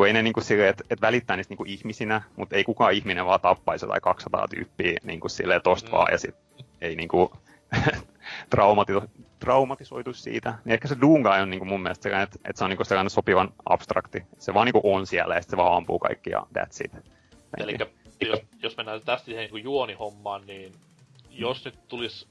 [0.00, 3.26] kun ei ne niinku sille, että et välittää niistä niinku ihmisinä, mutta ei kukaan ihminen
[3.26, 5.92] vaan tappaisi tai 200 tyyppiä niinku silleen tosta mm.
[5.92, 7.32] vaan, ja sitten ei niinku
[8.54, 9.08] traumati-
[9.38, 10.54] traumatisoitu siitä.
[10.64, 12.76] Niin ehkä se Doomguy on niin kuin mun mielestä sellainen, että, että se on niin
[12.76, 14.22] kuin sellainen sopivan abstrakti.
[14.38, 16.92] Se vaan niin kuin on siellä ja sitten se vaan ampuu kaikki ja that's it.
[17.58, 17.76] Eli
[18.20, 20.72] jos, jos mennään tästä siihen niin juonihommaan, niin
[21.30, 22.26] jos nyt tulisi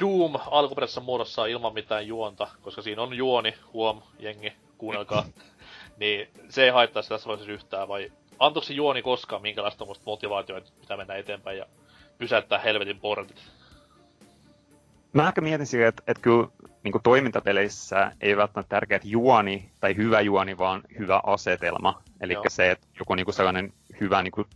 [0.00, 5.24] Doom alkuperäisessä muodossa ilman mitään juonta, koska siinä on juoni, huom, jengi, kuunnelkaa,
[5.96, 10.80] niin se ei haittaisi tässä vaiheessa yhtään, vai antoiko se juoni koskaan minkälaista motivaatiota, että
[10.80, 11.66] pitää mennä eteenpäin ja
[12.18, 13.42] pysäyttää helvetin portit?
[15.12, 16.48] Mä ehkä mietin siihen, että, että kyllä
[16.82, 22.02] niin kuin toimintapeleissä ei välttämättä tärkeä juoni tai hyvä juoni, vaan hyvä asetelma.
[22.20, 24.46] Eli se, että joku niin kuin sellainen hyvä niin kuin,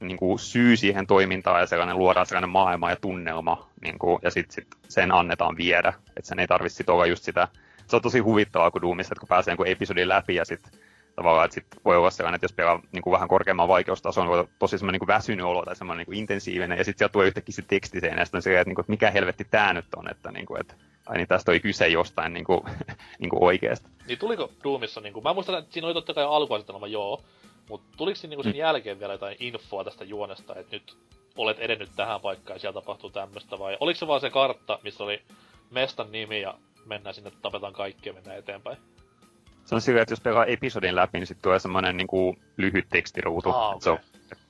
[0.00, 4.30] niin kuin syy siihen toimintaan ja sellainen luodaan sellainen maailma ja tunnelma, niin kuin, ja
[4.30, 5.92] sitten sit sen annetaan viedä.
[6.16, 7.48] Että sen ei tarvitse olla just sitä.
[7.88, 10.72] Se on tosi huvittavaa, kun Doomissa, että kun pääsee jonkun episodin läpi ja sitten
[11.16, 14.38] tavallaan, että sit voi olla sellainen, että jos pelaa niin kuin vähän korkeamman vaikeustason, voi
[14.38, 17.12] olla tosi semmoinen niin kuin väsynyt olo tai semmoinen niin kuin intensiivinen, ja sitten sieltä
[17.12, 19.46] tulee yhtäkkiä se teksti sen, ja sitten on silleen, että, niin kuin, että mikä helvetti
[19.50, 20.74] tämä nyt on, että, niin kuin, että
[21.06, 22.60] ai niin tästä oli kyse jostain niin kuin,
[23.20, 23.88] niin kuin oikeasta.
[24.06, 27.22] Niin tuliko Doomissa, niin kuin, mä muistan, että siinä oli totta kai alkuasetelma joo,
[27.68, 28.58] mutta tuliko siinä niin sen mm.
[28.58, 30.96] jälkeen vielä jotain infoa tästä juonesta, että nyt
[31.36, 35.04] olet edennyt tähän paikkaan ja siellä tapahtuu tämmöistä, vai oliko se vaan se kartta, missä
[35.04, 35.22] oli
[35.70, 36.54] mestan nimi ja
[36.88, 38.78] mennään sinne, tapetaan kaikki ja mennään eteenpäin?
[39.64, 42.86] Se on sillä, että jos pelaa episodin läpi, niin sitten tulee semmoinen niin kuin, lyhyt
[42.88, 43.50] tekstiruutu.
[43.50, 43.80] Ah, okay.
[43.80, 43.98] Se on,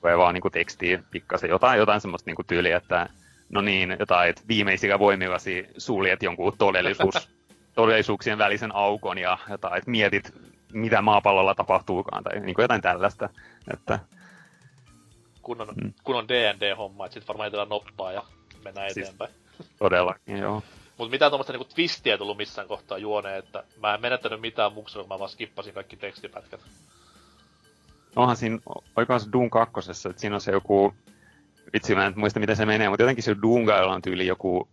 [0.01, 3.09] tulee vaan niin kuin, tekstiä pikkasen, jotain, jotain semmoista niin kuin, tyyliä, että
[3.49, 7.29] no niin, jotain, että viimeisillä voimillasi suljet jonkun todellisuus,
[7.75, 10.33] todellisuuksien välisen aukon ja jotain, että mietit,
[10.73, 13.29] mitä maapallolla tapahtuukaan, tai niin kuin jotain tällaista.
[13.73, 13.99] Että,
[15.41, 15.93] kun on, mm.
[16.03, 18.23] kun on D&D-homma, että sit varmaan jätetään noppaa ja
[18.63, 19.31] mennään siis, eteenpäin.
[19.79, 20.63] Todellakin, joo.
[20.99, 25.03] Mutta mitään tuommoista niinku twistiä tullut missään kohtaa juoneen, että mä en menettänyt mitään muksua,
[25.03, 26.61] kun mä vaan skippasin kaikki tekstipätkät.
[28.15, 28.59] Onhan siinä,
[28.95, 30.93] oikohan se Doom 2, että siinä on se joku,
[31.73, 34.67] vitsi mä en muista miten se menee, mutta jotenkin se Doomgailla on tyyli joku,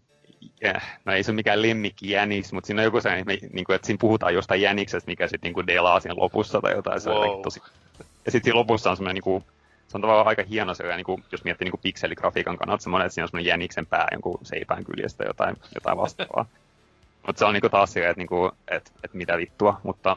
[0.66, 3.77] äh, no ei se ole mikään lemmikki jänis, mutta siinä on joku sellainen, niin kuin,
[3.77, 7.36] että siinä puhutaan jostain jäniksestä, mikä sitten niin delaa siinä lopussa tai jotain, se wow.
[7.36, 7.61] on tosi...
[7.98, 9.44] Ja sitten siinä lopussa on semmoinen niin kuin,
[9.89, 13.07] se on tavallaan aika hieno se, niin kuin, jos miettii niin kuin pikseligrafiikan kannalta, semmoinen,
[13.07, 16.47] että siinä on semmoinen jäniksen pää jonkun seipään kyljestä jotain, jotain vastaavaa.
[17.27, 20.17] mutta se on niin kuin taas silleen, että, niin kuin, että, että mitä vittua, mutta,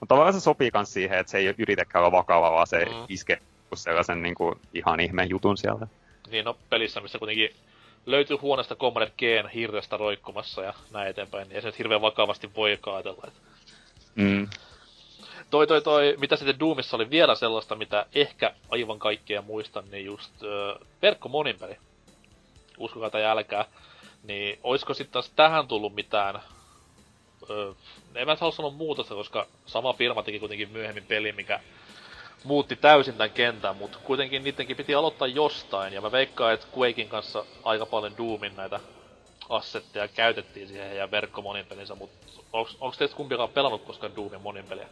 [0.00, 2.92] mutta tavallaan se sopii myös siihen, että se ei yritäkään olla vakava, vaan se mm.
[3.08, 3.38] iskee
[3.74, 5.86] sellaisen niin kuin, ihan ihmeen jutun sieltä.
[6.30, 7.50] Niin no, pelissä, missä kuitenkin
[8.06, 12.50] löytyy huoneesta Commander Geen hirrestä roikkumassa ja näin eteenpäin, niin ei se nyt hirveän vakavasti
[12.56, 13.24] voi ajatella.
[13.26, 13.40] Että...
[14.14, 14.48] Mm
[15.52, 20.06] toi, toi, toi, mitä sitten Doomissa oli vielä sellaista, mitä ehkä aivan kaikkea muistan, niin
[20.06, 21.76] just ö, verkko moninpeli.
[22.78, 23.64] Uskokaa tai älkää.
[24.22, 26.42] Niin oisko sitten taas tähän tullut mitään...
[27.50, 27.74] Ö,
[28.14, 31.60] en mä halua sanoa muutosta, koska sama firma teki kuitenkin myöhemmin peli, mikä
[32.44, 37.08] muutti täysin tämän kentän, mutta kuitenkin niidenkin piti aloittaa jostain, ja mä veikkaan, että Quakein
[37.08, 38.80] kanssa aika paljon Doomin näitä
[39.48, 44.88] assetteja käytettiin siihen ja verkkomoninpelinsä, mutta onko teistä kumpikaan pelannut koskaan Doomin moninpeliä?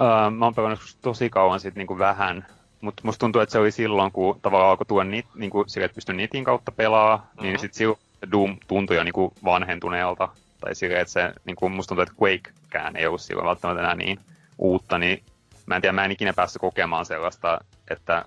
[0.00, 2.46] Uh, mä oon pelannut tosi kauan sitten niinku vähän,
[2.80, 5.94] mutta musta tuntuu, että se oli silloin, kun tavallaan alkoi tuon nit, niinku, sille, että
[5.94, 7.42] pystyi nitin kautta pelaa, mm-hmm.
[7.42, 7.98] niin sitten silloin
[8.32, 10.28] Doom tuntui jo niinku vanhentuneelta.
[10.60, 14.20] Tai sille, että se, niinku, musta tuntuu, että Quakekään ei ollut silloin välttämättä enää niin
[14.58, 15.22] uutta, niin
[15.66, 17.60] mä en tiedä, mä en ikinä päässyt kokemaan sellaista,
[17.90, 18.24] että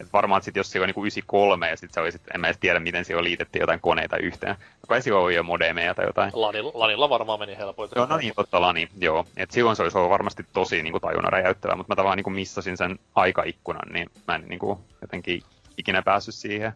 [0.00, 2.40] et varmaan, että sit jos siellä on niinku 93 ja sitten se oli sit, en
[2.40, 4.56] mä edes tiedä, miten siellä liitettiin jotain koneita yhteen.
[4.88, 6.30] Kai siellä oli jo modemeja tai jotain.
[6.34, 7.96] Lanilla, Lanilla varmaan meni helpoiten.
[7.96, 9.26] Joo, no niin, totta Lani, joo.
[9.36, 12.76] Et silloin se olisi ollut varmasti tosi niinku tajunnan räjäyttävää, mutta mä tavallaan niinku missasin
[12.76, 15.42] sen aikaikkunan, niin mä en niinku jotenkin
[15.78, 16.72] ikinä päässyt siihen.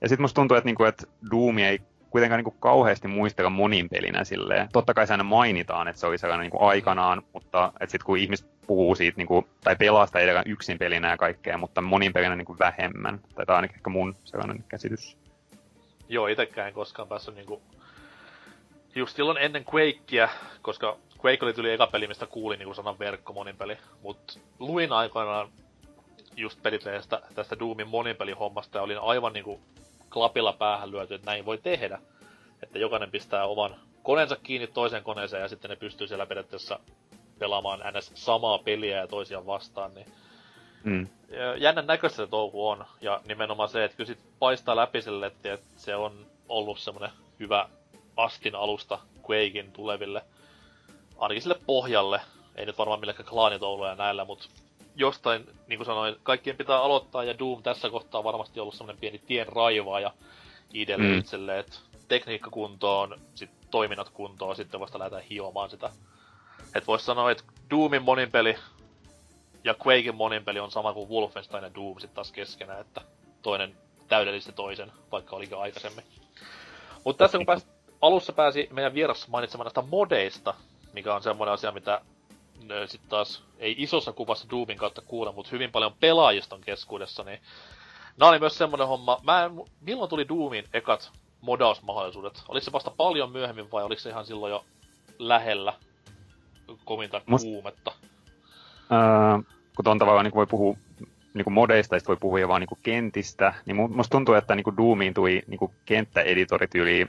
[0.00, 1.80] Ja sitten musta tuntuu, että niinku, et Doom ei
[2.14, 4.68] kuitenkaan niin kuin kauheasti muistella monin pelinä silleen.
[4.72, 8.18] Totta kai se aina mainitaan, että se oli sellainen niin kuin aikanaan, mutta sitten kun
[8.18, 12.12] ihmiset puhuu siitä, niin kuin, tai pelaa sitä edelleen yksin pelinä ja kaikkea, mutta monin
[12.12, 13.20] pelinä niin kuin vähemmän.
[13.34, 15.16] Tai tämä on ehkä mun sellainen käsitys.
[16.08, 17.60] Joo, itsekään en koskaan päässyt niin kuin...
[18.94, 20.28] Just silloin ennen Quakea,
[20.62, 25.48] koska Quake oli tuli eka peli, mistä kuulin niin sanan verkko moninpeli, mutta luin aikoinaan
[26.36, 29.60] just pelitleestä tästä Doomin moninpelihommasta ja olin aivan niinku
[30.12, 31.98] klapilla päähän lyöty, että näin voi tehdä.
[32.62, 36.80] Että jokainen pistää oman koneensa kiinni toiseen koneeseen ja sitten ne pystyy siellä periaatteessa
[37.38, 38.12] pelaamaan ns.
[38.14, 40.06] samaa peliä ja toisiaan vastaan, niin
[40.84, 41.08] mm.
[41.56, 42.84] jännän näköistä se touhu on.
[43.00, 47.10] Ja nimenomaan se, että kyllä sit paistaa läpi sille, että se on ollut semmonen
[47.40, 47.68] hyvä
[48.16, 48.98] astin alusta
[49.30, 50.22] Quakein tuleville,
[51.18, 52.20] ainakin sille pohjalle.
[52.56, 54.48] Ei nyt varmaan millekään klaanitouluja ja näillä, mutta
[54.96, 59.00] jostain, niin kuin sanoin, kaikkien pitää aloittaa, ja Doom tässä kohtaa on varmasti ollut semmoinen
[59.00, 60.12] pieni tien raivaaja
[60.72, 61.18] idelle mm.
[61.18, 61.76] itselleen, että
[62.08, 65.90] tekniikka kuntoon, sit toiminnat kuntoon, sitten vasta lähdetään hiomaan sitä.
[66.74, 68.56] Et vois sanoa, että Doomin moninpeli
[69.64, 73.00] ja Quakein moninpeli on sama kuin Wolfenstein ja Doom sit taas keskenään, että
[73.42, 73.76] toinen
[74.08, 76.04] täydellisesti toisen, vaikka olikin aikaisemmin.
[77.04, 77.66] Mutta tässä kun pääs,
[78.00, 80.54] alussa pääsi meidän vieras mainitsemaan näistä modeista,
[80.92, 82.00] mikä on semmoinen asia, mitä
[82.86, 87.38] sitten taas ei isossa kuvassa Doomin kautta kuule, mutta hyvin paljon pelaajiston keskuudessa, niin
[88.20, 89.20] nämä oli myös semmoinen homma.
[89.22, 92.42] Mä en, milloin tuli Doomin ekat modausmahdollisuudet?
[92.48, 94.64] Oliko se vasta paljon myöhemmin vai oliko se ihan silloin jo
[95.18, 95.74] lähellä
[96.84, 97.44] kovinta Must...
[97.44, 97.92] kuumetta?
[98.92, 100.76] Öö, kun tuon tavallaan niin voi puhua
[101.34, 104.64] niin kuin modeista, voi puhua jo vaan niin kuin kentistä, niin musta tuntuu, että niin
[104.64, 107.06] kuin Doomiin tuli niin kuin kenttäeditorit yli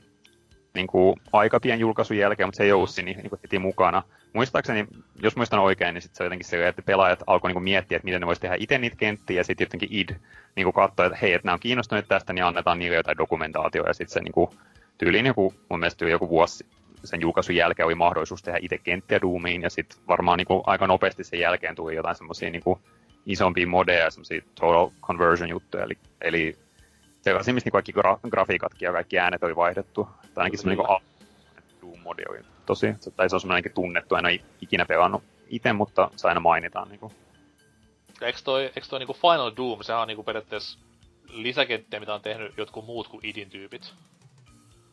[0.76, 4.04] niin kuin aika pian julkaisun jälkeen, mutta se ei ollut siinä niin kuin heti mukana.
[4.34, 4.88] Muistaakseni,
[5.22, 8.22] jos muistan oikein, niin sit se jotenkin se, että pelaajat alkoi niin miettiä, että miten
[8.22, 10.10] ne voisi tehdä itse niitä kenttiä, ja sitten jotenkin id
[10.56, 13.88] niin kuin katsoi, että hei, että nämä on kiinnostuneet tästä, niin annetaan niille jotain dokumentaatioa,
[13.88, 14.50] ja sitten se niin kuin,
[14.98, 16.66] tyyliin joku, mun mielestä tyyli joku vuosi
[17.04, 20.88] sen julkaisun jälkeen oli mahdollisuus tehdä itse kenttiä Doomiin, ja sitten varmaan niin kuin, aika
[20.88, 22.64] nopeasti sen jälkeen tuli jotain semmoisia niin
[23.26, 26.56] isompia modeja, semmoisia total conversion juttuja, eli, eli
[27.22, 30.08] sellaisia, missä niin kaikki gra- grafiikatkin ja kaikki äänet oli vaihdettu.
[30.36, 31.02] Tai ainakin semmoinen niin
[31.82, 36.28] Doom-modi oli tosi, tai se on semmoinen tunnettu, en ole ikinä pelannut itse, mutta se
[36.28, 36.90] aina mainitaan.
[36.90, 37.14] Niin kuin.
[38.22, 40.80] Eikö toi, eikö toi niin kuin Final Doom, sehän on niin kuin periaatteessa
[41.30, 43.94] lisäkenttiä, mitä on tehnyt jotkut muut kuin idin tyypit.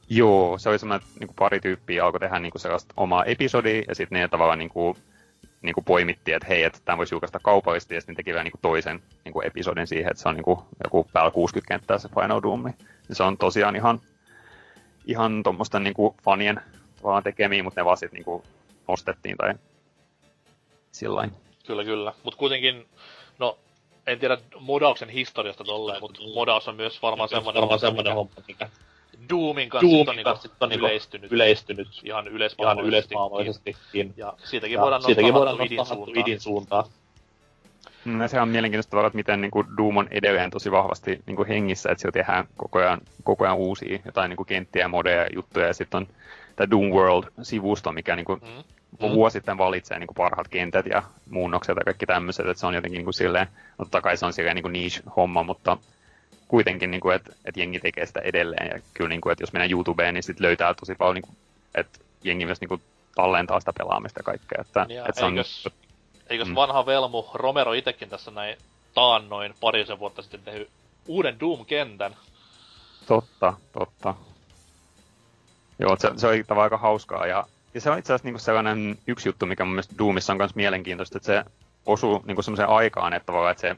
[0.09, 3.83] Joo, se oli semmoinen, niin kuin pari tyyppiä alkoi tehdä niin kuin sellaista omaa episodia,
[3.89, 4.97] ja sitten ne tavallaan niin kuin,
[5.63, 8.53] niin kuin poimittiin, että hei, että tämä voisi julkaista kaupallisesti, ja sitten teki vielä niin
[8.53, 11.99] kuin toisen niin kuin episodin siihen, että se on niin kuin joku päällä 60 kenttää
[11.99, 12.65] se Final Doom.
[13.09, 14.01] Ja se on tosiaan ihan,
[15.07, 16.61] ihan tuommoisten niin kuin fanien
[16.97, 18.43] tavallaan tekemiä, mutta ne vaan sitten niin kuin
[18.89, 19.55] ostettiin tai
[20.93, 21.29] sillä
[21.67, 22.13] Kyllä, kyllä.
[22.23, 22.87] Mutta kuitenkin,
[23.39, 23.59] no
[24.07, 28.69] en tiedä modauksen historiasta tolleen, mutta modaus on myös varmaan semmoinen, varmaan semmoinen homma, mikä
[29.31, 30.31] Doomin kanssa Doomin on, niinku,
[30.61, 34.15] on niinku yleistynyt, yleistynyt ihan yleismaailmallisestikin.
[34.17, 36.85] Ja siitäkin ja voidaan siitäkin voidaan nostaa idin suuntaan.
[38.05, 41.49] No, se on mielenkiintoista, että miten niin kuin Doom on edelleen tosi vahvasti niin kuin
[41.49, 45.67] hengissä, että siellä tehdään koko ajan, koko ajan uusia jotain niin kuin kenttiä, modeja, juttuja,
[45.67, 46.07] ja sitten on
[46.57, 48.65] tämä Doom World-sivusto, mikä niin kuin mm
[49.01, 49.15] mm.
[49.15, 52.99] vuosittain valitsee niin kuin parhaat kentät ja muunnokset ja kaikki tämmöiset, että se on jotenkin
[52.99, 53.47] niin kuin silleen,
[53.79, 55.77] no totta kai se on silleen niin kuin niche-homma, mutta
[56.49, 59.53] kuitenkin, niin kuin, että, että jengi tekee sitä edelleen, ja kyllä, niin kuin, että jos
[59.53, 61.37] mennään YouTubeen, niin sitten löytää tosi paljon, niin kuin,
[61.75, 62.83] että jengi myös niin kuin,
[63.15, 64.59] tallentaa sitä pelaamista ja kaikkea.
[64.61, 65.69] Että, ja että se on, eikös,
[66.27, 66.55] eikös mm.
[66.55, 68.57] vanha velmu Romero itsekin tässä näin
[68.95, 70.71] taannoin parisen vuotta sitten tehnyt
[71.09, 72.17] uuden Doom-kentän?
[73.07, 74.15] Totta, totta.
[75.79, 78.99] Joo, se, se oli tavallaan aika hauskaa, ja ja se on itse asiassa niinku sellainen
[79.07, 81.45] yksi juttu, mikä mun mielestä Doomissa on myös mielenkiintoista, että se
[81.87, 83.77] osuu niinku semmoiseen aikaan, että, että se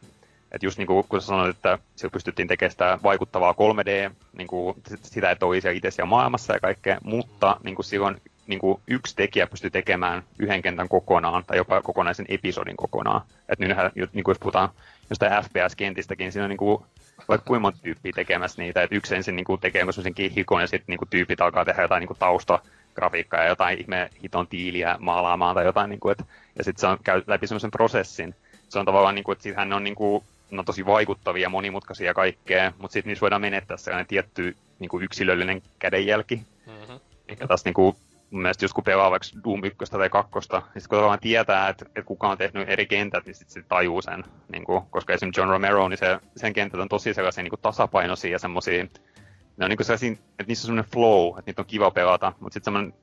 [0.52, 4.46] että just niin kuin, kun sä sanoit, että sillä pystyttiin tekemään sitä vaikuttavaa 3D, niin
[4.46, 8.58] kuin, sitä, että oli siellä itse siellä maailmassa ja kaikkea, mutta niin kuin silloin niin
[8.58, 13.20] kuin yksi tekijä pystyi tekemään yhden kentän kokonaan tai jopa kokonaisen episodin kokonaan.
[13.48, 14.68] Että nythän, niin kuin jos puhutaan
[15.10, 16.84] jostain FPS-kentistäkin, siinä on niin kuin,
[17.28, 20.66] vaikka kuinka monta tyyppiä tekemässä niitä, että yksi ensin niin kuin tekee semmoisen kihikon ja
[20.66, 22.58] sitten niin kuin tyypit alkaa tehdä jotain niin kuin tausta
[22.94, 26.24] grafiikkaa ja jotain ihme hiton tiiliä maalaamaan tai jotain, niin kuin, että,
[26.58, 28.34] ja sitten se on käy läpi semmoisen prosessin.
[28.68, 32.14] Se on tavallaan, niin kuin, että hän on niin kuin, no, tosi vaikuttavia, monimutkaisia ja
[32.14, 36.42] kaikkea, mutta sitten niissä voidaan menettää sellainen tietty niin kuin yksilöllinen kädenjälki.
[36.66, 37.00] Mm-hmm.
[37.28, 37.96] Eikä taas niin kuin,
[38.30, 41.68] mun mielestä jos kun pelaa vaikka Doom 1 tai 2, niin sitten kun tavallaan tietää,
[41.68, 44.24] että, että kuka on tehnyt eri kentät, niin sitten se tajuu sen.
[44.52, 47.60] Niin kuin, koska esimerkiksi John Romero, niin se, sen kentät on tosi sellaisia niin kuin
[47.60, 48.86] tasapainoisia ja semmoisia
[49.56, 52.54] ne on niinku sellaisia, että niissä on semmoinen flow, että niitä on kiva pelata, mutta
[52.54, 52.94] sitten semmoinen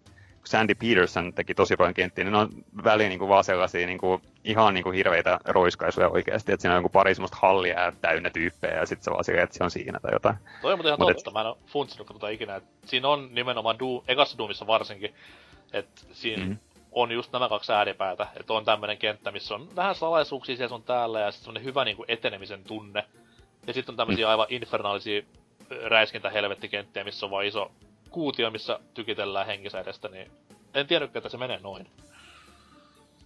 [0.46, 2.50] Sandy Peterson teki tosi paljon kenttiä, niin ne on
[2.84, 6.74] väliin niin kuin vaan sellaisia niin kuin, ihan niin kuin hirveitä roiskaisuja oikeasti, että siinä
[6.76, 9.72] on joku pari semmoista hallia täynnä tyyppejä ja sitten se vaan silleen, että se on
[9.72, 10.36] siinä tai jotain.
[10.62, 11.34] Toi on muuten ihan Mut totta, et...
[11.34, 15.16] mä en ole funtsinut tota ikinä, että siinä on nimenomaan Doom, ekassa Doomissa varsinkin,
[15.74, 16.58] että siinä mm-hmm.
[16.92, 20.84] on just nämä kaksi ääripäätä, että on tämmöinen kenttä, missä on vähän salaisuuksia siellä sun
[20.84, 23.06] täällä ja sitten semmoinen hyvä niin kuin etenemisen tunne.
[23.68, 24.30] Ja sitten on tämmöisiä mm.
[24.30, 25.22] aivan infernaalisia
[25.86, 27.72] räiskintähelvettikenttiä, missä on vaan iso
[28.12, 30.32] kuutio, missä tykitellään henkisäidestä, niin
[30.74, 31.88] en tiennyt, että se menee noin.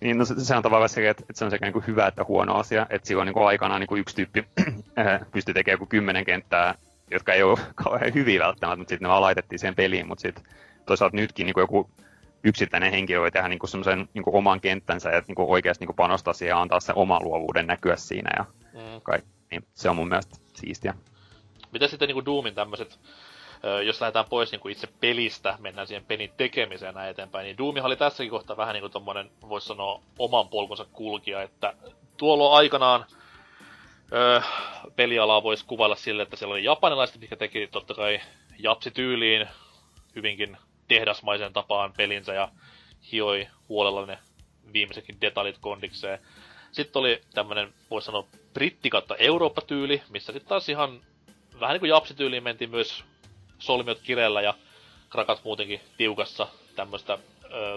[0.02, 2.08] Niin, no se, se on tavallaan se, että, että se on sekä niin kuin hyvä
[2.08, 4.48] että huono asia, että silloin niin kuin aikanaan niin kuin yksi tyyppi
[5.00, 6.76] äh, pystyi tekemään joku kymmenen kenttää,
[7.12, 10.44] jotka ei ole kauhean hyviä välttämättä, mutta sitten ne vaan laitettiin siihen peliin, mutta sitten
[10.86, 11.90] toisaalta nytkin niin kuin joku
[12.44, 15.82] yksittäinen henkilö voi tehdä niin kuin semmoisen niin kuin oman kenttänsä ja niin kuin oikeasti
[15.82, 19.02] niin kuin panostaa siihen ja antaa sen oman luovuuden näkyä siinä ja mm.
[19.04, 19.30] kaikki.
[19.52, 20.94] Niin, se on mun mielestä siistiä.
[21.72, 23.00] Mitä sitten niin kuin Doomin tämmöiset,
[23.86, 27.88] jos lähdetään pois niin kuin itse pelistä, mennään siihen pelin tekemiseen näin eteenpäin, niin Doomihan
[27.88, 31.74] oli tässäkin kohtaa vähän niin kuin voisi sanoa, oman polkunsa kulkija, että
[32.18, 33.06] tuolla aikanaan
[34.14, 34.42] öö,
[34.96, 38.20] pelialaa voisi kuvailla sille, että siellä oli japanilaiset, mikä teki totta kai
[38.60, 39.48] japsityyliin
[40.16, 42.50] hyvinkin tehdasmaisen tapaan pelinsä ja
[43.12, 44.18] hioi huolella ne
[44.74, 46.20] viimeisetkin detaljit kondikseen.
[46.72, 51.02] Sitten oli tämmönen, voisi sanoa, brittikatta Eurooppa-tyyli, missä sitten taas ihan
[51.60, 53.04] vähän niin kuin japsityyliin mentiin myös
[53.66, 54.54] solmiot kireellä ja
[55.10, 57.18] krakat muutenkin tiukassa tämmöistä,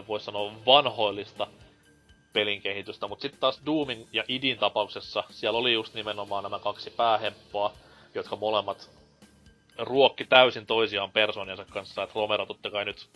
[0.09, 1.47] voisi sanoa, vanhoillista
[2.33, 3.09] pelin kehitystä.
[3.09, 7.73] Mutta sitten taas Doomin ja Idin tapauksessa siellä oli just nimenomaan nämä kaksi päähemppoa,
[8.15, 8.91] jotka molemmat
[9.79, 12.03] ruokki täysin toisiaan personiansa kanssa.
[12.03, 13.09] Että Romero totta kai nyt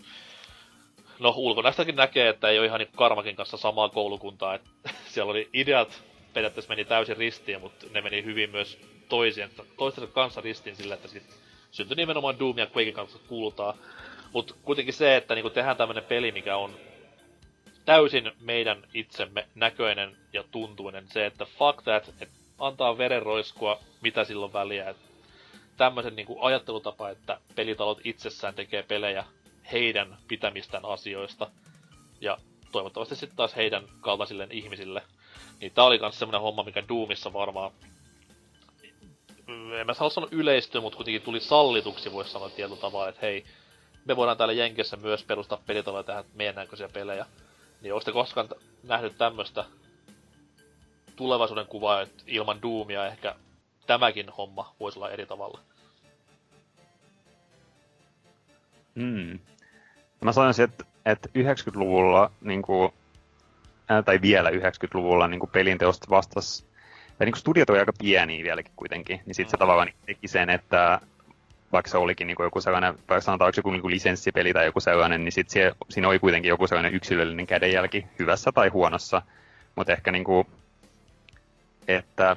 [1.19, 4.55] No ulkonäöstäkin näkee, että ei ole ihan niin Karmakin kanssa samaa koulukuntaa.
[4.55, 4.71] Että
[5.13, 8.79] siellä oli ideat periaatteessa meni täysin ristiin, mutta ne meni hyvin myös
[9.09, 11.42] toisien, toistensa kanssa ristiin sillä, että sit
[11.73, 13.75] syntyi nimenomaan Doom ja Quakein kanssa kuulutaan.
[14.33, 16.75] Mutta kuitenkin se, että niinku tehdään tämmönen peli, mikä on
[17.85, 21.09] täysin meidän itsemme näköinen ja tuntuinen.
[21.09, 24.91] Se, että fuck that, että antaa verenroiskua, mitä silloin väliä.
[24.91, 24.97] Et
[25.77, 29.25] tämmöisen niinku ajattelutapa, että pelitalot itsessään tekee pelejä,
[29.73, 31.51] heidän pitämistään asioista.
[32.21, 32.39] Ja
[32.73, 35.03] toivottavasti sitten taas heidän kaltaisilleen ihmisille.
[35.61, 37.73] Niin tää oli kans semmonen homma, mikä Doomissa varmaan
[39.81, 43.45] en mä saa sanoa yleistyä, mutta kuitenkin tuli sallituksi, voisi sanoa tietyllä tavalla, että hei,
[44.05, 47.27] me voidaan täällä Jenkessä myös perustaa pelitaloja tähän meidän näköisiä pelejä.
[47.81, 48.49] Niin ootte koskaan
[48.83, 49.65] nähnyt tämmöstä
[51.17, 53.35] tulevaisuuden kuvaa, että ilman Doomia ehkä
[53.87, 55.61] tämäkin homma voisi olla eri tavalla?
[58.97, 59.39] Hmm.
[60.21, 62.93] Mä sanoisin, että, että 90-luvulla, niin kuin,
[64.05, 66.65] tai vielä 90-luvulla niin pelinteosta vastasi,
[67.23, 71.01] tai niin studiot oli aika pieniä vieläkin kuitenkin, niin sitten se tavallaan teki sen, että
[71.73, 75.33] vaikka se olikin niin joku sellainen, vaikka sanotaan joku niin lisenssipeli tai joku sellainen, niin
[75.33, 79.23] sitten siinä oli kuitenkin joku sellainen yksilöllinen kädenjälki hyvässä tai huonossa.
[79.77, 80.47] Mutta ehkä niin kuin,
[81.89, 82.37] että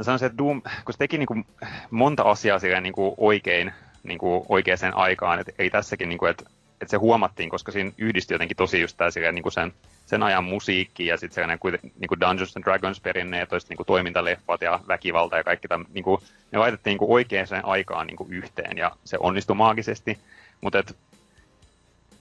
[0.00, 1.46] sanoisin, että Doom, kun se teki niin kuin
[1.90, 3.72] monta asiaa niin kuin oikein
[4.02, 6.44] niin kuin oikeaan aikaan, että ei tässäkin, niin kuin, että,
[6.80, 9.72] että se huomattiin, koska siinä yhdistyi jotenkin tosi just tämä niin kuin sen,
[10.06, 13.76] sen ajan musiikki ja sitten sellainen niin kuin Dungeons and Dragons perinne ja toiset niin
[13.76, 16.20] kuin toimintaleffat ja väkivalta ja kaikki tämän, niin kuin,
[16.52, 20.18] ne laitettiin niin kuin oikeaan aikaan niin kuin yhteen ja se onnistui maagisesti,
[20.60, 20.96] mutta et,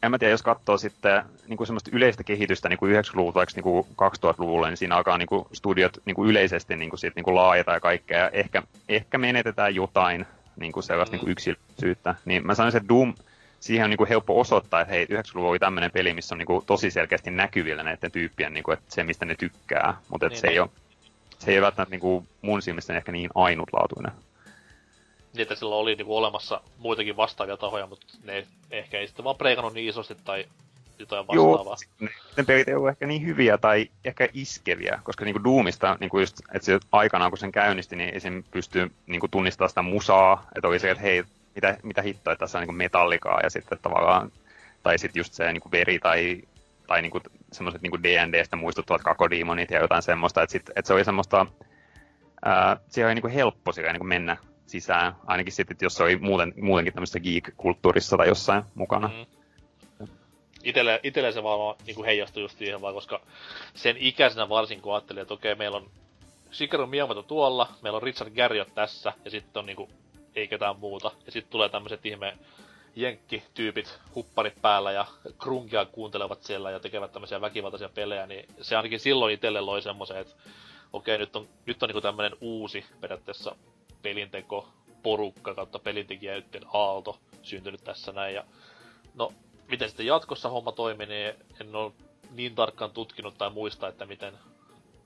[0.04, 3.54] en mä tiedä, jos katsoo sitten niin kuin semmoista yleistä kehitystä niin kuin 90-luvulta vaikka
[3.56, 7.16] niin kuin 2000-luvulle, niin siinä alkaa niin kuin studiot niin kuin yleisesti niin kuin siitä,
[7.16, 8.20] niin kuin laajata ja kaikkea.
[8.20, 10.26] Ja ehkä, ehkä menetetään jotain
[10.56, 11.18] niin kuin sellaista mm.
[11.18, 12.16] niin kuin yksilöisyyttä.
[12.26, 13.14] Niin mä sanoisin, että Doom,
[13.64, 16.46] siihen on niin kuin helppo osoittaa, että hei, 90-luvulla oli tämmöinen peli, missä on niin
[16.46, 19.98] kuin tosi selkeästi näkyvillä näiden tyyppien, niin kuin, että se, mistä ne tykkää.
[20.10, 20.54] Mutta niin, se, niin.
[20.54, 20.70] ei ole,
[21.40, 24.12] se ei ole välttämättä niin kuin mun silmissä ehkä niin ainutlaatuinen
[25.34, 29.36] niin että sillä oli niinku olemassa muitakin vastaavia tahoja, mutta ne ehkä ei sitten vaan
[29.36, 30.46] preikannut niin isosti tai
[31.00, 31.78] jotain vastaavaa.
[32.00, 36.20] Joo, ne pelit ei ollut ehkä niin hyviä tai ehkä iskeviä, koska niinku Doomista, niinku
[36.20, 38.44] just, että se aikanaan kun sen käynnisti, niin esim.
[38.52, 41.24] pystyy niinku tunnistamaan sitä musaa, että oli se, että hei,
[41.56, 44.32] mitä, mitä hittoa, että tässä on niinku metallikaa ja sitten tavallaan,
[44.84, 46.42] tai sitten just se niinku veri tai,
[46.88, 47.22] tai niinku
[47.52, 51.46] semmoiset niinku D&Dstä muistuttavat kakodimonit ja jotain semmoista, että, sit, että se oli semmoista,
[52.46, 56.94] ää, se oli niinku helppo niinku mennä sisään, ainakin sitten, jos se oli muuten, muutenkin
[56.94, 59.08] tämmöistä geek-kulttuurissa tai jossain mukana.
[59.08, 59.26] Mm.
[60.64, 63.22] Itelle, itelle se vaan niin heijastui just siihen vaan, koska
[63.74, 65.90] sen ikäisenä varsin kun ajattelin, että okei, meillä on
[66.54, 69.90] Shigeru Miyamoto tuolla, meillä on Richard Garriott tässä, ja sitten on niinku,
[70.36, 71.12] ei ketään muuta.
[71.26, 72.38] Ja sitten tulee tämmöiset ihme
[72.96, 75.06] jenkkityypit, hupparit päällä ja
[75.38, 80.18] krunkia kuuntelevat siellä ja tekevät tämmöisiä väkivaltaisia pelejä, niin se ainakin silloin itselle loi semmoisen,
[80.18, 80.34] että
[80.94, 83.56] okei, nyt on, nyt on niinku tämmöinen uusi periaatteessa
[84.02, 84.70] pelinteko
[85.04, 88.36] porukka kautta pelintekijäytten aalto syntynyt tässä näin.
[88.36, 88.44] Ja
[89.16, 89.34] no,
[89.68, 91.92] miten sitten jatkossa homma toimii, niin en ole
[92.32, 94.34] niin tarkkaan tutkinut tai muista, että miten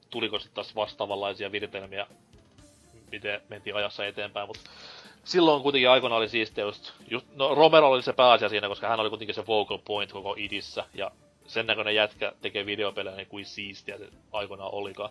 [0.10, 2.08] tuliko sitten taas vastaavanlaisia viritelmiä,
[3.12, 4.70] miten mentiin ajassa eteenpäin, mutta
[5.28, 9.00] silloin kuitenkin aikana oli siistiä just, just, no Romero oli se pääasia siinä, koska hän
[9.00, 11.12] oli kuitenkin se focal point koko idissä, ja
[11.48, 15.10] sen näköinen jätkä tekee videopelejä, niin kuin siistiä se aikoinaan olikaan.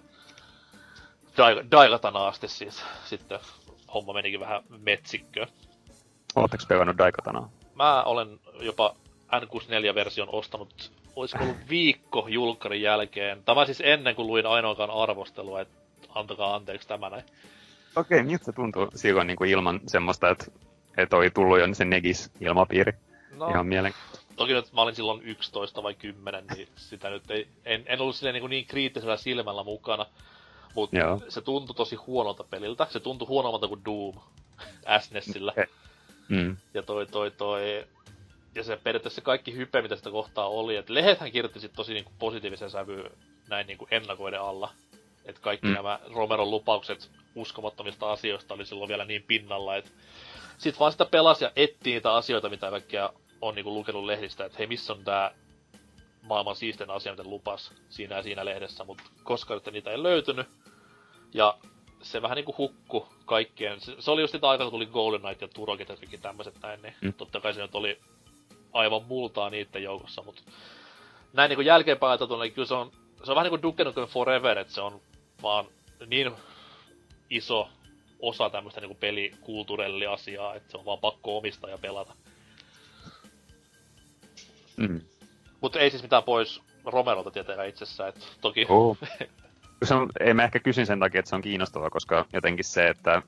[1.70, 3.38] Daigatana asti siis sitten
[3.94, 5.48] homma menikin vähän metsikköön.
[6.36, 7.50] Oletteko pelannut Daikatanaa?
[7.74, 8.94] Mä olen jopa
[9.32, 13.42] N64-version ostanut, olisiko ollut viikko julkkarin jälkeen.
[13.44, 15.78] Tämä siis ennen kuin luin ainoakaan arvostelua, että
[16.14, 17.24] antakaa anteeksi tämä näin.
[17.96, 20.46] Okei, miltä se tuntuu silloin niin kuin ilman semmoista, että,
[20.96, 22.92] että oli tullut jo se Negis-ilmapiiri?
[23.36, 24.26] No, Ihan mielenkiintoista.
[24.36, 28.16] Toki nyt mä olin silloin 11 vai 10, niin sitä nyt ei, en, en ollut
[28.16, 30.06] silleen niin, niin kriittisellä silmällä mukana.
[30.74, 32.86] Mutta se tuntui tosi huonolta peliltä.
[32.90, 34.14] Se tuntui huonommalta kuin Doom
[35.00, 35.52] SNESillä.
[35.52, 35.66] Okay.
[36.28, 36.56] Mm.
[36.74, 37.86] Ja toi, toi, toi...
[38.54, 42.12] Ja se periaatteessa kaikki hype, mitä sitä kohtaa oli, että lehethän kirjoitti sit tosi niinku
[42.18, 43.10] positiivisen sävyyn
[43.48, 44.70] näin niinku ennakoiden alla.
[45.26, 45.72] Että kaikki mm.
[45.72, 49.90] nämä Romeron lupaukset uskomattomista asioista oli silloin vielä niin pinnalla, että
[50.58, 54.58] sit vaan sitä pelasi ja etti niitä asioita, mitä kaikkea on niinku lukenut lehdistä, että
[54.58, 55.34] hei, missä on tää
[56.22, 60.46] maailman siisten asia, mitä lupas siinä ja siinä lehdessä, mutta koska nyt niitä ei löytynyt,
[61.34, 61.58] ja
[62.02, 63.80] se vähän niinku hukku kaikkien.
[63.80, 66.54] Se, se oli just sitä aikaa, kun tuli Golden Knight ja Turokit ja kaikki tämmöiset
[66.62, 67.12] näin, niin mm.
[67.12, 67.98] totta kai se nyt oli
[68.72, 70.42] aivan multaa niiden joukossa, mutta
[71.32, 72.90] näin niinku jälkeenpäin ajateltuna, niin kyllä se on,
[73.24, 75.00] se on vähän niinku Duke Nukem Forever, että se on
[75.42, 75.64] vaan
[76.06, 76.32] niin
[77.30, 77.68] iso
[78.20, 82.14] osa tämmöistä niinku pelikulttuurelli-asiaa, että se on vaan pakko omistaa ja pelata.
[84.76, 85.00] Mm.
[85.60, 88.98] Mutta ei siis mitään pois Romerolta tietenkään itsessään, että toki oh.
[89.84, 92.88] se on, ei mä ehkä kysyn sen takia, että se on kiinnostavaa, koska jotenkin se,
[92.88, 93.22] että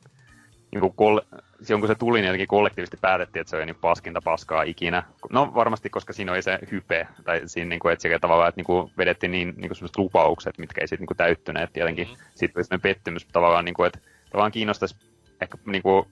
[0.73, 1.21] niin kuin kol-
[1.63, 5.03] silloin kun se tuli, niin jotenkin kollektiivisesti päätettiin, että se oli niin paskinta paskaa ikinä.
[5.33, 8.59] No varmasti, koska siinä oli se hype, tai siinä, niin kuin, että sillä tavalla, että
[8.59, 11.77] niin kuin vedettiin niin, niin kuin lupaukset, mitkä ei sitten niin täyttyneet.
[11.77, 12.25] Jotenkin mm-hmm.
[12.35, 13.99] sitten oli sellainen pettymys tavallaan, niin kuin, että
[14.31, 14.97] tavallaan kiinnostaisi
[15.41, 16.07] ehkä niin kuin,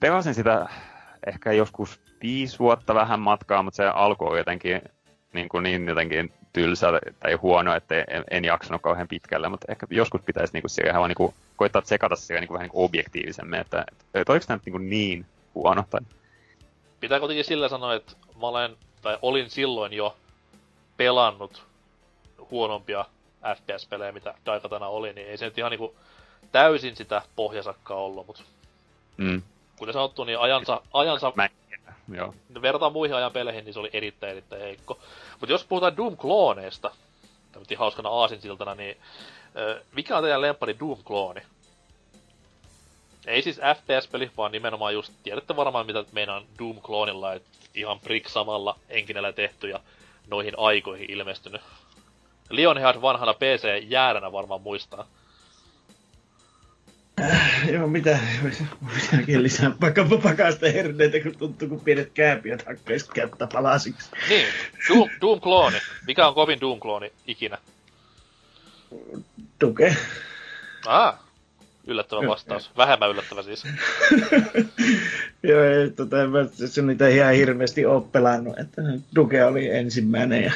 [0.00, 0.68] pelasin sitä
[1.26, 4.82] ehkä joskus viisi vuotta vähän matkaa, mutta se alku oli jotenkin
[5.32, 6.86] niin, kuin niin jotenkin tylsä
[7.20, 10.94] tai huono, että en, en jaksanut kauhean pitkälle, mutta ehkä joskus pitäisi niin kuin siihen
[10.94, 14.56] niin kuin, koittaa tsekata siihen niin kuin, vähän niin kuin objektiivisemmin, että, että, oliko tämä
[14.56, 15.84] nyt niin, kuin niin huono.
[15.90, 16.00] Tai...
[17.00, 20.16] Pitää kuitenkin sillä sanoa, että mä olen, tai olin silloin jo
[20.96, 21.62] pelannut
[22.50, 23.04] huonompia
[23.56, 25.94] FPS-pelejä, mitä Daikatana oli, niin ei se nyt ihan niinku
[26.52, 28.42] täysin sitä pohjasakkaa ollut, mutta
[29.16, 29.42] mm.
[29.78, 31.48] kuten sanottu, niin ajansa, ajansa Mä
[32.12, 32.34] Joo.
[32.62, 34.98] verrataan muihin ajan peleihin, niin se oli erittäin erittäin heikko.
[35.40, 36.90] Mutta jos puhutaan Doom-klooneista,
[37.52, 38.96] tämmöinen hauskana aasinsiltana, niin
[39.94, 41.42] mikä on teidän lempari Doom-klooni?
[43.26, 48.76] Ei siis FPS-peli, vaan nimenomaan just, tiedätte varmaan mitä meinaan Doom-kloonilla, että ihan Brick samalla
[48.88, 49.80] enkinellä tehty ja
[50.28, 51.60] noihin aikoihin ilmestynyt.
[52.50, 55.06] Lionheart vanhana PC-jääränä varmaan muistaa.
[57.20, 58.18] Äh, joo, mitä,
[59.12, 64.10] mitäkin lisää vaikka pakasta herneitä, kun tuntuu, kun pienet kääpiöt hakkaisi kättä palasiksi.
[64.28, 64.46] Niin,
[64.88, 65.80] Doom, Doom-klooni.
[66.06, 67.58] Mikä on kovin Doom-klooni ikinä?
[69.58, 69.96] Tuke.
[70.86, 71.18] Ah,
[71.86, 72.70] yllättävä vastaus.
[72.76, 73.64] Vähemmän yllättävä siis.
[75.42, 78.82] Joo, ei, tota, en mä se niitä ihan hirveästi ole pelannut, että
[79.14, 80.52] Duke oli ensimmäinen ja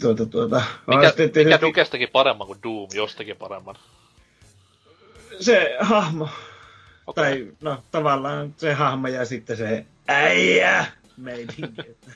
[0.00, 1.12] tuota, tuota, Mikä,
[1.44, 3.76] mikä Dukestakin paremman kuin Doom, jostakin paremman?
[5.42, 6.28] Se hahmo,
[7.06, 7.24] Okei.
[7.24, 10.86] tai no tavallaan se hahmo ja sitten se äijä
[11.16, 11.62] meininki.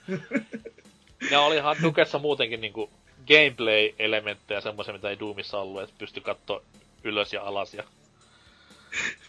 [1.31, 2.91] Ne olihan Dukessa muutenkin niinku
[3.29, 6.63] gameplay-elementtejä semmoisia, mitä ei Doomissa ollut, että pysty katsoa
[7.05, 7.85] ylös ja alas ja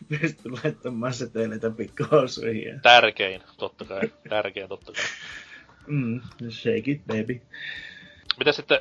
[0.09, 2.67] Pystyi laittamaan seteleitä pikkuhousuihin.
[2.67, 5.05] ja- tärkein, totta kai, tärkein totta kai.
[5.87, 7.41] Mm, shake it baby.
[8.37, 8.79] Miten sitten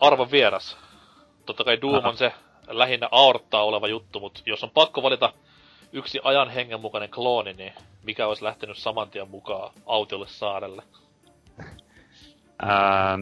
[0.00, 0.76] arvon vieras?
[1.46, 2.08] Totta kai Doom Aha.
[2.08, 2.32] on se
[2.68, 5.32] lähinnä aorttaa oleva juttu, mutta jos on pakko valita
[5.92, 7.72] yksi ajan hengen mukainen klooni, niin
[8.02, 10.82] mikä olisi lähtenyt saman tien mukaan autiolle saarelle?
[12.62, 13.18] Ää,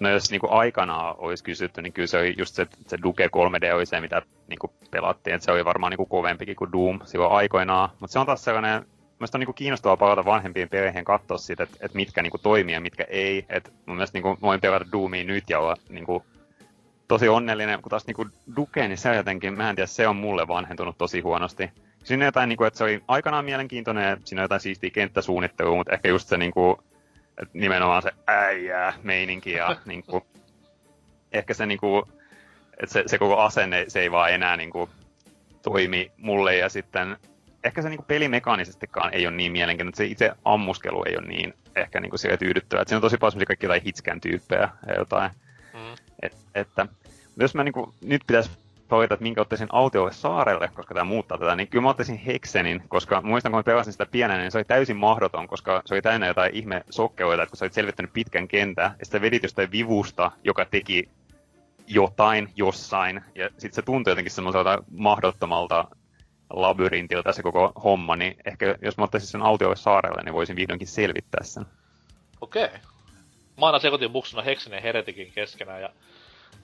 [0.00, 3.74] no jos niinku aikanaan olisi kysytty, niin kyllä se oli just se, se Duke 3D
[3.74, 7.88] oli se, mitä niinku pelattiin, että se oli varmaan niinku kovempikin kuin Doom silloin aikoinaan.
[8.00, 8.86] Mutta se on taas sellainen,
[9.18, 12.80] Mielestäni on niinku kiinnostavaa palata vanhempien peleihin katsoa siitä, että et mitkä niinku toimii ja
[12.80, 13.46] mitkä ei.
[13.48, 16.24] Et mun mielestä niinku, voin pelata Doomia nyt ja olla niinku,
[17.08, 18.26] tosi onnellinen, kun taas niinku
[18.56, 21.70] Duke, niin se on jotenkin, mä en tiedä, se on mulle vanhentunut tosi huonosti.
[22.04, 25.76] Siinä on jotain, niinku, että se oli aikanaan mielenkiintoinen, ja siinä on jotain siistiä kenttäsuunnittelua,
[25.76, 26.82] mutta ehkä just se niinku,
[27.42, 30.26] et nimenomaan se äijää meininki ja niinku,
[31.32, 32.08] ehkä se niinku,
[32.82, 34.88] että se, se koko asenne, se ei vaan enää niinku
[35.62, 37.16] toimi mulle ja sitten
[37.64, 41.54] ehkä se niinku pelimekaanisestikaan ei ole niin mielenkiintoinen, että se itse ammuskelu ei ole niin
[41.76, 42.82] ehkä niinku sille tyydyttävää.
[42.82, 45.30] Että siinä on tosi paljon kaikki jotain hitskän tyyppejä ja jotain.
[46.22, 46.86] Et, että
[47.36, 48.50] jos mä niinku, nyt pitäisi
[48.90, 52.82] valita, että minkä ottaisin autiolle saarelle, koska tämä muuttaa tätä, niin kyllä mä ottaisin Heksenin,
[52.88, 56.02] koska muistan, kun mä pelasin sitä pienenä, niin se oli täysin mahdoton, koska se oli
[56.02, 59.70] täynnä jotain ihme sokkeoita, että kun sä olit selvittänyt pitkän kentän, ja sitten vedit jostain
[59.70, 61.08] vivusta, joka teki
[61.86, 65.84] jotain jossain, ja sitten se tuntui jotenkin semmoiselta mahdottomalta
[66.50, 70.88] labyrintiltä se koko homma, niin ehkä jos mä ottaisin sen autiolle saarelle, niin voisin vihdoinkin
[70.88, 71.66] selvittää sen.
[72.40, 72.68] Okei.
[73.58, 75.90] Mä aina sekoitin muksuna Hexen ja Heretikin keskenään ja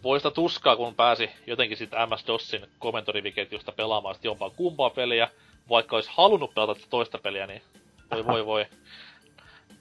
[0.02, 5.28] voi sitä tuskaa, kun pääsi jotenkin sitten MS-DOSin komentoriviketjusta pelaamaan sit jompaa kumpaa peliä,
[5.68, 7.62] vaikka olisi halunnut pelata toista peliä, niin
[8.10, 8.66] voi voi voi.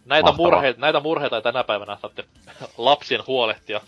[0.06, 0.52] Näitä, Mahtavaa.
[0.52, 2.26] murheita, näitä murheita ei tänä päivänä saatte
[2.78, 3.82] lapsien huolehtia,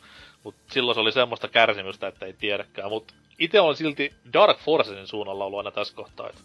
[0.44, 2.90] mutta silloin se oli semmoista kärsimystä, että ei tiedäkään.
[2.90, 6.30] Mutta itse on silti Dark Forcesin suunnalla ollut aina tässä kohtaa.
[6.30, 6.44] Et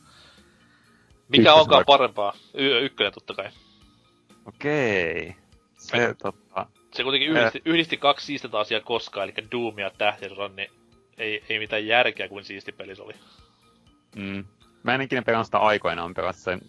[1.28, 2.32] mikä onkaan parempaa?
[2.54, 3.48] Y- ykkönen totta kai.
[4.48, 5.34] Okei.
[5.90, 10.56] Se, Aika- tota, Se kuitenkin yhdisti, yhdisti kaksi siistintä asiaa koskaan, eli Doom ja tähtisodan,
[10.56, 10.70] niin
[11.18, 13.14] ei, ei mitään järkeä kuin siisti peli se oli.
[14.16, 14.44] Mm.
[14.82, 16.60] Mä en ikinä pelannut sitä aikoinaan, pelasin sen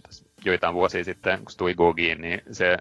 [0.45, 2.77] joitain vuosia sitten, kun se tuli Gogiin, niin se,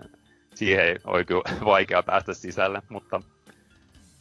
[0.55, 3.23] siihen ei oli kyllä vaikea päästä sisälle, mutta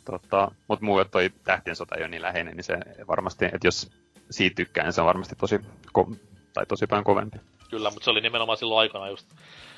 [0.06, 2.78] tota, mut mulle toi Tähtien sota ei ole niin läheinen, niin se
[3.08, 3.92] varmasti, että jos
[4.32, 5.58] siitä tykkään, niin se on varmasti tosi,
[5.98, 6.16] ko-
[6.54, 7.38] tai tosi paljon kovempi.
[7.70, 9.28] Kyllä, mutta se oli nimenomaan silloin aikana just,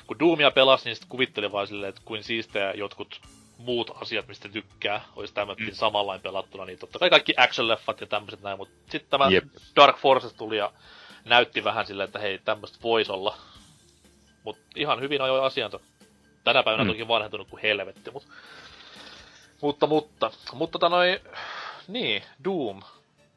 [0.06, 3.20] kun Doomia pelasi, niin sitten kuvitteli vaan silleen, että kuin siistejä jotkut
[3.58, 5.74] muut asiat, mistä tykkää, olisi tämmökin mm.
[5.74, 9.44] samanlain pelattuna, niin totta kai kaikki action-leffat ja tämmöiset näin, mutta sitten tämä Jep.
[9.76, 10.72] Dark Forces tuli ja
[11.24, 13.36] näytti vähän silleen, että hei, tämmöistä voisi olla.
[14.44, 15.80] Mutta ihan hyvin ajoi asiansa.
[16.44, 16.88] Tänä päivänä Mm.
[16.88, 16.92] mm.
[16.92, 18.26] toki vanhentunut kuin helvetti, mut,
[19.60, 21.20] mutta, mutta, mutta tota noi,
[21.88, 22.82] niin, Doom.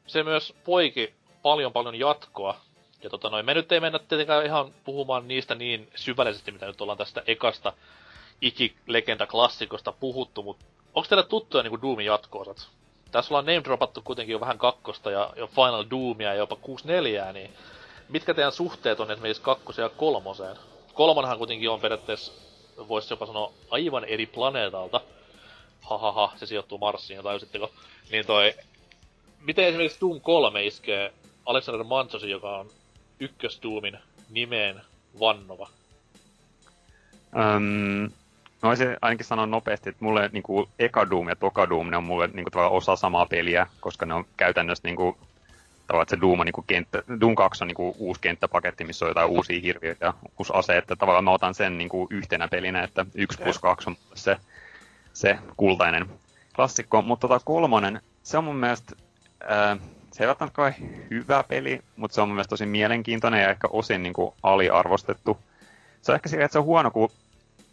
[0.08, 2.60] Se myös poiki paljon paljon jatkoa.
[3.04, 6.82] Ja tota noin, me nyt ei mennä tietenkään ihan puhumaan niistä niin syvällisesti, mitä nyt
[6.82, 7.74] ollaan tästä ekasta
[8.42, 12.68] ikilegenda-klassikosta puhuttu, mutta onko teille tuttuja niinku Doomin jatko-osat?
[13.12, 17.34] Tässä ollaan name dropattu kuitenkin jo vähän kakkosta ja jo Final Doomia ja jopa 64,
[17.34, 17.54] niin
[18.10, 20.58] mitkä teidän suhteet on esimerkiksi kakkosen ja kolmoseen?
[20.96, 22.34] kolmonhan kuitenkin on periaatteessa,
[22.88, 25.02] voisi jopa sanoa, aivan eri planeetalta.
[25.82, 27.72] Hahaha, se sijoittuu Marsiin, tajusitteko?
[28.12, 28.54] Niin toi,
[29.40, 31.14] miten esimerkiksi Doom 3 iskee
[31.46, 32.70] Alexander Mansosin, joka on
[33.20, 33.98] ykköstuumin
[34.30, 34.82] nimeen
[35.20, 35.70] vannova?
[37.38, 38.12] Öm,
[38.62, 41.98] no voisin ainakin sanoa nopeasti, että mulle niin kuin eka Doom ja toka Doom, ne
[41.98, 45.16] on mulle niin kuin, osa samaa peliä, koska ne on käytännössä niin kuin,
[45.88, 48.84] tavallaan, että se Doom, on, niin kuin kenttä, Doom 2 on niin kuin, uusi kenttäpaketti,
[48.84, 52.08] missä on jotain uusia hirviöitä ja uusi ase, että tavallaan mä otan sen niin kuin,
[52.10, 54.38] yhtenä pelinä, että 1 plus 2 on se,
[55.14, 56.10] se kultainen
[56.56, 58.96] klassikko, mutta tota kolmonen, se on mun mielestä,
[59.48, 59.78] ää,
[60.16, 60.74] se ei välttämättä kai
[61.10, 65.38] hyvä peli, mutta se on mun mielestä tosi mielenkiintoinen ja ehkä osin niin kuin, aliarvostettu.
[66.02, 67.10] Se on ehkä sillä, että se on huono, kun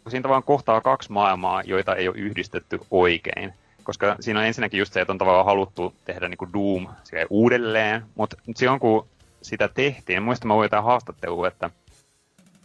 [0.07, 3.53] siinä tavallaan kohtaa kaksi maailmaa, joita ei ole yhdistetty oikein.
[3.83, 6.87] Koska siinä on ensinnäkin just se, että on tavallaan haluttu tehdä niin kuin Doom
[7.29, 9.07] uudelleen, mutta silloin kun
[9.41, 11.69] sitä tehtiin, muistan mä jotain haastattelua, että,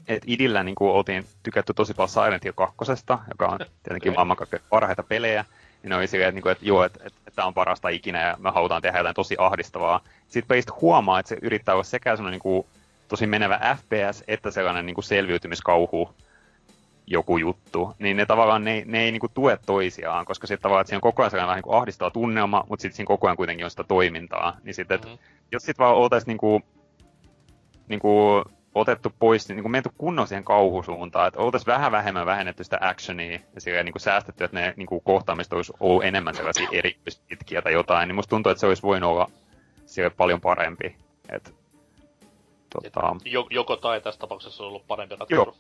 [0.09, 2.77] että idillä niin kuin oltiin tykätty tosi paljon Silent Hill 2,
[3.31, 4.37] joka on tietenkin maailman
[4.71, 5.45] parhaita pelejä,
[5.83, 8.27] niin oli silleen, että, niin kuin, että joo, että, että, että tämä on parasta ikinä
[8.27, 10.01] ja me halutaan tehdä jotain tosi ahdistavaa.
[10.29, 12.67] Sitten pelistä huomaa, että se yrittää olla sekä sellainen niin kuin,
[13.09, 16.15] tosi menevä FPS, että sellainen niin kuin selviytymiskauhu
[17.07, 20.89] joku juttu, niin ne tavallaan ne, ne ei niinku tue toisiaan, koska sitten tavallaan, että
[20.89, 23.65] siinä on koko ajan sellainen vähän niinku ahdistava tunnelma, mutta sitten siinä koko ajan kuitenkin
[23.65, 24.57] on sitä toimintaa.
[24.63, 25.19] Niin sitten, mm-hmm.
[25.53, 26.63] jos sitten vaan oltaisiin niinku,
[27.89, 28.43] niinku
[28.81, 33.41] otettu pois, niin kuin menty kunnon siihen kauhusuuntaan, että oltaisiin vähän vähemmän vähennetty sitä actionia
[33.55, 37.63] ja silleen niin kuin säästetty, että ne niin kuin kohtaamista olisi ollut enemmän sellaisia erikoispitkiä
[37.63, 39.31] tai jotain, niin musta tuntuu, että se olisi voinut olla
[39.87, 40.97] sille paljon parempi.
[41.29, 41.55] Et,
[42.71, 43.17] tota...
[43.51, 45.57] Joko tai tässä tapauksessa on ollut parempi ratkaisu.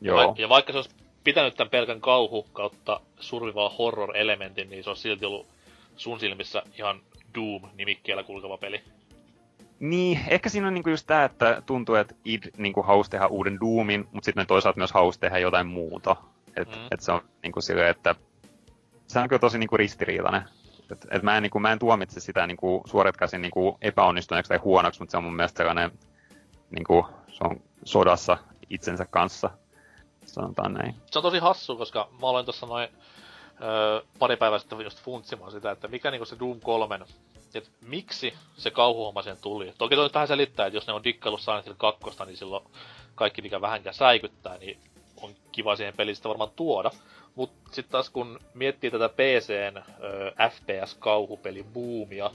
[0.00, 0.34] Joo, Joo.
[0.38, 0.90] Ja vaikka se olisi
[1.24, 5.46] pitänyt tämän pelkän kauhu kautta survival horror-elementin, niin se on silti ollut
[5.96, 7.00] sun silmissä ihan
[7.34, 8.82] Doom-nimikkeellä kulkeva peli.
[9.80, 13.58] Niin, ehkä siinä on niinku just tää, että tuntuu, että id niinku halusi tehdä uuden
[13.60, 16.16] Doomin, mutta sitten toisaalta myös halusi tehdä jotain muuta.
[16.56, 16.86] Että mm.
[16.90, 18.14] et se on niinku silleen, että
[19.06, 20.42] se on kyllä tosi niinku ristiriitainen.
[20.92, 24.58] Et, et mä, en, niinku, mä en tuomitse sitä niinku, suoret käsin niinku, epäonnistuneeksi tai
[24.58, 25.90] huonoksi, mutta se on mun mielestä sellainen,
[26.70, 28.38] niinku, se on sodassa
[28.70, 29.50] itsensä kanssa
[30.26, 30.94] sanotaan näin.
[31.10, 32.88] Se on tosi hassu, koska mä olen tuossa noin
[33.62, 36.98] öö, pari päivää sitten just funtsimaan sitä, että mikä niinku se Doom 3,
[37.58, 39.72] että miksi se kauhuhomma sen tuli.
[39.78, 42.64] Toki toi tähän selittää, että jos ne on dikkaillut Silent Hill 2, niin silloin
[43.14, 44.78] kaikki mikä vähänkään säikyttää, niin
[45.22, 46.90] on kiva siihen pelistä varmaan tuoda.
[47.34, 49.82] Mut sitten taas kun miettii tätä PCn
[50.50, 52.30] FPS-kauhupeli boomia,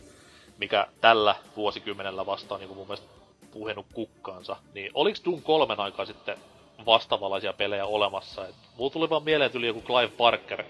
[0.57, 3.07] mikä tällä vuosikymmenellä vastaan niin mun mielestä
[3.51, 6.37] puhenut kukkaansa, niin oliks Doom 3 aikaa sitten
[6.85, 8.47] vastaavanlaisia pelejä olemassa.
[8.47, 10.63] Et mulla tuli vaan mieleen tuli joku Clive Parker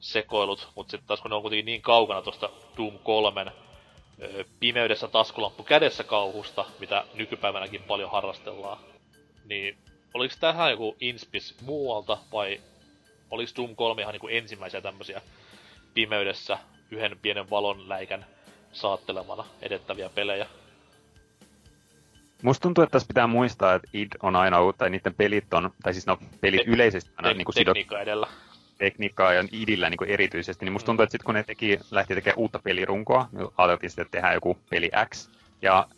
[0.00, 3.52] sekoilut, mutta sitten taas kun ne on kuitenkin niin kaukana tuosta Doom 3
[4.60, 8.78] pimeydessä taskulamppu kädessä kauhusta, mitä nykypäivänäkin paljon harrastellaan,
[9.44, 9.78] niin
[10.14, 12.60] oliko tähän joku inspis muualta vai
[13.30, 15.20] oliko Doom 3 ihan niinku ensimmäisiä tämmöisiä
[15.94, 16.58] pimeydessä
[16.90, 18.26] yhden pienen valon läikän
[18.72, 20.46] saattelemana edettäviä pelejä?
[22.42, 25.70] Musta tuntuu, että tässä pitää muistaa, että id on aina ollut, tai niiden pelit on,
[25.82, 27.74] tai siis no pelit te- yleisesti aina te- niin kuin sidot...
[27.74, 28.26] Tekniikka edellä.
[28.78, 32.14] Tekniikkaa ja idillä niin kuin erityisesti, niin musta tuntuu, että sitten kun ne teki, lähti
[32.14, 35.30] tekemään uutta pelirunkoa, niin ajateltiin sitten, että tehdään joku peli X,
[35.62, 35.88] ja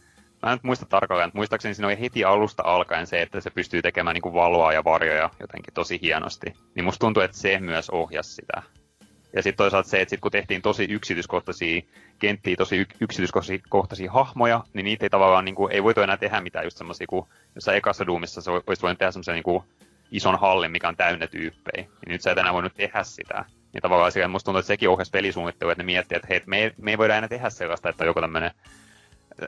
[0.43, 3.51] mä en nyt muista tarkalleen, että muistaakseni siinä oli heti alusta alkaen se, että se
[3.51, 6.55] pystyy tekemään niin kuin valoa ja varjoja jotenkin tosi hienosti.
[6.75, 8.63] Niin musta tuntuu, että se myös ohjasi sitä.
[9.33, 11.83] Ja sitten toisaalta se, että sit kun tehtiin tosi yksityiskohtaisia
[12.19, 16.65] kenttiä, tosi yksityiskohtaisia hahmoja, niin niitä ei tavallaan, niin kuin, ei voitu enää tehdä mitään
[16.65, 19.63] just semmoisia, kun jossain ekassa Doomissa se olisi voinut tehdä semmoisen niin
[20.11, 21.83] ison hallin, mikä on täynnä tyyppejä.
[21.83, 23.45] Niin nyt sä et enää voinut tehdä sitä.
[23.73, 26.59] Niin tavallaan siihen, musta tuntuu, että sekin ohjasi pelisuunnittelu, että ne miettii, että hei, me,
[26.59, 28.51] ei, me ei voida enää tehdä sellaista, että on joku tämmöinen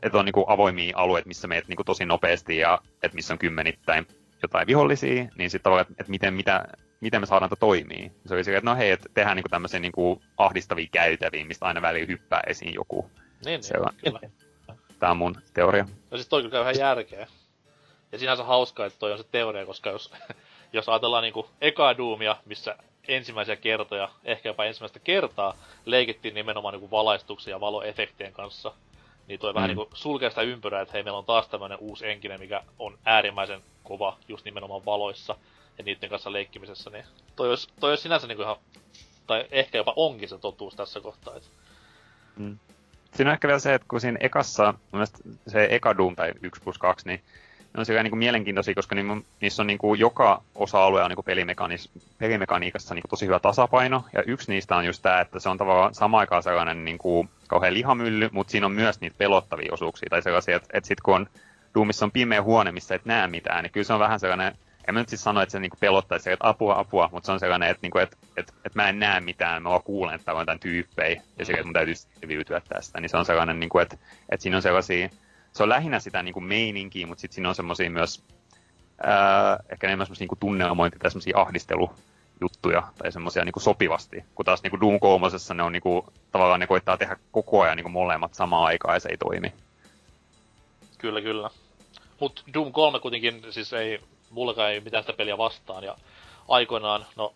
[0.03, 3.35] että on niin kuin avoimia alueita, missä meet niin kuin tosi nopeasti ja että missä
[3.35, 4.07] on kymmenittäin
[4.43, 6.65] jotain vihollisia, niin sitten tavallaan, että, että miten, mitä,
[7.01, 8.13] miten me saadaan tätä toimii.
[8.27, 11.83] Se oli silleen, että no hei, että tehdään niinku tämmöisiä niinku ahdistavia käytäviä, mistä aina
[11.83, 13.11] väliin hyppää esiin joku.
[13.45, 14.21] Niin, niin kyllä.
[14.99, 15.85] Tämä on mun teoria.
[16.11, 17.27] No siis toi kyllä ihan järkeä.
[18.13, 20.13] Ja sinänsä hauskaa, että toi on se teoria, koska jos,
[20.73, 22.77] jos ajatellaan niinku eka Doomia, missä
[23.09, 25.55] ensimmäisiä kertoja, ehkä jopa ensimmäistä kertaa,
[25.85, 28.73] leikittiin nimenomaan niinku valaistuksen ja valoefektien kanssa,
[29.29, 29.55] niin toi mm.
[29.55, 32.99] vähän niinku sulkee sitä ympyrää, että hei, meillä on taas tämmönen uusi enkinen, mikä on
[33.05, 35.37] äärimmäisen kova just nimenomaan valoissa
[35.79, 37.05] ja niiden kanssa leikkimisessä, niin
[37.37, 38.57] toi olisi, toi olisi sinänsä niin ihan,
[39.27, 41.37] tai ehkä jopa onkin se totuus tässä kohtaa.
[41.37, 41.49] Että...
[42.37, 42.59] Mm.
[43.15, 44.75] Siinä on ehkä vielä se, että kun siinä ekassa,
[45.47, 47.23] se eka Doom tai 1 plus 2, niin
[47.75, 48.97] ne on siellä niin mielenkiintoisia, koska
[49.41, 53.39] niissä on niin kuin joka osa-alue on niin kuin pelimekaniis- pelimekaniikassa niin kuin tosi hyvä
[53.39, 54.05] tasapaino.
[54.13, 57.29] Ja yksi niistä on just tämä, että se on tavallaan sama aikaan sellainen niin kuin
[57.49, 60.11] kauhean lihamylly, mutta siinä on myös niitä pelottavia osuuksia.
[60.11, 61.27] Tai sellaisia, että, että sitten kun on
[61.75, 64.55] Doomissa on pimeä huone, missä et näe mitään, niin kyllä se on vähän sellainen
[64.89, 67.41] en mä nyt siis sano, että se niinku pelottaisi, että apua, apua, mutta se on
[67.41, 70.39] sellainen, että, niinku, että, että, että mä en näe mitään, mä vaan kuulen, että täällä
[70.39, 73.79] on jotain tyyppejä, ja se, että mun täytyy selviytyä tästä, niin se on sellainen, niinku,
[73.79, 73.97] että,
[74.29, 75.09] että siinä on sellaisia,
[75.53, 78.23] se on lähinnä sitä niinku meininkiä, mutta sitten siinä on semmoisia myös,
[79.03, 84.63] ää, ehkä enemmän semmoisia niinku tunnelmointia tai semmoisia ahdistelujuttuja tai semmoisia niinku sopivasti, kun taas
[84.63, 88.65] niinku Doom 3 ne on niinku, tavallaan ne koittaa tehdä koko ajan niinku molemmat samaan
[88.65, 89.53] aikaan ja se ei toimi.
[90.99, 91.51] Kyllä, kyllä.
[92.21, 94.01] Mut Doom 3 kuitenkin siis ei
[94.33, 95.85] mullakaan ei mitään sitä peliä vastaan.
[95.85, 95.97] Ja
[96.49, 97.35] aikoinaan, no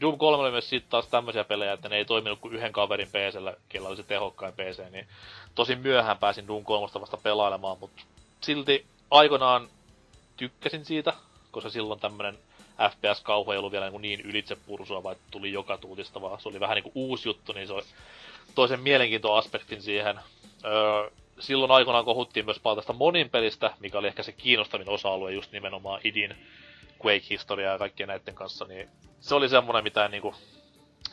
[0.00, 3.08] Doom 3 oli myös sitten taas tämmöisiä pelejä, että ne ei toiminut kuin yhden kaverin
[3.08, 5.06] PCllä, kellä oli se tehokkain PC, niin
[5.54, 8.02] tosi myöhään pääsin Doom 3 vasta pelailemaan, mutta
[8.40, 9.68] silti aikoinaan
[10.36, 11.12] tykkäsin siitä,
[11.50, 12.38] koska silloin tämmönen
[12.90, 16.60] FPS-kauhu ei ollut vielä niin, niin ylitse pursua, vai tuli joka tuutista, vaan se oli
[16.60, 17.84] vähän niin kuin uusi juttu, niin se oli
[18.54, 20.20] toisen mielenkiintoaspektin siihen.
[20.64, 21.10] Öö,
[21.40, 25.52] silloin aikoinaan kohuttiin myös paljon tästä monin pelistä, mikä oli ehkä se kiinnostavin osa-alue just
[25.52, 26.36] nimenomaan idin
[27.04, 28.88] Quake-historiaa ja kaikkien näiden kanssa, niin
[29.20, 30.34] se oli semmonen, mitä en niinku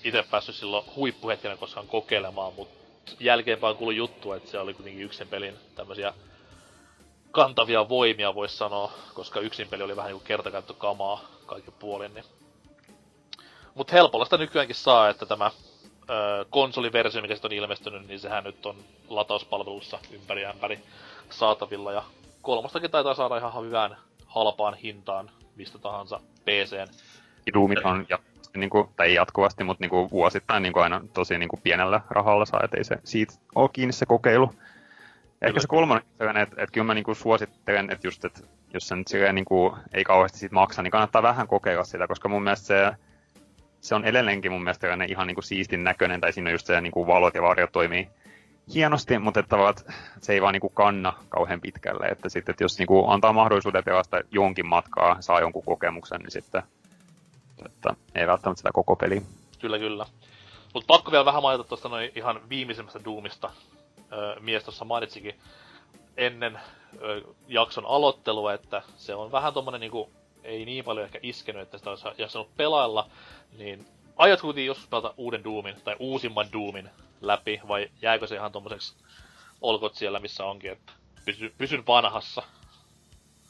[0.03, 2.80] itse päässyt silloin huippuhetkenä koskaan kokeilemaan, mutta
[3.19, 6.14] jälkeenpäin kuului juttu, että se oli kuitenkin yksin pelin tämmöisiä
[7.32, 12.26] kantavia voimia, voisi sanoa, koska yksin peli oli vähän niinku kertakäyttö kamaa kaiken puolin, niin
[13.76, 15.52] Mut helpolla sitä nykyäänkin saa, että tämä
[16.49, 18.76] konsoliversio, mikä sitten on ilmestynyt, niin sehän nyt on
[19.10, 20.80] latauspalvelussa ympäri ämpäri
[21.30, 21.91] saatavilla.
[21.91, 22.03] Ja
[22.41, 26.88] kolmostakin taitaa saada ihan hyvään halpaan hintaan mistä tahansa PCn.
[27.53, 28.07] Doomit on
[28.52, 31.49] jatkuvasti, niin kuin, tai ei jatkuvasti, mutta niin kuin vuosittain niin kuin aina tosi niin
[31.49, 34.53] kuin pienellä rahalla saa, ettei se siitä ole kiinni se kokeilu.
[35.41, 38.41] Ja ehkä se kolmonen, että, että, että kyllä mä niin kuin suosittelen, että just, että
[38.73, 42.30] jos se nyt niin kuin, ei kauheasti siitä maksa, niin kannattaa vähän kokeilla sitä, koska
[42.30, 42.91] mun mielestä se
[43.82, 46.82] se on edelleenkin mun mielestä ihan niin kuin siistin näköinen, tai siinä on just se
[46.82, 48.07] niin kuin valot ja varjot toimii
[48.73, 49.57] hienosti, mutta että
[50.19, 52.06] se ei vaan niin kuin kanna kauhean pitkälle.
[52.06, 56.32] Että sitten, että jos niin kuin antaa mahdollisuuden pelasta jonkin matkaa, saa jonkun kokemuksen, niin
[56.32, 56.64] sitten
[57.65, 59.21] että ei välttämättä sitä koko peli.
[59.59, 60.05] Kyllä, kyllä.
[60.73, 63.51] Mutta pakko vielä vähän mainita tuosta noin ihan viimeisimmästä Doomista.
[64.13, 65.39] Öö, mies tuossa mainitsikin
[66.17, 66.59] ennen
[67.01, 70.09] öö, jakson aloittelua, että se on vähän tommonen niinku,
[70.43, 73.09] ei niin paljon ehkä iskenyt, että sitä olisi jaksanut pelailla,
[73.57, 73.85] niin
[74.15, 76.89] aiot kuitenkin joskus pelata uuden Doomin, tai uusimman Doomin
[77.21, 78.95] läpi, vai jääkö se ihan tommoseksi
[79.61, 80.91] olkot siellä, missä onkin, että
[81.25, 82.43] pysy, pysyn vanhassa?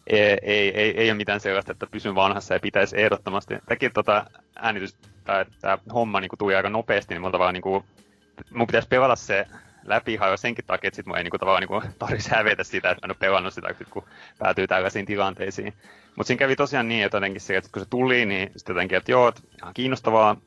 [0.07, 3.53] Ei, ei, ei, ei ole mitään sellaista, että pysyn vanhassa ja pitäisi ehdottomasti.
[3.65, 4.26] Tämäkin tota,
[4.56, 7.84] äänitys, tai tämä homma niin tuli aika nopeasti, niin vaan niin kuin,
[8.52, 9.48] mun pitäisi pelata se
[9.84, 12.91] läpi ihan jo senkin takia, että sit mun ei niinku tavallaan niinku tarvitsisi hävetä sitä,
[12.91, 14.03] että mä en ole pelannut sitä, kun
[14.40, 15.73] päätyy tällaisiin tilanteisiin.
[16.15, 18.98] Mutta siinä kävi tosiaan niin, että jotenkin se, että kun se tuli, niin sitten jotenkin,
[18.98, 20.38] että joo, että ihan kiinnostavaa.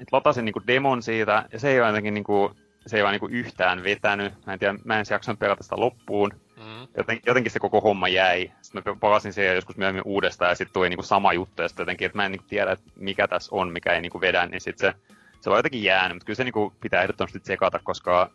[0.00, 3.28] Että latasin niinku demon siitä, ja se ei ole jotenkin niinku, se ei vaan niinku
[3.30, 4.46] yhtään vetänyt.
[4.46, 6.30] Mä en tiedä, mä en jaksanut pelata sitä loppuun.
[6.56, 6.88] Mm.
[6.96, 8.52] Joten, jotenkin se koko homma jäi.
[8.62, 11.82] Sitten mä palasin siihen joskus myöhemmin uudestaan, ja sitten tuli niinku sama juttu, ja sitten
[11.82, 14.60] jotenkin, että mä en niinku tiedä, että mikä tässä on, mikä ei niinku vedä, niin
[14.60, 16.16] sitten se, se on jotenkin jäänyt.
[16.16, 18.30] Mutta kyllä se niinku pitää ehdottomasti tsekata, koska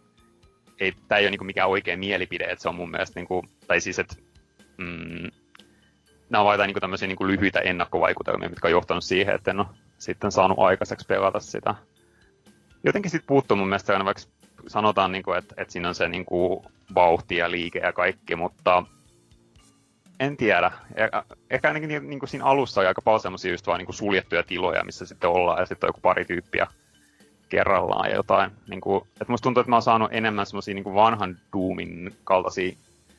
[0.79, 3.81] ei, tämä ei ole niinku mikään oikea mielipide, että se on mun mielestä, niinku, tai
[3.81, 4.15] siis, että
[4.77, 5.29] mm,
[6.29, 9.67] nämä ovat niin tämmöisiä niin kuin lyhyitä ennakkovaikutelmia, mitkä on johtanut siihen, että en ole
[9.97, 11.75] sitten saanut aikaiseksi pelata sitä.
[12.83, 14.23] Jotenkin sitten puuttuu mun mielestä aina, vaikka
[14.67, 16.63] sanotaan, niin kuin, että, että siinä on se niin kuin,
[16.95, 18.83] vauhti ja liike ja kaikki, mutta
[20.19, 20.71] en tiedä.
[21.49, 24.43] Ehkä ainakin niin, kuin siinä alussa oli aika paljon semmoisia just vaan niin kuin suljettuja
[24.43, 26.67] tiloja, missä sitten ollaan ja sitten on joku pari tyyppiä
[27.49, 28.51] kerrallaan ja jotain.
[28.67, 32.75] Niin kuin, että musta tuntuu, että mä oon saanut enemmän semmoisia niin vanhan Doomin kaltaisia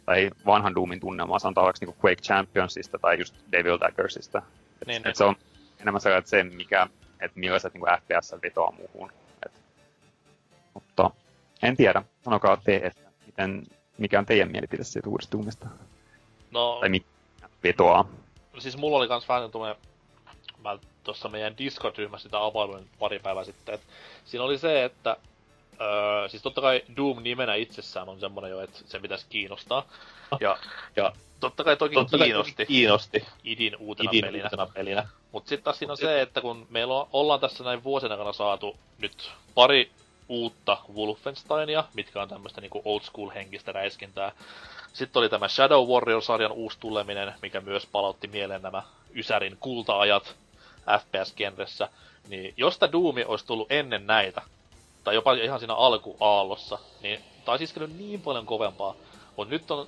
[0.07, 4.43] tai vanhan Doomin tunnelmaa, sanotaan vaikka niin Quake Championsista tai just Devil Daggersista.
[4.87, 5.17] Niin, et, niin.
[5.17, 5.37] se on
[5.81, 6.87] enemmän sellainen, että se, mikä,
[7.21, 9.13] että millaiset niin FPS vetoaa muuhun.
[9.47, 9.53] Et,
[10.75, 11.11] mutta
[11.63, 13.67] en tiedä, sanokaa te, että miten,
[13.99, 15.67] mikä on teidän mielipide siitä uudesta Doomista?
[16.51, 17.07] No, tai mikä
[17.65, 18.09] vetoaa?
[18.59, 19.83] Siis mulla oli kans vähän tuommoinen,
[20.65, 23.87] mä tuossa meidän Discord-ryhmässä sitä availuin pari päivää sitten, että
[24.25, 25.17] siinä oli se, että
[25.81, 29.87] Öö, siis totta kai Doom nimenä itsessään on semmonen jo, että se pitäisi kiinnostaa.
[30.41, 30.57] Ja,
[30.97, 34.45] ja totta kai toki totta kiinnosti, kai kiinnosti idin uutena idin pelinä.
[34.45, 35.09] Uutena pelinä.
[35.33, 38.33] Mut sitten taas siinä on se, että kun meillä on, ollaan tässä näin vuosien aikana
[38.33, 39.91] saatu nyt pari
[40.31, 44.33] uutta Wolfensteinia, mitkä on tämmöistä niinku old school henkistä räiskintää.
[44.93, 48.83] Sitten oli tämä Shadow Warrior-sarjan uusi tuleminen, mikä myös palautti mieleen nämä
[49.15, 50.37] Ysärin kulta-ajat
[50.99, 51.89] FPS-genressä.
[52.29, 54.43] Niin jos tämä Doomi olisi tullut ennen näitä,
[55.05, 58.95] tai jopa ihan siinä alkuaallossa, niin taisi iskenyt niin paljon kovempaa.
[59.37, 59.87] Mutta nyt on,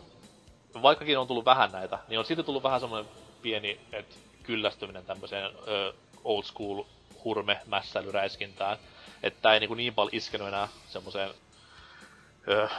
[0.82, 3.10] vaikkakin on tullut vähän näitä, niin on silti tullut vähän semmoinen
[3.42, 5.92] pieni et, kyllästyminen tämmöiseen ö,
[6.24, 6.84] old school
[7.24, 8.78] hurme mässäilyräiskintään.
[9.22, 11.30] Että ei niinku niin paljon iskenyt enää semmoiseen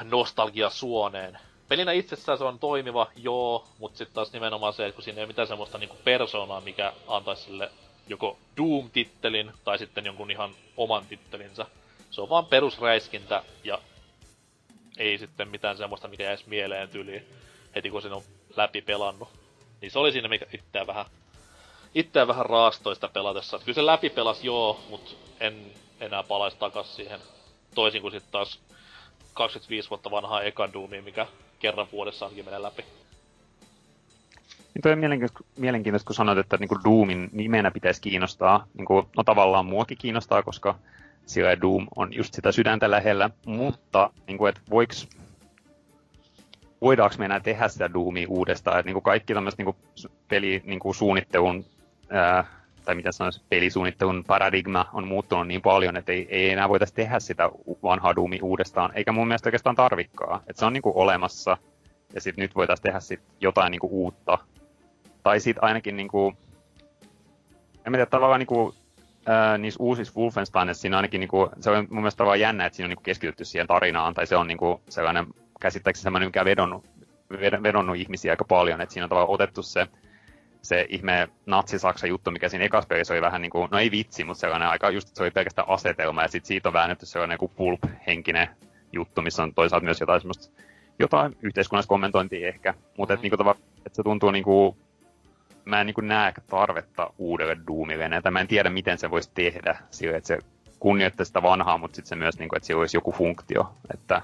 [0.03, 1.39] nostalgia suoneen.
[1.67, 5.23] pelinä itsessään se on toimiva, joo, mutta sitten taas nimenomaan se, että kun siinä ei
[5.23, 7.71] ole mitään semmoista niinku persoonaa, mikä antaisi sille
[8.07, 11.65] joko Doom-tittelin tai sitten jonkun ihan oman tittelinsä.
[12.11, 13.79] Se on vaan perusräiskintä ja
[14.97, 17.27] ei sitten mitään semmoista, mikä jäisi mieleen tyyliin
[17.75, 18.23] heti kun sen on
[18.55, 19.29] läpi pelannut.
[19.81, 21.05] Niin se oli siinä, mikä itseään vähän,
[21.95, 23.59] itseään vähän raastoista pelatessa.
[23.59, 25.71] Kyllä se läpi pelas joo, mutta en
[26.05, 27.19] enää palaisi takas siihen.
[27.75, 28.59] Toisin kuin sitten taas
[29.33, 31.27] 25 vuotta vanhaa eka Doomia, mikä
[31.59, 32.85] kerran vuodessa ainakin menee läpi.
[34.73, 34.99] Niin toi on
[35.57, 38.67] mielenkiintoista, kun sanoit, että niinku Doomin nimenä pitäisi kiinnostaa.
[38.77, 40.75] Niinku, no tavallaan muakin kiinnostaa, koska
[41.25, 45.07] sillä Doom on just sitä sydäntä lähellä, mutta niinku, et voiks,
[46.81, 49.75] voidaanko me enää tehdä sitä Doomia uudestaan, että niinku kaikki tämmöiset niinku
[50.27, 50.93] peli niinku
[52.85, 57.19] tai mitä sanoisi, pelisuunnittelun paradigma on muuttunut niin paljon, että ei, ei enää voitaisiin tehdä
[57.19, 57.49] sitä
[57.83, 60.43] vanhaa Doomia uudestaan, eikä mun mielestä oikeastaan tarvikkaa.
[60.47, 61.57] Että se on niinku olemassa,
[62.13, 64.37] ja sitten nyt voitaisiin tehdä sit jotain niinku uutta.
[65.23, 66.33] Tai sitten ainakin, niinku,
[67.85, 68.75] en tiedä, tavallaan niinku,
[69.25, 72.85] ää, niissä uusissa Wolfensteinissa siinä ainakin, niinku, se on mun mielestä tavallaan jännä, että siinä
[72.85, 75.25] on niinku keskitytty siihen tarinaan, tai se on niinku sellainen,
[75.59, 76.85] käsittääkseni sellainen, mikä vedonnut,
[77.63, 79.87] vedonnut ihmisiä aika paljon, että siinä on tavallaan otettu se
[80.63, 84.23] se ihme natsi-Saksa juttu, mikä siinä ekas pelissä oli vähän niin kuin, no ei vitsi,
[84.23, 87.51] mutta sellainen aika just, se oli pelkästään asetelma, ja sitten siitä on väännetty sellainen kuin
[87.55, 88.47] pulp-henkinen
[88.93, 90.53] juttu, missä on toisaalta myös jotain semmoista,
[90.99, 94.77] jotain yhteiskunnallista kommentointia ehkä, mutta että, niin kuin, että se tuntuu niin kuin,
[95.65, 99.31] mä en niin kuin näe tarvetta uudelle Doomille enää, mä en tiedä, miten se voisi
[99.33, 100.37] tehdä sille, että se
[100.79, 104.21] kunnioittaa sitä vanhaa, mutta sitten se myös, niin kuin, että sillä olisi joku funktio, että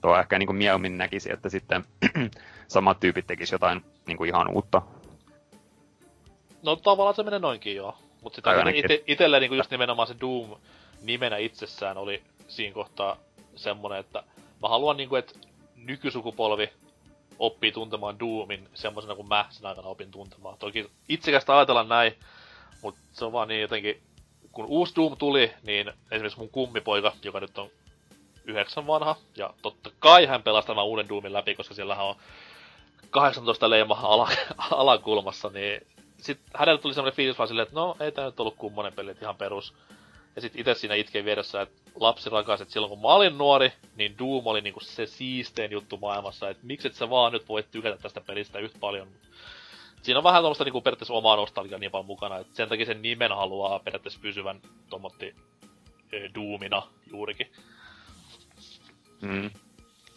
[0.00, 1.84] tuo ehkä niin kuin mieluummin näkisi, että sitten
[2.68, 4.82] samat tyypit tekisi jotain niin kuin ihan uutta
[6.62, 7.96] No tavallaan se menee noinkin joo.
[8.22, 10.56] Mutta sitä ite, itelle niinku just nimenomaan se Doom
[11.02, 13.16] nimenä itsessään oli siinä kohtaa
[13.56, 14.22] semmonen, että
[14.62, 15.38] mä haluan niinku, että
[15.76, 16.70] nykysukupolvi
[17.38, 20.58] oppii tuntemaan Doomin semmosena kuin mä sen aikana opin tuntemaan.
[20.58, 22.18] Toki itsekästä ajatella näin,
[22.82, 24.00] mutta se on vaan niin jotenkin,
[24.52, 27.70] kun uusi Doom tuli, niin esimerkiksi mun kummipoika, joka nyt on
[28.44, 32.16] yhdeksän vanha, ja totta kai hän pelasti tämän uuden Doomin läpi, koska siellä on
[33.10, 34.30] 18 leima ala,
[34.70, 35.86] alakulmassa, niin
[36.22, 39.16] sitten hänelle tuli semmoinen fiilis vaan silleen, että no, ei tää nyt ollut kummonen peli,
[39.22, 39.74] ihan perus.
[40.36, 43.72] Ja sitten itse siinä itkei vieressä, että lapsi rakas, että silloin kun mä olin nuori,
[43.96, 47.70] niin Doom oli niinku se siistein juttu maailmassa, että miksi et sä vaan nyt voit
[47.70, 49.08] tykätä tästä pelistä yhtä paljon.
[50.02, 53.02] Siinä on vähän tuommoista niinku periaatteessa omaa nostalgia niin paljon mukana, että sen takia sen
[53.02, 55.34] nimen haluaa periaatteessa pysyvän tommotti
[56.34, 57.52] Doomina juurikin.
[59.20, 59.50] Mm.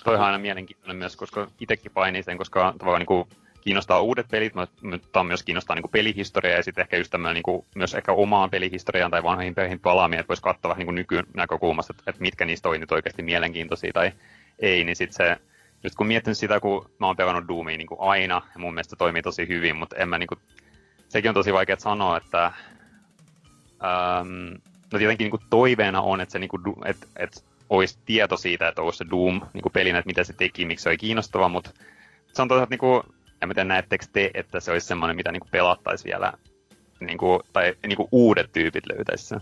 [0.03, 3.27] Toi on aina mielenkiintoinen myös, koska itekin painii sen, koska tavallaan niinku
[3.65, 7.93] kiinnostaa uudet pelit, mutta myös kiinnostaa niin pelihistoria ja sitten ehkä just tämmöinen niin myös
[7.93, 12.21] ehkä omaan pelihistoriaan tai vanhoihin peleihin palaaminen, että voisi katsoa vähän niin nykynäkökulmasta, että, että
[12.21, 14.11] mitkä niistä on nyt oikeasti mielenkiintoisia tai
[14.59, 15.37] ei, niin sitten se,
[15.83, 18.95] just kun miettinyt sitä, kun mä oon pelannut Doomia niin aina, ja mun mielestä se
[18.95, 20.39] toimii tosi hyvin, mutta en mä niin kuin,
[21.09, 24.53] sekin on tosi vaikea sanoa, että ähm,
[24.93, 28.81] no tietenkin niin toiveena on, että se niin kuin, että, että olisi tieto siitä, että
[28.81, 31.69] olisi se Doom niin pelinä, että mitä se teki, miksi se oli kiinnostava, mutta
[32.33, 33.03] se on toisaalta niin kuin,
[33.51, 36.33] en tiedä, näettekö te, että se olisi semmoinen, mitä niinku pelattaisi vielä,
[36.99, 39.41] niinku, tai niinku uudet tyypit löytäisi sen?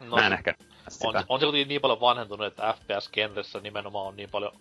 [0.00, 0.54] No, Mä en ehkä
[0.88, 1.08] sitä.
[1.08, 4.52] On, on se kuitenkin niin paljon vanhentunut, että FPS-kenressä nimenomaan on niin paljon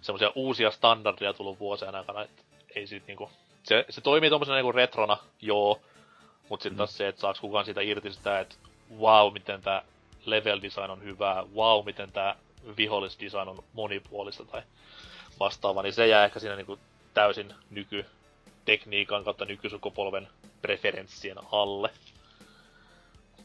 [0.00, 2.42] semmoisia uusia standardeja tullut vuosien aikana, että
[2.74, 3.30] ei sit niinku...
[3.62, 5.80] Se, se toimii tommosena niinku retrona, joo,
[6.48, 6.78] mutta sitten mm.
[6.78, 8.54] taas se, että saaks kukaan siitä irti sitä, että
[8.98, 9.82] wow, miten tää
[10.24, 12.36] level design on hyvää, wow, miten tää
[12.76, 14.62] vihollisdesign on monipuolista tai
[15.40, 16.78] vastaava, niin se jää ehkä siinä niinku
[17.14, 18.06] täysin nyky
[18.70, 20.28] tekniikan kautta nykysukupolven
[20.62, 21.90] preferenssien alle.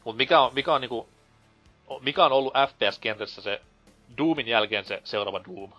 [0.04, 1.08] Mut mikä on, mikä on niinku,
[2.00, 3.60] mikä on ollut FPS-kentässä se
[4.18, 5.72] Doomin jälkeen se seuraava Doom?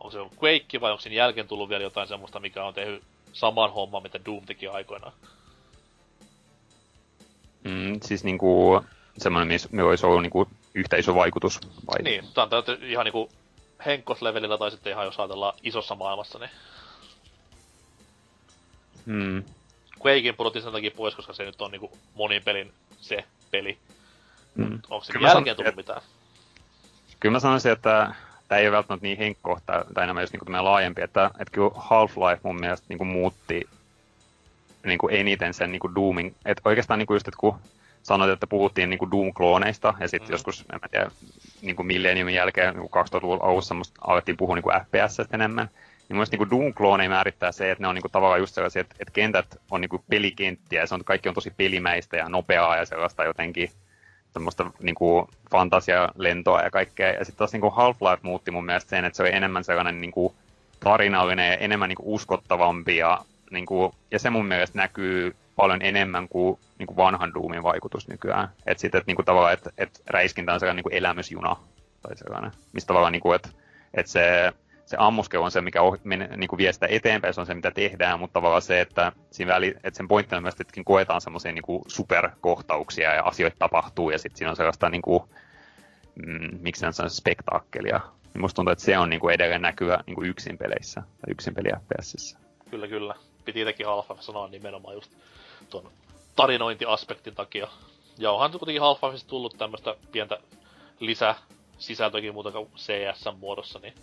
[0.00, 3.02] Onko se ollut Quake vai onko sen jälkeen tullut vielä jotain semmoista, mikä on tehnyt
[3.32, 5.12] saman homman, mitä Doom teki aikoinaan?
[7.64, 8.80] Mm, siis niinku
[9.18, 11.60] semmoinen, missä me olisi ollut niinku yhtä iso vaikutus.
[11.86, 12.02] Vai?
[12.02, 13.30] Niin, tämä on ihan niinku
[13.86, 16.50] Henkkos-levelillä tai sitten ihan jos ajatellaan isossa maailmassa, niin
[19.06, 19.42] Hmm.
[20.06, 23.78] Quakein pudotin sen takia pois, koska se nyt on niinku monin pelin se peli.
[24.56, 24.78] Hmm.
[24.90, 26.02] Onko se jälkeen tullut mitään?
[27.20, 28.14] Kyllä mä sanoisin, että
[28.48, 32.40] tämä ei ole välttämättä niin henkko, tai, enemmän just niin laajempi, että, että kyllä Half-Life
[32.42, 33.68] mun mielestä niin kuin muutti
[34.86, 36.34] niin kuin eniten sen niin kuin Doomin.
[36.44, 37.58] Että oikeastaan niin kuin just, että kun
[38.02, 40.32] sanoit, että puhuttiin niin kuin Doom-klooneista, ja sitten mm.
[40.32, 41.10] joskus, en mä tiedä,
[41.62, 45.70] niin kuin millenniumin jälkeen, niin 2000-luvun alussa alettiin puhua niin kuin FPS enemmän,
[46.08, 48.94] niin mun niin Doom-kloonei määrittää se, että ne on niin kuin, tavallaan just sellaisia, että,
[49.00, 52.76] että kentät on niin kuin pelikenttiä ja se on, kaikki on tosi pelimäistä ja nopeaa
[52.76, 53.70] ja sellaista jotenkin
[54.32, 55.26] semmoista niin kuin
[56.16, 57.12] lentoa ja kaikkea.
[57.12, 60.00] Ja sitten taas niin kuin Half-Life muutti mun mielestä sen, että se oli enemmän sellainen
[60.00, 60.34] niin kuin
[60.80, 63.18] tarinallinen ja enemmän niin kuin uskottavampi ja,
[63.50, 68.08] niin kuin, ja se mun mielestä näkyy paljon enemmän kuin, niin kuin vanhan Doomin vaikutus
[68.08, 68.48] nykyään.
[68.66, 71.56] Että sitten, että niin kuin tavallaan, että, että räiskintä on sellainen niin kuin elämysjuna
[72.02, 73.48] tai sellainen, mistä tavallaan niin kuin, että,
[73.94, 74.52] että se,
[74.86, 77.54] se ammuskelu on se, mikä oh, men, niin kuin vie sitä eteenpäin, se on se,
[77.54, 81.20] mitä tehdään, mutta tavallaan se, että, siinä väli, että sen pointti on myös, että koetaan
[81.20, 85.22] semmoisia niin kuin superkohtauksia ja asioita tapahtuu, ja sitten siinä on sellaista, niin kuin,
[86.26, 88.00] mm, miksi se on spektaakkelia.
[88.34, 91.30] Niin musta tuntuu, että se on niin kuin edelleen näkyä niin kuin yksin peleissä, tai
[91.30, 92.38] yksin peli FPSissä.
[92.70, 93.14] Kyllä, kyllä.
[93.44, 95.12] Piti itsekin half sanoa nimenomaan just
[95.70, 95.90] tuon
[96.36, 97.68] tarinointiaspektin takia.
[98.18, 100.38] Ja onhan kuitenkin half tullut tämmöistä pientä
[101.00, 101.34] lisä
[101.78, 103.94] sisältöäkin muuta kuin CS-muodossa, niin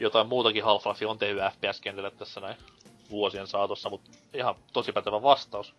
[0.00, 2.56] jotain muutakin half on tehnyt FPS-kentällä tässä näin
[3.10, 5.74] vuosien saatossa, mutta ihan tosi pätevä vastaus.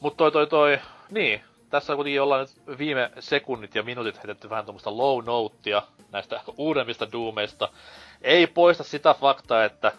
[0.00, 0.78] Mutta toi toi toi,
[1.10, 6.40] niin, tässä kuitenkin ollaan nyt viime sekunnit ja minuutit heitetty vähän tuommoista low notea näistä
[6.56, 7.68] uudemmista Doomeista.
[8.22, 9.92] Ei poista sitä faktaa, että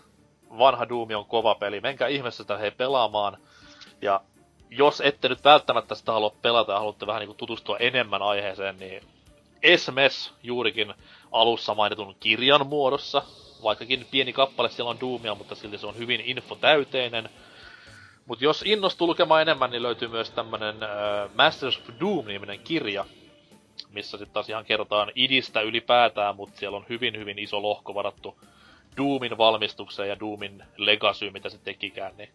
[0.58, 1.82] vanha Doom on kova peli.
[1.82, 3.38] Menkää ihmeessä sitä hei pelaamaan.
[4.02, 4.22] Ja
[4.70, 9.04] jos ette nyt välttämättä sitä halua pelata ja haluatte vähän niin tutustua enemmän aiheeseen, niin
[9.64, 10.94] Esmes juurikin
[11.32, 13.24] alussa mainitun kirjan muodossa.
[13.64, 17.30] Vaikkakin pieni kappale siellä on Doomia, mutta silti se on hyvin infotäyteinen.
[18.26, 20.90] Mutta jos innostuu lukemaan enemmän, niin löytyy myös tämmönen äh,
[21.36, 23.06] Masters of Doom-niminen kirja,
[23.90, 28.40] missä sitten taas ihan kerrotaan idistä ylipäätään, mutta siellä on hyvin hyvin iso lohko varattu
[28.98, 32.30] Doomin valmistukseen ja Doomin legacy, mitä se tekikään, niin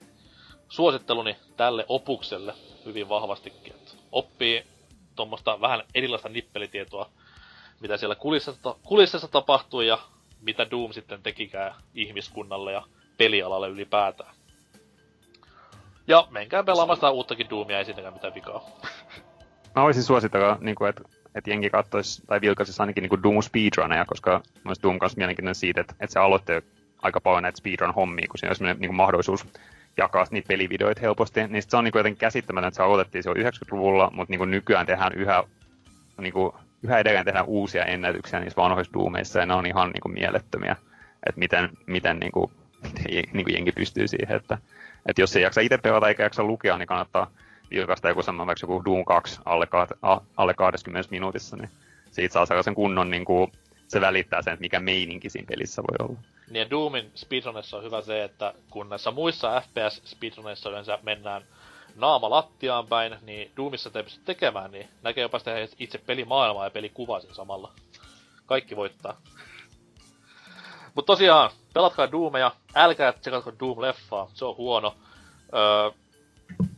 [0.69, 2.55] suositteluni tälle opukselle
[2.85, 3.73] hyvin vahvastikin.
[3.73, 4.65] Että oppii
[5.17, 7.11] tuommoista vähän erilaista nippelitietoa,
[7.81, 9.99] mitä siellä kulississa, kulississa tapahtuu ja
[10.41, 12.83] mitä Doom sitten tekikään ihmiskunnalle ja
[13.19, 14.35] pelialalle ylipäätään.
[16.07, 18.63] Ja menkää pelaamaan sitä uuttakin Doomia, ei siinäkään mitään vikaa.
[19.77, 21.03] Mä voisin suositella, niin kuin, että,
[21.35, 25.81] että jengi katsoisi tai vilkaisisi ainakin niin Doom speedruneja, koska myös Doom kanssa mielenkiintoinen siitä,
[25.81, 26.53] että, että se aloitti
[27.03, 29.47] aika paljon näitä speedrun-hommia, kun siinä olisi niin mahdollisuus
[29.97, 34.11] jakaa niitä pelivideoita helposti, niin se on niin jotenkin käsittämätöntä, että se aloitettiin jo 90-luvulla,
[34.15, 35.45] mutta niin kuin nykyään tehdään yhä,
[36.21, 36.53] niin kuin,
[36.83, 40.77] yhä edelleen tehdään uusia ennätyksiä niissä vanhoissa Doomeissa, ja ne on ihan niin kuin mielettömiä,
[41.27, 42.51] että miten, miten niin kuin,
[43.33, 44.59] niin kuin jengi pystyy siihen, että,
[45.07, 47.31] että jos ei jaksa itse pelata eikä jaksa lukea, niin kannattaa
[47.71, 49.67] vilkaista joku semmoinen vaikka joku Doom 2 alle,
[50.37, 51.71] alle 20 minuutissa, niin
[52.11, 53.53] siitä saa sellaisen kunnon, niin kuin,
[53.89, 56.19] se välittää sen, että mikä meininki siinä pelissä voi olla.
[56.53, 61.43] Niin Doomin speedrunissa on hyvä se, että kun näissä muissa FPS speedrunissa yleensä mennään
[61.97, 66.71] naama lattiaan päin, niin Doomissa te pysty tekemään, niin näkee jopa sitä itse pelimaailmaa ja
[66.71, 67.73] pelikuvaa sen samalla.
[68.47, 69.21] Kaikki voittaa.
[70.95, 74.95] Mutta tosiaan, pelatkaa Doomeja, älkää tsekatko Doom-leffaa, se on huono.
[75.55, 75.91] Öö,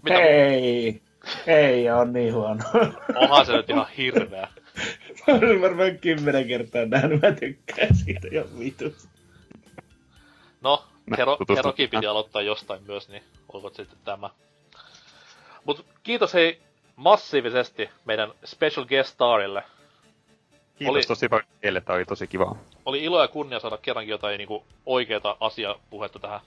[0.03, 1.03] mitä Hei!
[1.47, 2.63] Ei on niin huono.
[3.15, 4.49] Onhan se nyt ihan hirveä.
[5.27, 9.09] Mä olen varmaan kymmenen kertaa nähnyt, mä tykkään siitä jo vitus.
[10.65, 10.85] No,
[11.19, 14.31] Hero, Herokin piti aloittaa jostain myös, niin olkoon sitten tämä.
[15.65, 16.63] Mut kiitos hei
[16.97, 19.65] massiivisesti meidän special guest starille.
[20.79, 22.57] Kiitos oli, tosi paljon teille, tää oli tosi kiva.
[22.85, 26.41] Oli ilo ja kunnia saada kerrankin jotain niinku oikeeta asiapuhetta tähän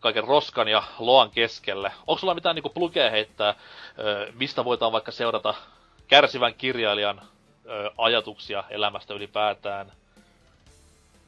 [0.00, 1.92] kaiken roskan ja loan keskelle.
[2.06, 3.54] Onko sulla mitään niinku plugeja heittää,
[4.34, 5.54] mistä voidaan vaikka seurata
[6.08, 7.22] kärsivän kirjailijan
[7.98, 9.92] ajatuksia elämästä ylipäätään?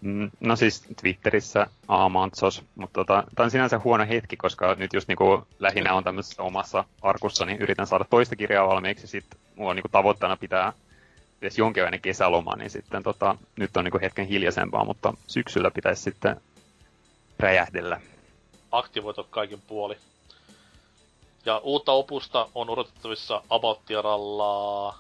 [0.00, 5.08] Mm, no siis Twitterissä Amantsos, mutta tota, tämä on sinänsä huono hetki, koska nyt just
[5.08, 9.70] niinku lähinnä on tämmöisessä omassa arkussa, niin yritän saada toista kirjaa valmiiksi, ja sitten mulla
[9.70, 10.72] on niinku tavoitteena pitää
[11.42, 16.40] edes jonkinlainen kesäloma, niin sitten tota, nyt on niinku hetken hiljaisempaa, mutta syksyllä pitäisi sitten
[17.38, 18.00] räjähdellä.
[18.72, 19.96] Aktivoitu kaikin puoli.
[21.44, 24.94] Ja uutta opusta on odotettavissa About uh,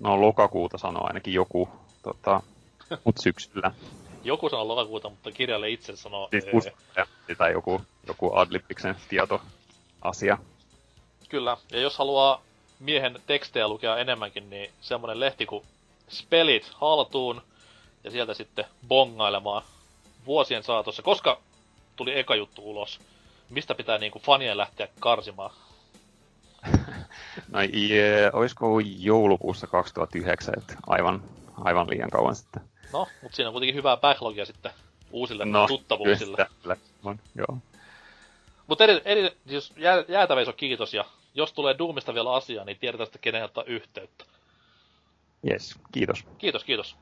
[0.00, 1.68] no lokakuuta sanoo ainakin joku,
[2.02, 2.42] tota,
[3.04, 3.72] mut syksyllä.
[4.24, 6.28] Joku sanoo lokakuuta, mutta kirjalle itse sanoo...
[6.30, 7.34] Siis ee.
[7.34, 10.38] tai joku, joku Adlibiksen tietoasia.
[11.28, 12.42] Kyllä, ja jos haluaa
[12.80, 15.64] miehen tekstejä lukea enemmänkin, niin semmonen lehti kuin
[16.08, 17.42] Spelit haltuun,
[18.04, 19.62] ja sieltä sitten bongailemaan
[20.26, 21.02] vuosien saatossa.
[21.02, 21.40] Koska
[21.96, 23.00] tuli eka juttu ulos?
[23.50, 25.50] Mistä pitää niinku fanien lähteä karsimaan?
[27.52, 31.22] no, yeah, olisiko joulukuussa 2009, että aivan,
[31.64, 32.62] aivan liian kauan sitten.
[32.92, 34.72] No, mutta siinä on kuitenkin hyvää backlogia sitten
[35.10, 36.46] uusille no, tuttavuuksille.
[36.62, 37.58] Kyllä, on, joo.
[38.66, 41.04] Mutta eri, eri, siis jää, jäätäveiso kiitos, ja
[41.34, 44.24] jos tulee Doomista vielä asiaa, niin tiedetään sitten kenen ottaa yhteyttä.
[45.50, 46.24] Yes, kiitos.
[46.38, 46.96] Kiitos, kiitos.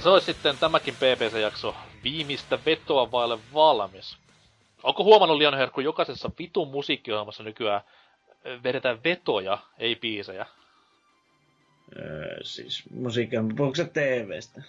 [0.00, 1.74] Ja se olisi sitten tämäkin PPC-jakso
[2.04, 4.16] viimeistä vetoa vaille valmis.
[4.82, 7.80] Onko huomannut liian herkku jokaisessa vitun musiikkiohjelmassa nykyään
[8.64, 10.46] vedetään vetoja, ei biisejä?
[11.98, 14.62] Öö, siis musiikin, puhuuko se TVstä?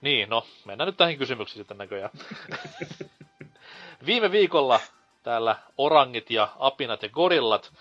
[0.00, 2.10] Niin, no, mennään nyt tähän kysymyksiin sitten näköjään.
[4.06, 4.80] Viime viikolla
[5.22, 7.72] täällä orangit ja apinat ja gorillat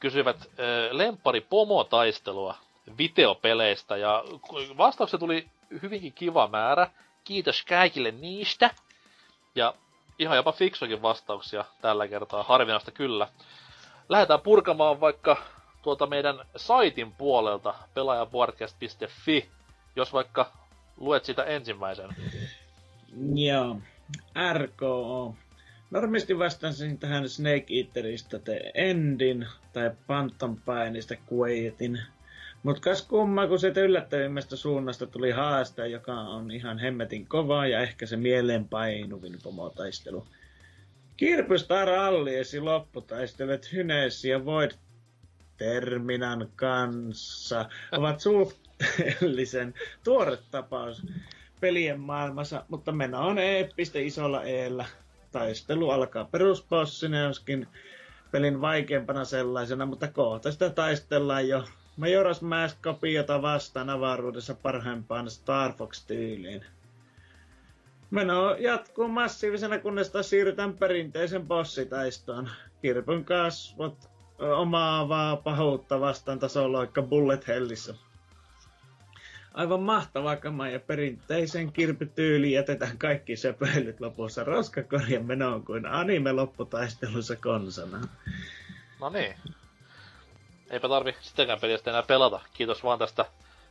[0.00, 0.46] kysyivät äh,
[0.90, 2.54] lempari pomotaistelua
[2.98, 4.24] videopeleistä ja
[4.76, 5.46] vastauksia tuli
[5.82, 6.90] hyvinkin kiva määrä.
[7.24, 8.70] Kiitos kaikille niistä.
[9.54, 9.74] Ja
[10.18, 13.28] ihan jopa fiksuakin vastauksia tällä kertaa, harvinaista kyllä.
[14.08, 15.36] Lähdetään purkamaan vaikka
[15.82, 19.48] tuota meidän saitin puolelta pelaajapuodcast.fi,
[19.96, 20.52] jos vaikka
[20.96, 22.10] luet sitä ensimmäisen.
[23.34, 23.80] Joo,
[24.52, 25.34] RKO.
[25.90, 31.14] Normisti vastasin tähän Snake Eaterista te Endin tai Phantom Painista.
[32.62, 37.80] Mut kas kumma, kun se yllättävimmästä suunnasta tuli haaste, joka on ihan hemmetin kova ja
[37.80, 40.26] ehkä se mieleenpainuvin pomotaistelu.
[41.16, 44.70] Kirpystar Alliesi lopputaistelut Hyneesi ja Void
[45.56, 49.74] Terminan kanssa ovat suhteellisen
[50.04, 51.06] tuore tapaus
[51.60, 54.86] pelien maailmassa, mutta meno on eeppistä isolla eellä.
[55.32, 57.68] Taistelu alkaa perusbossina, joskin
[58.30, 61.64] pelin vaikeampana sellaisena, mutta kohta sitä taistellaan jo
[62.00, 66.64] Majora's Mask kopiota vastaan avaruudessa parhaimpaan Star Fox-tyyliin.
[68.10, 72.50] Meno jatkuu massiivisena, kunnes taas siirrytään perinteisen bossitaistoon.
[72.82, 74.10] Kirpyn kasvot
[74.56, 77.94] omaavaa pahuutta vastaan tasoloikka Bullet Hellissä.
[79.54, 87.36] Aivan mahtavaa kamaa ja perinteisen kirpytyyliin jätetään kaikki söpöilyt lopussa roskakorjan menoon kuin anime lopputaistelussa
[87.36, 88.00] konsana.
[89.00, 89.34] No niin.
[90.70, 92.40] Eipä tarvi sitäkään pelistä enää pelata.
[92.54, 93.24] Kiitos vaan tästä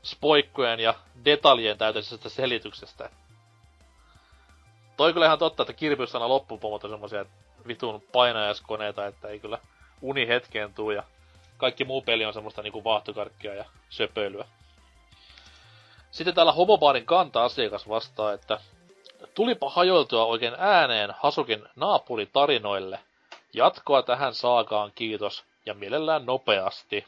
[0.03, 0.93] spoikkojen ja
[1.25, 3.09] detaljien täyteisestä selityksestä.
[4.97, 7.25] Toi kyllä ihan totta, että kirpyssana loppupomot on semmosia
[7.67, 9.59] vitun painajaiskoneita, että ei kyllä
[10.01, 11.03] uni hetkeen tuu ja
[11.57, 14.45] kaikki muu peli on semmoista niinku vaahtokarkkia ja söpöilyä.
[16.11, 18.59] Sitten täällä homobaarin kanta-asiakas vastaa, että
[19.35, 22.99] tulipa hajoiltua oikein ääneen Hasukin naapuritarinoille.
[23.53, 27.05] Jatkoa tähän saakaan kiitos ja mielellään nopeasti.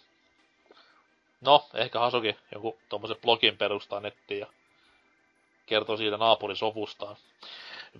[1.41, 4.47] No, ehkä Hasuki joku tommosen blogin perustaa nettiin ja
[5.65, 7.15] kertoo siitä naapurisovustaan.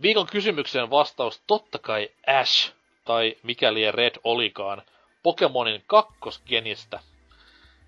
[0.02, 2.74] Viikon kysymykseen vastaus totta kai Ash,
[3.06, 4.82] tai mikäli Red olikaan,
[5.24, 7.00] Pokemonin kakkosgenistä.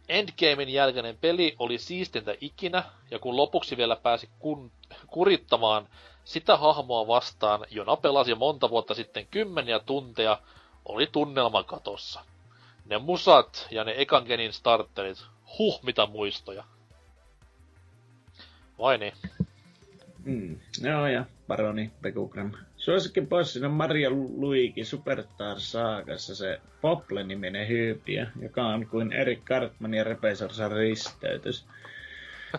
[0.10, 4.72] Endgamein jälkeinen peli oli siistintä ikinä, ja kun lopuksi vielä pääsi kun,
[5.08, 5.90] kurittamaan
[6.24, 10.42] sitä hahmoa vastaan, jona pelasi monta vuotta sitten kymmeniä tunteja,
[10.86, 12.26] oli tunnelma katossa.
[12.86, 15.26] Ne musat ja ne ekan genin starterit,
[15.58, 16.64] huh mitä muistoja.
[18.80, 19.14] Vai niin?
[20.26, 20.60] Mm.
[20.82, 22.52] Joo, ja Baroni Pekugram.
[22.78, 30.04] Suosikin bossina Maria Luigi Superstar Saagassa se Pople-niminen hyypiö, joka on kuin Erik Cartman ja
[30.04, 31.66] Repesorsan risteytys.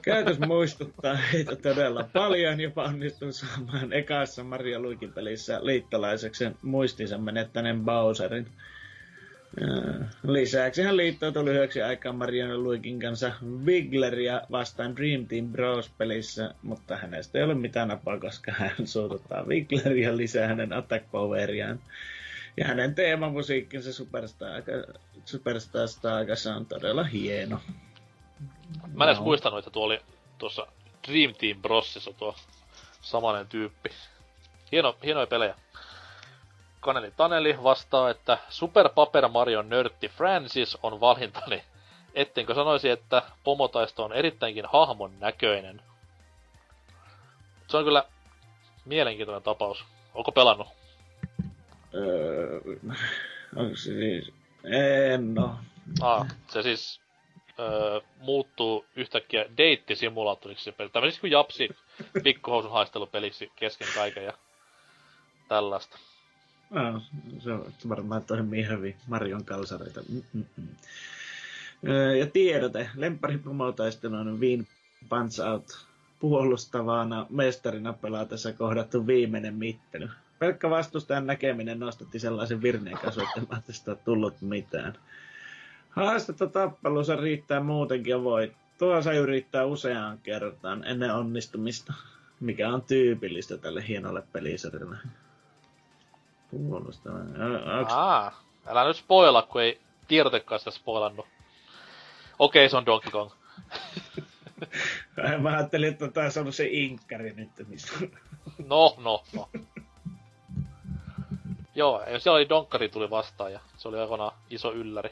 [0.03, 8.47] Käytös muistuttaa heitä todella paljon, jopa onnistun saamaan ekassa Maria Luigi-pelissä liittolaiseksi muistinsa menettäneen Bowserin.
[10.23, 13.33] Lisäksi hän liittoutui lyhyeksi aikaa Marianne Luikin kanssa
[13.65, 20.17] Wigleria vastaan Dream Team Bros-pelissä, mutta hänestä ei ole mitään napaa, koska hän suututtaa Wigleria
[20.17, 21.81] lisää hänen attack poweriaan.
[22.57, 24.63] Ja hänen teemamusiikkinsa Superstar,
[25.25, 25.89] Superstar
[26.57, 27.61] on todella hieno.
[28.95, 29.25] Mä en edes no.
[29.25, 30.01] muistanut, että tuo oli
[30.39, 30.67] tuossa
[31.09, 32.35] Dream Team Brosissa tuo
[33.01, 33.91] samanen tyyppi.
[34.73, 35.55] Hieno, hienoja pelejä.
[36.85, 41.63] Kaneli Taneli vastaa, että Super Paper Mario nörtti Francis on valintani.
[42.15, 45.83] Ettenkö sanoisi, että pomotaisto on erittäinkin hahmon näköinen.
[47.69, 48.05] Se on kyllä
[48.85, 49.85] mielenkiintoinen tapaus.
[50.15, 50.69] Onko pelannut?
[51.95, 52.61] Öö,
[53.57, 54.33] onko se siis...
[54.65, 55.59] En no.
[56.01, 57.01] Ah, se siis
[57.59, 60.75] öö, muuttuu yhtäkkiä deittisimulaattoriksi.
[60.93, 61.69] Tämmöisiksi kuin Japsi
[62.23, 64.33] pikkuhousun haistelupeliksi kesken kaiken ja
[65.49, 65.99] tällaista.
[67.39, 68.97] Se on varmaan toimii hyvin.
[69.07, 70.01] Marion kalsareita.
[70.33, 70.69] Mm-mm.
[72.19, 72.91] Ja tiedote.
[72.95, 73.41] Lempari
[74.21, 74.67] on Wien
[75.09, 75.87] Punch Out
[76.21, 80.09] puolustavana mestarina pelaatessa kohdattu viimeinen mittely.
[80.39, 84.95] Pelkkä vastustajan näkeminen nostatti sellaisen virneen kasvattamaan, että sitä tullut mitään.
[85.91, 88.53] Haastetta tappelussa riittää muutenkin ja voi.
[88.79, 91.95] Tuo se yrittää useaan kertaan ennen onnistumista,
[92.41, 94.97] mikä on tyypillistä tälle hienolle pelisarjalle.
[96.57, 97.15] Kuulostaa.
[97.89, 101.27] Aa, älä nyt spoila, kun ei tiedotekaan sitä spoilannut.
[102.39, 103.31] Okei, se on Donkey Kong.
[105.43, 107.51] Mä ajattelin, että taisi ollut se inkkari nyt.
[107.67, 107.93] Mistä...
[108.67, 109.49] No, no, no.
[111.75, 115.11] Joo, ja siellä oli Donkari tuli vastaan ja se oli aikoinaan iso ylläri.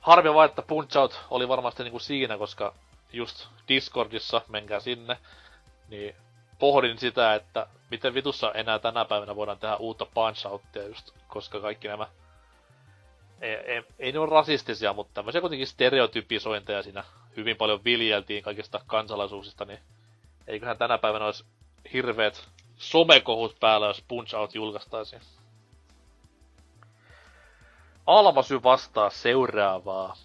[0.00, 2.74] Harmi vaan, että Punch Out oli varmasti niinku siinä, koska
[3.12, 5.16] just Discordissa, menkää sinne,
[5.88, 6.14] niin
[6.58, 10.46] pohdin sitä, että miten vitussa enää tänä päivänä voidaan tehdä uutta Punch
[10.88, 12.06] just, koska kaikki nämä
[13.40, 17.04] ei, ei, ei ne ole rasistisia, mutta tämmöisiä kuitenkin stereotypisointeja siinä
[17.36, 19.78] hyvin paljon viljeltiin kaikista kansalaisuuksista, niin
[20.46, 21.44] eiköhän tänä päivänä olisi
[21.92, 25.22] hirveet somekohut päällä, jos Punch Out julkaistaisiin.
[28.06, 30.16] Almasy vastaa seuraavaa.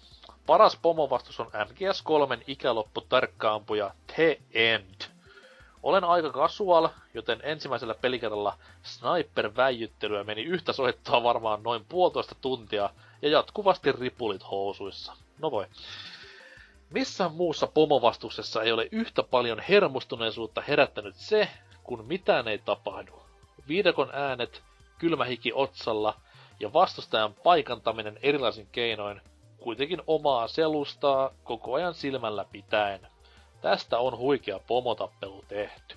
[0.46, 5.09] Paras pomovastus on MGS3 ikäloppu tarkkaampuja The End.
[5.82, 12.90] Olen aika casual, joten ensimmäisellä pelikerralla sniper-väijyttelyä meni yhtä soittaa varmaan noin puolitoista tuntia
[13.22, 15.12] ja jatkuvasti ripulit housuissa.
[15.38, 15.66] No voi.
[16.90, 21.48] Missään muussa pomovastuksessa ei ole yhtä paljon hermostuneisuutta herättänyt se,
[21.82, 23.22] kun mitään ei tapahdu.
[23.68, 24.62] Viidakon äänet,
[24.98, 26.14] kylmä hiki otsalla
[26.60, 29.20] ja vastustajan paikantaminen erilaisin keinoin
[29.58, 33.06] kuitenkin omaa selustaa koko ajan silmällä pitäen.
[33.60, 35.96] Tästä on huikea pomotappelu tehty.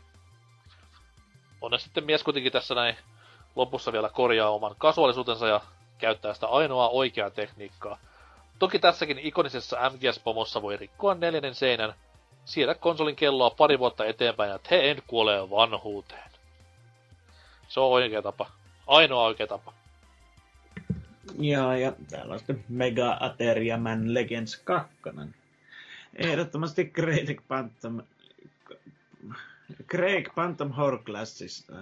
[1.62, 2.98] Onneksi sitten mies kuitenkin tässä näin
[3.56, 5.62] lopussa vielä korjaa oman kasuaalisuutensa ja
[5.98, 7.98] käyttää sitä ainoaa oikeaa tekniikkaa.
[8.60, 11.94] Toki tässäkin ikonisessa MGS-pomossa voi rikkoa neljännen seinän,
[12.46, 16.32] siirrä konsolin kelloa pari vuotta eteenpäin ja te en kuole vanhuuteen.
[17.68, 18.50] Se on oikea tapa.
[18.88, 19.74] Ainoa oikea tapa.
[21.40, 24.96] Joo, ja täällä on sitten Mega Ateria Man Legends 2.
[26.16, 28.02] Ehdottomasti Craig Phantom,
[29.88, 31.74] Craig Phantom Horclassista.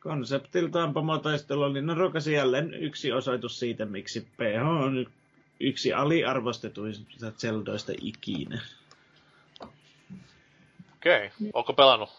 [0.00, 5.06] Konseptiltaan pomotaistelu oli nerokas jälleen yksi osoitus siitä, miksi PH on
[5.60, 8.62] yksi aliarvostetuista Zeldoista ikinä.
[9.60, 11.50] Okei, okay.
[11.52, 12.10] onko pelannut?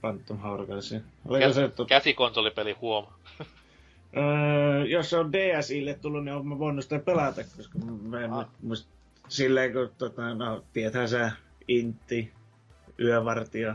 [0.00, 1.00] Phantom Hourglassia.
[1.28, 1.84] Oliko Kä- se, että...
[1.84, 3.06] Käsikonsolipeli huom.
[4.16, 8.46] öö, jos se on DSille tullut, niin olen voinut sitä pelata, koska mä en ah.
[8.62, 8.99] muista
[9.30, 11.32] silleen, kun tota, no, tietää sä,
[11.68, 12.32] Intti,
[13.00, 13.74] yövartija.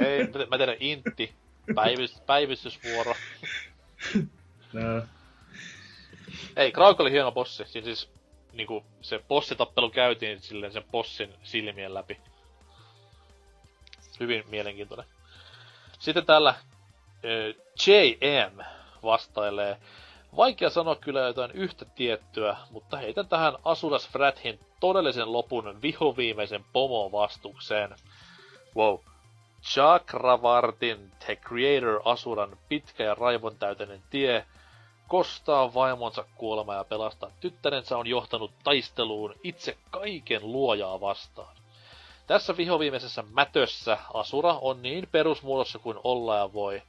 [0.00, 1.34] Ei, mä tiedän Intti,
[1.74, 3.14] päivys, päivystysvuoro.
[4.72, 5.02] no.
[6.56, 7.64] Ei, Krauk oli hieno bossi.
[7.66, 8.10] Siis, siis
[8.52, 12.20] niinku, se bossitappelu käytiin silleen sen bossin silmien läpi.
[14.20, 15.06] Hyvin mielenkiintoinen.
[15.98, 16.58] Sitten täällä äh,
[17.86, 18.58] JM
[19.02, 19.76] vastailee.
[20.36, 27.96] Vaikea sanoa kyllä jotain yhtä tiettyä, mutta heitän tähän Asuras Frathin todellisen lopun vihoviimeisen pomo-vastukseen.
[28.76, 28.98] Wow.
[29.62, 34.46] Chakravartin The Creator Asuran pitkä ja raivon täyteinen tie
[35.08, 41.56] kostaa vaimonsa kuolema ja pelastaa tyttärensä on johtanut taisteluun itse kaiken luojaa vastaan.
[42.26, 46.82] Tässä vihoviimeisessä mätössä Asura on niin perusmuodossa kuin olla ja voi.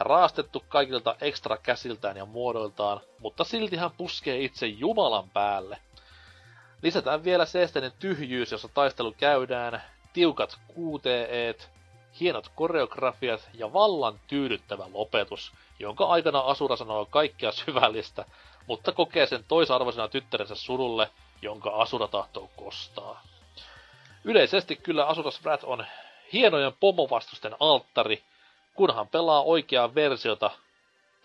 [0.00, 5.78] Raastettu kaikilta ekstra käsiltään ja muodoiltaan, mutta silti hän puskee itse Jumalan päälle.
[6.82, 9.82] Lisätään vielä seesteinen tyhjyys, jossa taistelu käydään,
[10.12, 11.70] tiukat QTEt,
[12.20, 18.24] hienot koreografiat ja vallan tyydyttävä lopetus, jonka aikana Asura sanoo kaikkea syvällistä,
[18.66, 21.10] mutta kokee sen toisarvoisena tyttärensä surulle,
[21.42, 23.22] jonka Asura tahtoo kostaa.
[24.24, 25.86] Yleisesti kyllä Asuras Wrath on
[26.32, 28.22] hienojen pomovastusten alttari,
[28.76, 30.50] kunhan pelaa oikeaa versiota.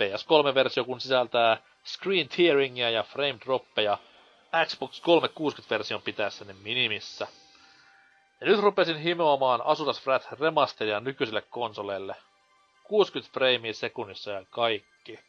[0.02, 3.98] PS3-versio kun sisältää screen tearingia ja frame droppeja,
[4.66, 7.28] Xbox 360-version pitäessä ne minimissä.
[8.42, 12.16] Ja nyt rupesin himoamaan Asuras Wrath remasteria nykyisille konsoleille.
[12.84, 15.20] 60 freimiä sekunnissa ja kaikki.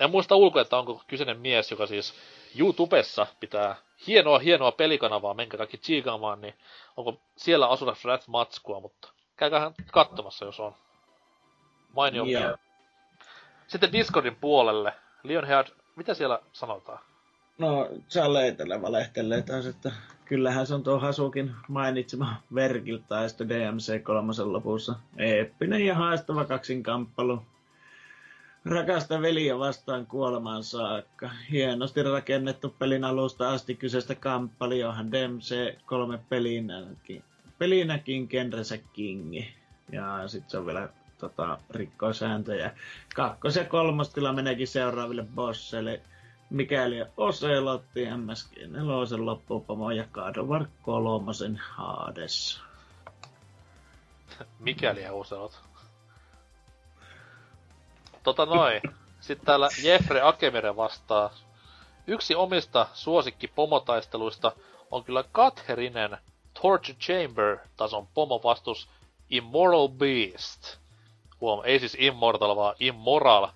[0.00, 2.14] En muista ulkoa, että onko kyseinen mies, joka siis
[2.58, 3.76] YouTubessa pitää
[4.06, 6.54] hienoa, hienoa pelikanavaa, menkää kaikki tsiikaamaan, niin
[6.96, 9.08] onko siellä Asuras Wrath matskua, mutta
[9.50, 10.74] käykää katsomassa, jos on.
[11.96, 12.24] Mainio.
[12.26, 12.58] Yeah.
[13.66, 14.92] Sitten Discordin puolelle.
[15.22, 15.66] Lionhead,
[15.96, 16.98] mitä siellä sanotaan?
[17.58, 19.92] No, Chaleitelle valehtelee taas, että
[20.24, 24.94] kyllähän se on tuo Hasukin mainitsema Vergil sitten DMC kolmosen lopussa.
[25.16, 27.42] Eeppinen ja haastava kaksinkamppailu.
[28.64, 31.30] Rakasta veliä vastaan kuolemaan saakka.
[31.50, 37.24] Hienosti rakennettu pelin alusta asti kyseistä kamppali, johon DMC kolme pelinäkin,
[37.62, 39.54] pelinäkin genrensä kingi.
[39.92, 42.70] Ja sitten se on vielä tota, rikkoi sääntöjä.
[43.14, 46.00] Kakkos- ja kolmostila meneekin seuraaville bosseille
[46.50, 52.60] mikäli Oselotti, MSG 4 loppupomo ja Kadovar kolmosen Hades.
[54.58, 55.60] mikäli Oselot.
[58.22, 58.80] Tota noin.
[59.20, 61.30] Sitten täällä Jeffrey Akemere vastaa.
[62.06, 64.52] Yksi omista suosikki pomotaisteluista
[64.90, 66.18] on kyllä Katherinen
[66.62, 68.88] Torture Chamber-tason pomo vastus
[69.30, 70.76] Immoral Beast.
[71.40, 73.48] Huom, ei siis Immortal, vaan Immoral.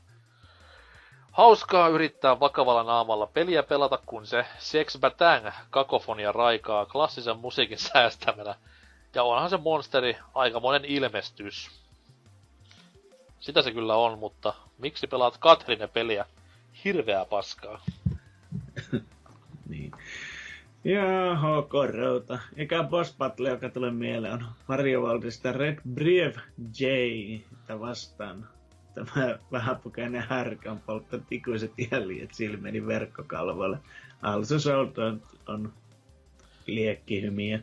[1.33, 8.55] Hauskaa yrittää vakavalla naamalla peliä pelata, kun se Sex Batang kakofonia raikaa klassisen musiikin säästämänä.
[9.15, 11.71] Ja onhan se monsteri aikamoinen ilmestys.
[13.41, 16.27] Sitä se kyllä on, mutta miksi pelaat Katrine peliä?
[16.85, 17.81] Hirveää paskaa.
[19.69, 19.93] niin.
[20.87, 22.39] Ja HK Routa.
[22.57, 26.37] Eikä boss battle, joka tulee mieleen, on Varjovaldista Red Brief
[26.81, 26.85] J
[27.81, 28.49] vastaan.
[28.95, 33.79] Tämä vähäpukeinen härkä on polttanut ikuiset jäljet silmeni verkkokalvoille.
[34.23, 35.73] Also on, on
[36.67, 37.61] liekkihymiä.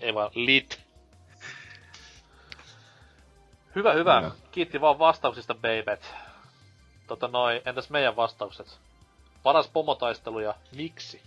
[0.00, 0.80] Ei vaan lit.
[3.74, 4.20] Hyvä, hyvä.
[4.20, 4.32] No.
[4.52, 6.14] Kiitti vaan vastauksista, babet.
[7.06, 8.80] Tota noi, entäs meidän vastaukset?
[9.42, 11.22] Paras pomotaistelu ja miksi?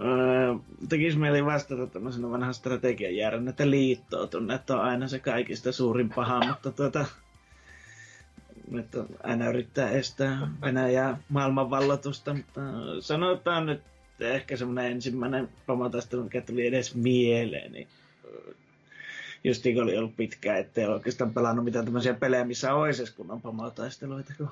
[0.00, 0.54] Öö,
[0.88, 6.40] tekis mieli vastata tämmöisenä vanhan strategian järjen, että liittoutuneet on aina se kaikista suurin paha,
[6.46, 7.06] mutta tuota,
[8.80, 12.60] että aina yrittää estää Venäjää maailmanvallatusta, mutta
[13.00, 13.80] sanotaan nyt
[14.20, 17.88] ehkä semmoinen ensimmäinen pomotaistelu, mikä tuli edes mieleen, niin
[19.44, 24.32] just kun oli ollut pitkään, ettei oikeastaan pelannut mitään tämmöisiä pelejä, missä olisi kunnon pomotaisteluita,
[24.38, 24.48] kun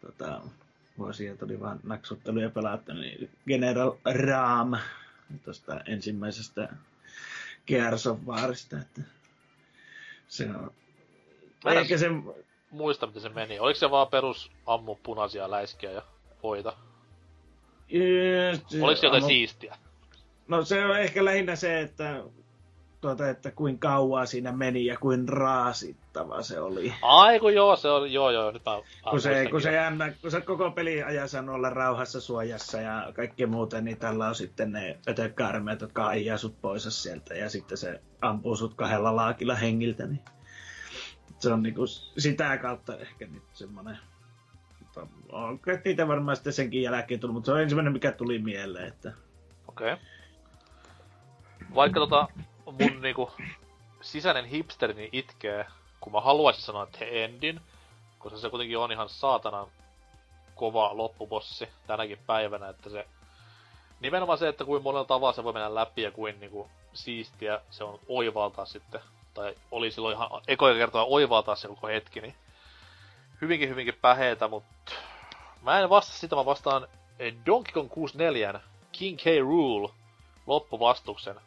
[0.00, 0.40] tota,
[0.98, 4.72] vuosia tuli vaan naksutteluja pelattu, niin General Ram
[5.44, 6.68] tuosta ensimmäisestä
[7.66, 9.02] Gears of Warista, että
[10.28, 10.70] se on...
[11.66, 12.06] Eikä se...
[12.70, 13.58] Muista, miten se meni.
[13.58, 16.02] Oliko se vaan perus ammu punaisia läiskiä ja
[16.42, 16.76] voita?
[18.82, 19.28] Oliko se jotain ammu...
[19.28, 19.76] siistiä?
[20.48, 22.24] No se on ehkä lähinnä se, että
[23.00, 25.28] tuota, että kuin kauan siinä meni ja kuin
[26.18, 26.94] raasittava se oli.
[27.02, 30.30] Ai kun joo, se oli, joo joo, nyt mä, kun, se, kun, se jännä, kun
[30.30, 34.98] se koko peli ajan olla rauhassa suojassa ja kaikki muuten, niin tällä on sitten ne
[35.08, 40.20] ötökkäärmeet, jotka ajaa sut pois sieltä ja sitten se ampuu sut kahdella laakilla hengiltä, niin
[41.38, 41.86] se on niinku
[42.18, 43.98] sitä kautta ehkä nyt semmonen
[45.32, 48.88] on niitä varmaan sitten senkin jälkeen tullut, mutta se on ensimmäinen, mikä tuli mieleen.
[48.88, 49.12] Että...
[49.68, 49.92] Okei.
[49.92, 50.04] Okay.
[51.74, 52.28] Vaikka tota,
[52.66, 53.30] mun niinku
[54.00, 55.66] sisäinen hipsterini itkee,
[56.00, 57.60] kun mä haluaisin sanoa The Endin,
[58.18, 59.66] koska se kuitenkin on ihan saatanan
[60.54, 63.06] kova loppubossi tänäkin päivänä, että se
[64.00, 67.84] nimenomaan se, että kuin monella tavalla se voi mennä läpi ja kuin niinku siistiä se
[67.84, 69.00] on oivaltaa sitten,
[69.34, 72.34] tai oli silloin ihan ekoja kertaa oivaltaa se koko hetki, niin
[73.40, 74.92] hyvinkin hyvinkin päheetä, mutta
[75.62, 76.88] mä en vasta sitä, mä vastaan
[77.46, 78.60] Donkey Kong 64
[78.92, 79.24] King K.
[79.40, 79.90] Rule
[80.46, 81.40] loppuvastuksen,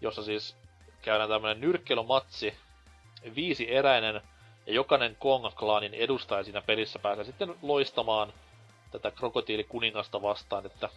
[0.00, 0.56] jossa siis
[1.02, 2.54] käydään tämmönen nyrkkeilymatsi,
[3.34, 4.22] viisi eräinen,
[4.66, 8.32] ja jokainen Kong-klaanin edustaja siinä pelissä pääsee sitten loistamaan
[8.90, 10.88] tätä krokotiilikuningasta vastaan, että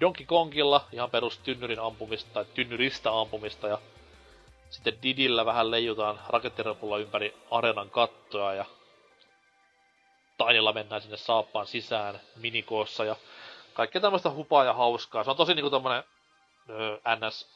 [0.00, 3.78] Donkey Kongilla ihan perus tynnyrin ampumista tai tynnyristä ampumista ja
[4.70, 8.64] sitten Didillä vähän leijutaan rakettirepulla ympäri arenan kattoa ja
[10.38, 13.16] Tainilla mennään sinne saappaan sisään minikoossa ja
[13.74, 15.24] kaikkea tämmöistä hupaa ja hauskaa.
[15.24, 16.04] Se on tosi niinku tämmönen
[17.18, 17.48] NS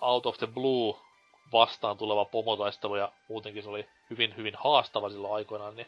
[0.00, 1.07] Out of the Blue
[1.52, 5.86] vastaan tuleva pomotaistelu ja muutenkin se oli hyvin hyvin haastava silloin aikoinaan, niin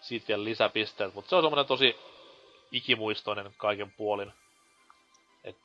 [0.00, 1.14] siitä vielä lisäpisteet.
[1.14, 1.96] Mutta se on semmoinen tosi
[2.72, 4.32] ikimuistoinen kaiken puolin.
[5.44, 5.56] Et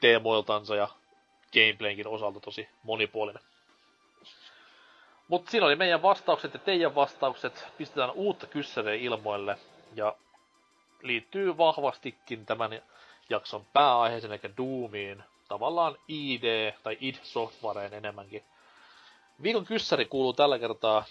[0.00, 0.88] teemoiltansa ja
[1.52, 3.42] gameplayinkin osalta tosi monipuolinen.
[5.28, 7.66] Mutta siinä oli meidän vastaukset ja teidän vastaukset.
[7.78, 9.58] Pistetään uutta kyssäriä ilmoille.
[9.94, 10.16] Ja
[11.02, 12.82] liittyy vahvastikin tämän
[13.30, 18.44] jakson pääaiheeseen, eli Doomiin tavallaan ID tai id Softwareen enemmänkin.
[19.42, 21.04] Viikon kyssäri kuuluu tällä kertaa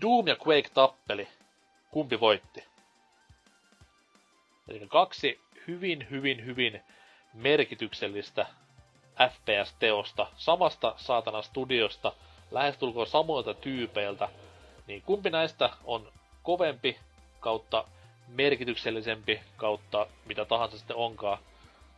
[0.00, 1.28] Doom ja Quake tappeli.
[1.90, 2.64] Kumpi voitti?
[4.68, 6.82] Eli kaksi hyvin, hyvin, hyvin
[7.34, 8.46] merkityksellistä
[9.30, 12.12] FPS-teosta samasta saatana studiosta,
[12.50, 14.28] lähestulkoon samoilta tyypeiltä,
[14.86, 16.12] niin kumpi näistä on
[16.42, 16.98] kovempi
[17.40, 17.84] kautta
[18.28, 21.38] merkityksellisempi kautta mitä tahansa sitten onkaan.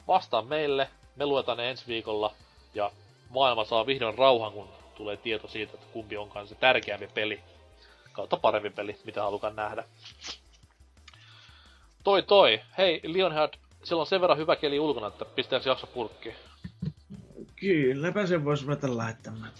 [0.08, 2.32] Vastaa meille me luetaan ne ensi viikolla
[2.74, 2.90] ja
[3.30, 7.40] maailma saa vihdoin rauhan, kun tulee tieto siitä, että kumpi onkaan se tärkeämpi peli
[8.12, 9.84] kautta parempi peli, mitä halukaan nähdä.
[12.04, 16.34] Toi toi, hei Lionhead, siellä on sen verran hyvä keli ulkona, että pistääkö jakso purkkiin?
[17.56, 19.50] Kylläpä se voisi ruveta laittamaan.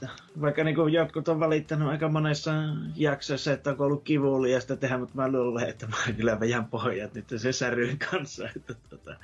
[0.41, 2.53] Vaikka niin jotkut on valittanut aika monessa
[2.97, 7.25] jaksossa, että on ollut kivuliasta tehdä, mutta mä luulen, että mä kyllä vähän pojat nyt
[7.37, 8.49] se säryn kanssa.
[8.57, 9.17] Että, tota,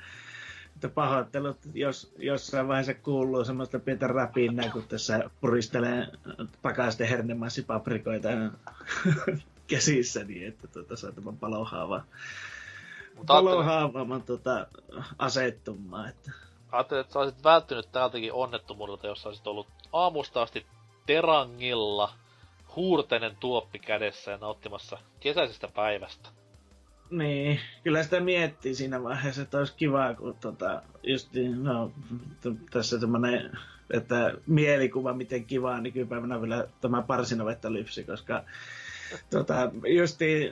[0.85, 6.07] että pahoittelut, jos jossain vaiheessa kuuluu semmoista pientä räpinnää, kun tässä puristelee
[6.61, 8.29] pakaisten hernemassipaprikoita
[9.67, 12.03] käsissä, niin että tuota, saa tämän palohaava,
[13.27, 14.67] palohaavaaman tuota,
[15.19, 16.09] asettumaan.
[16.09, 16.31] Että.
[16.71, 20.65] ajattelin, että sä olisit välttynyt tältäkin onnettomuudelta, jos sä olisit ollut aamusta asti
[21.05, 22.13] terangilla,
[22.75, 26.29] huurteinen tuoppi kädessä ja nauttimassa kesäisestä päivästä.
[27.17, 31.91] Niin, kyllä sitä miettii siinä vaiheessa, että olisi kiva, kun tota, just, no,
[32.41, 33.51] t- tässä semmoinen,
[33.93, 38.43] että mielikuva, miten kivaa nykypäivänä vielä tämä parsinovetta lypsi, koska
[39.29, 40.51] tota, justi,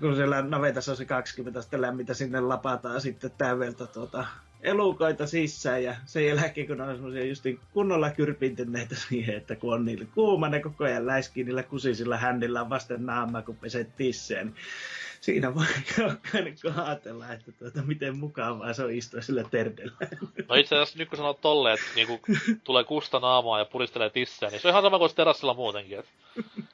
[0.00, 4.26] kun siellä navetassa on se 20 sitten lämmintä, sinne lapataan sitten täydeltä tuota,
[4.62, 9.84] elukoita sisään ja sen jälkeen kun on semmoisia just kunnolla kyrpintyneitä siihen, että kun on
[9.84, 14.56] niillä kuuma, ne koko ajan läiskii niillä kusisilla händillä vasten naamaa, kun peset tisseen, niin
[15.20, 15.66] siinä voi
[15.98, 16.56] jokainen
[16.86, 19.96] ajatella, että tuota, miten mukavaa se on istua sillä terdellä.
[20.48, 22.20] No itse asiassa nyt kun sanot tolleen, että niinku
[22.64, 25.98] tulee kusta naamaa ja puristelee tissejä, niin se on ihan sama kuin terassilla muutenkin.
[25.98, 26.06] Et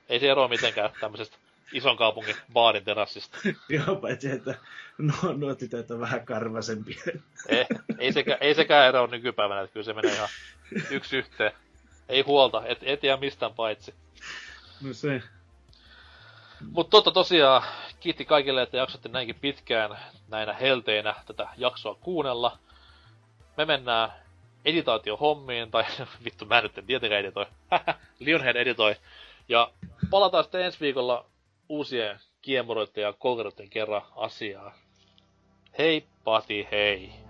[0.09, 1.37] ei se eroa mitenkään tämmöisestä
[1.73, 3.39] ison kaupungin baarin terassista.
[3.69, 4.55] Joo, paitsi että
[4.99, 7.03] nuo, nuo tytöt on vähän karvasempia.
[7.49, 7.65] ei,
[7.99, 10.29] ei, sekä, ei sekään ero nykypäivänä, että kyllä se menee ihan
[10.91, 11.53] yksi yhteen.
[12.09, 13.95] Ei huolta, et, et jää mistään paitsi.
[14.81, 15.23] No se.
[16.71, 17.63] Mutta totta tosiaan,
[18.01, 19.99] kiitti kaikille, että jaksatte näinkin pitkään
[20.29, 22.59] näinä helteinä tätä jaksoa kuunnella.
[23.57, 24.13] Me mennään
[24.65, 25.85] editaatiohommiin, tai
[26.25, 27.47] vittu mä nyt en tietenkään editoi.
[28.19, 28.97] Lionhead editoi.
[29.49, 29.71] Ja
[30.11, 31.27] palataan sitten ensi viikolla
[31.69, 34.75] uusien kiemuroiden ja kolkeroiden kerran asiaa.
[35.79, 37.26] Hei Pati, hei!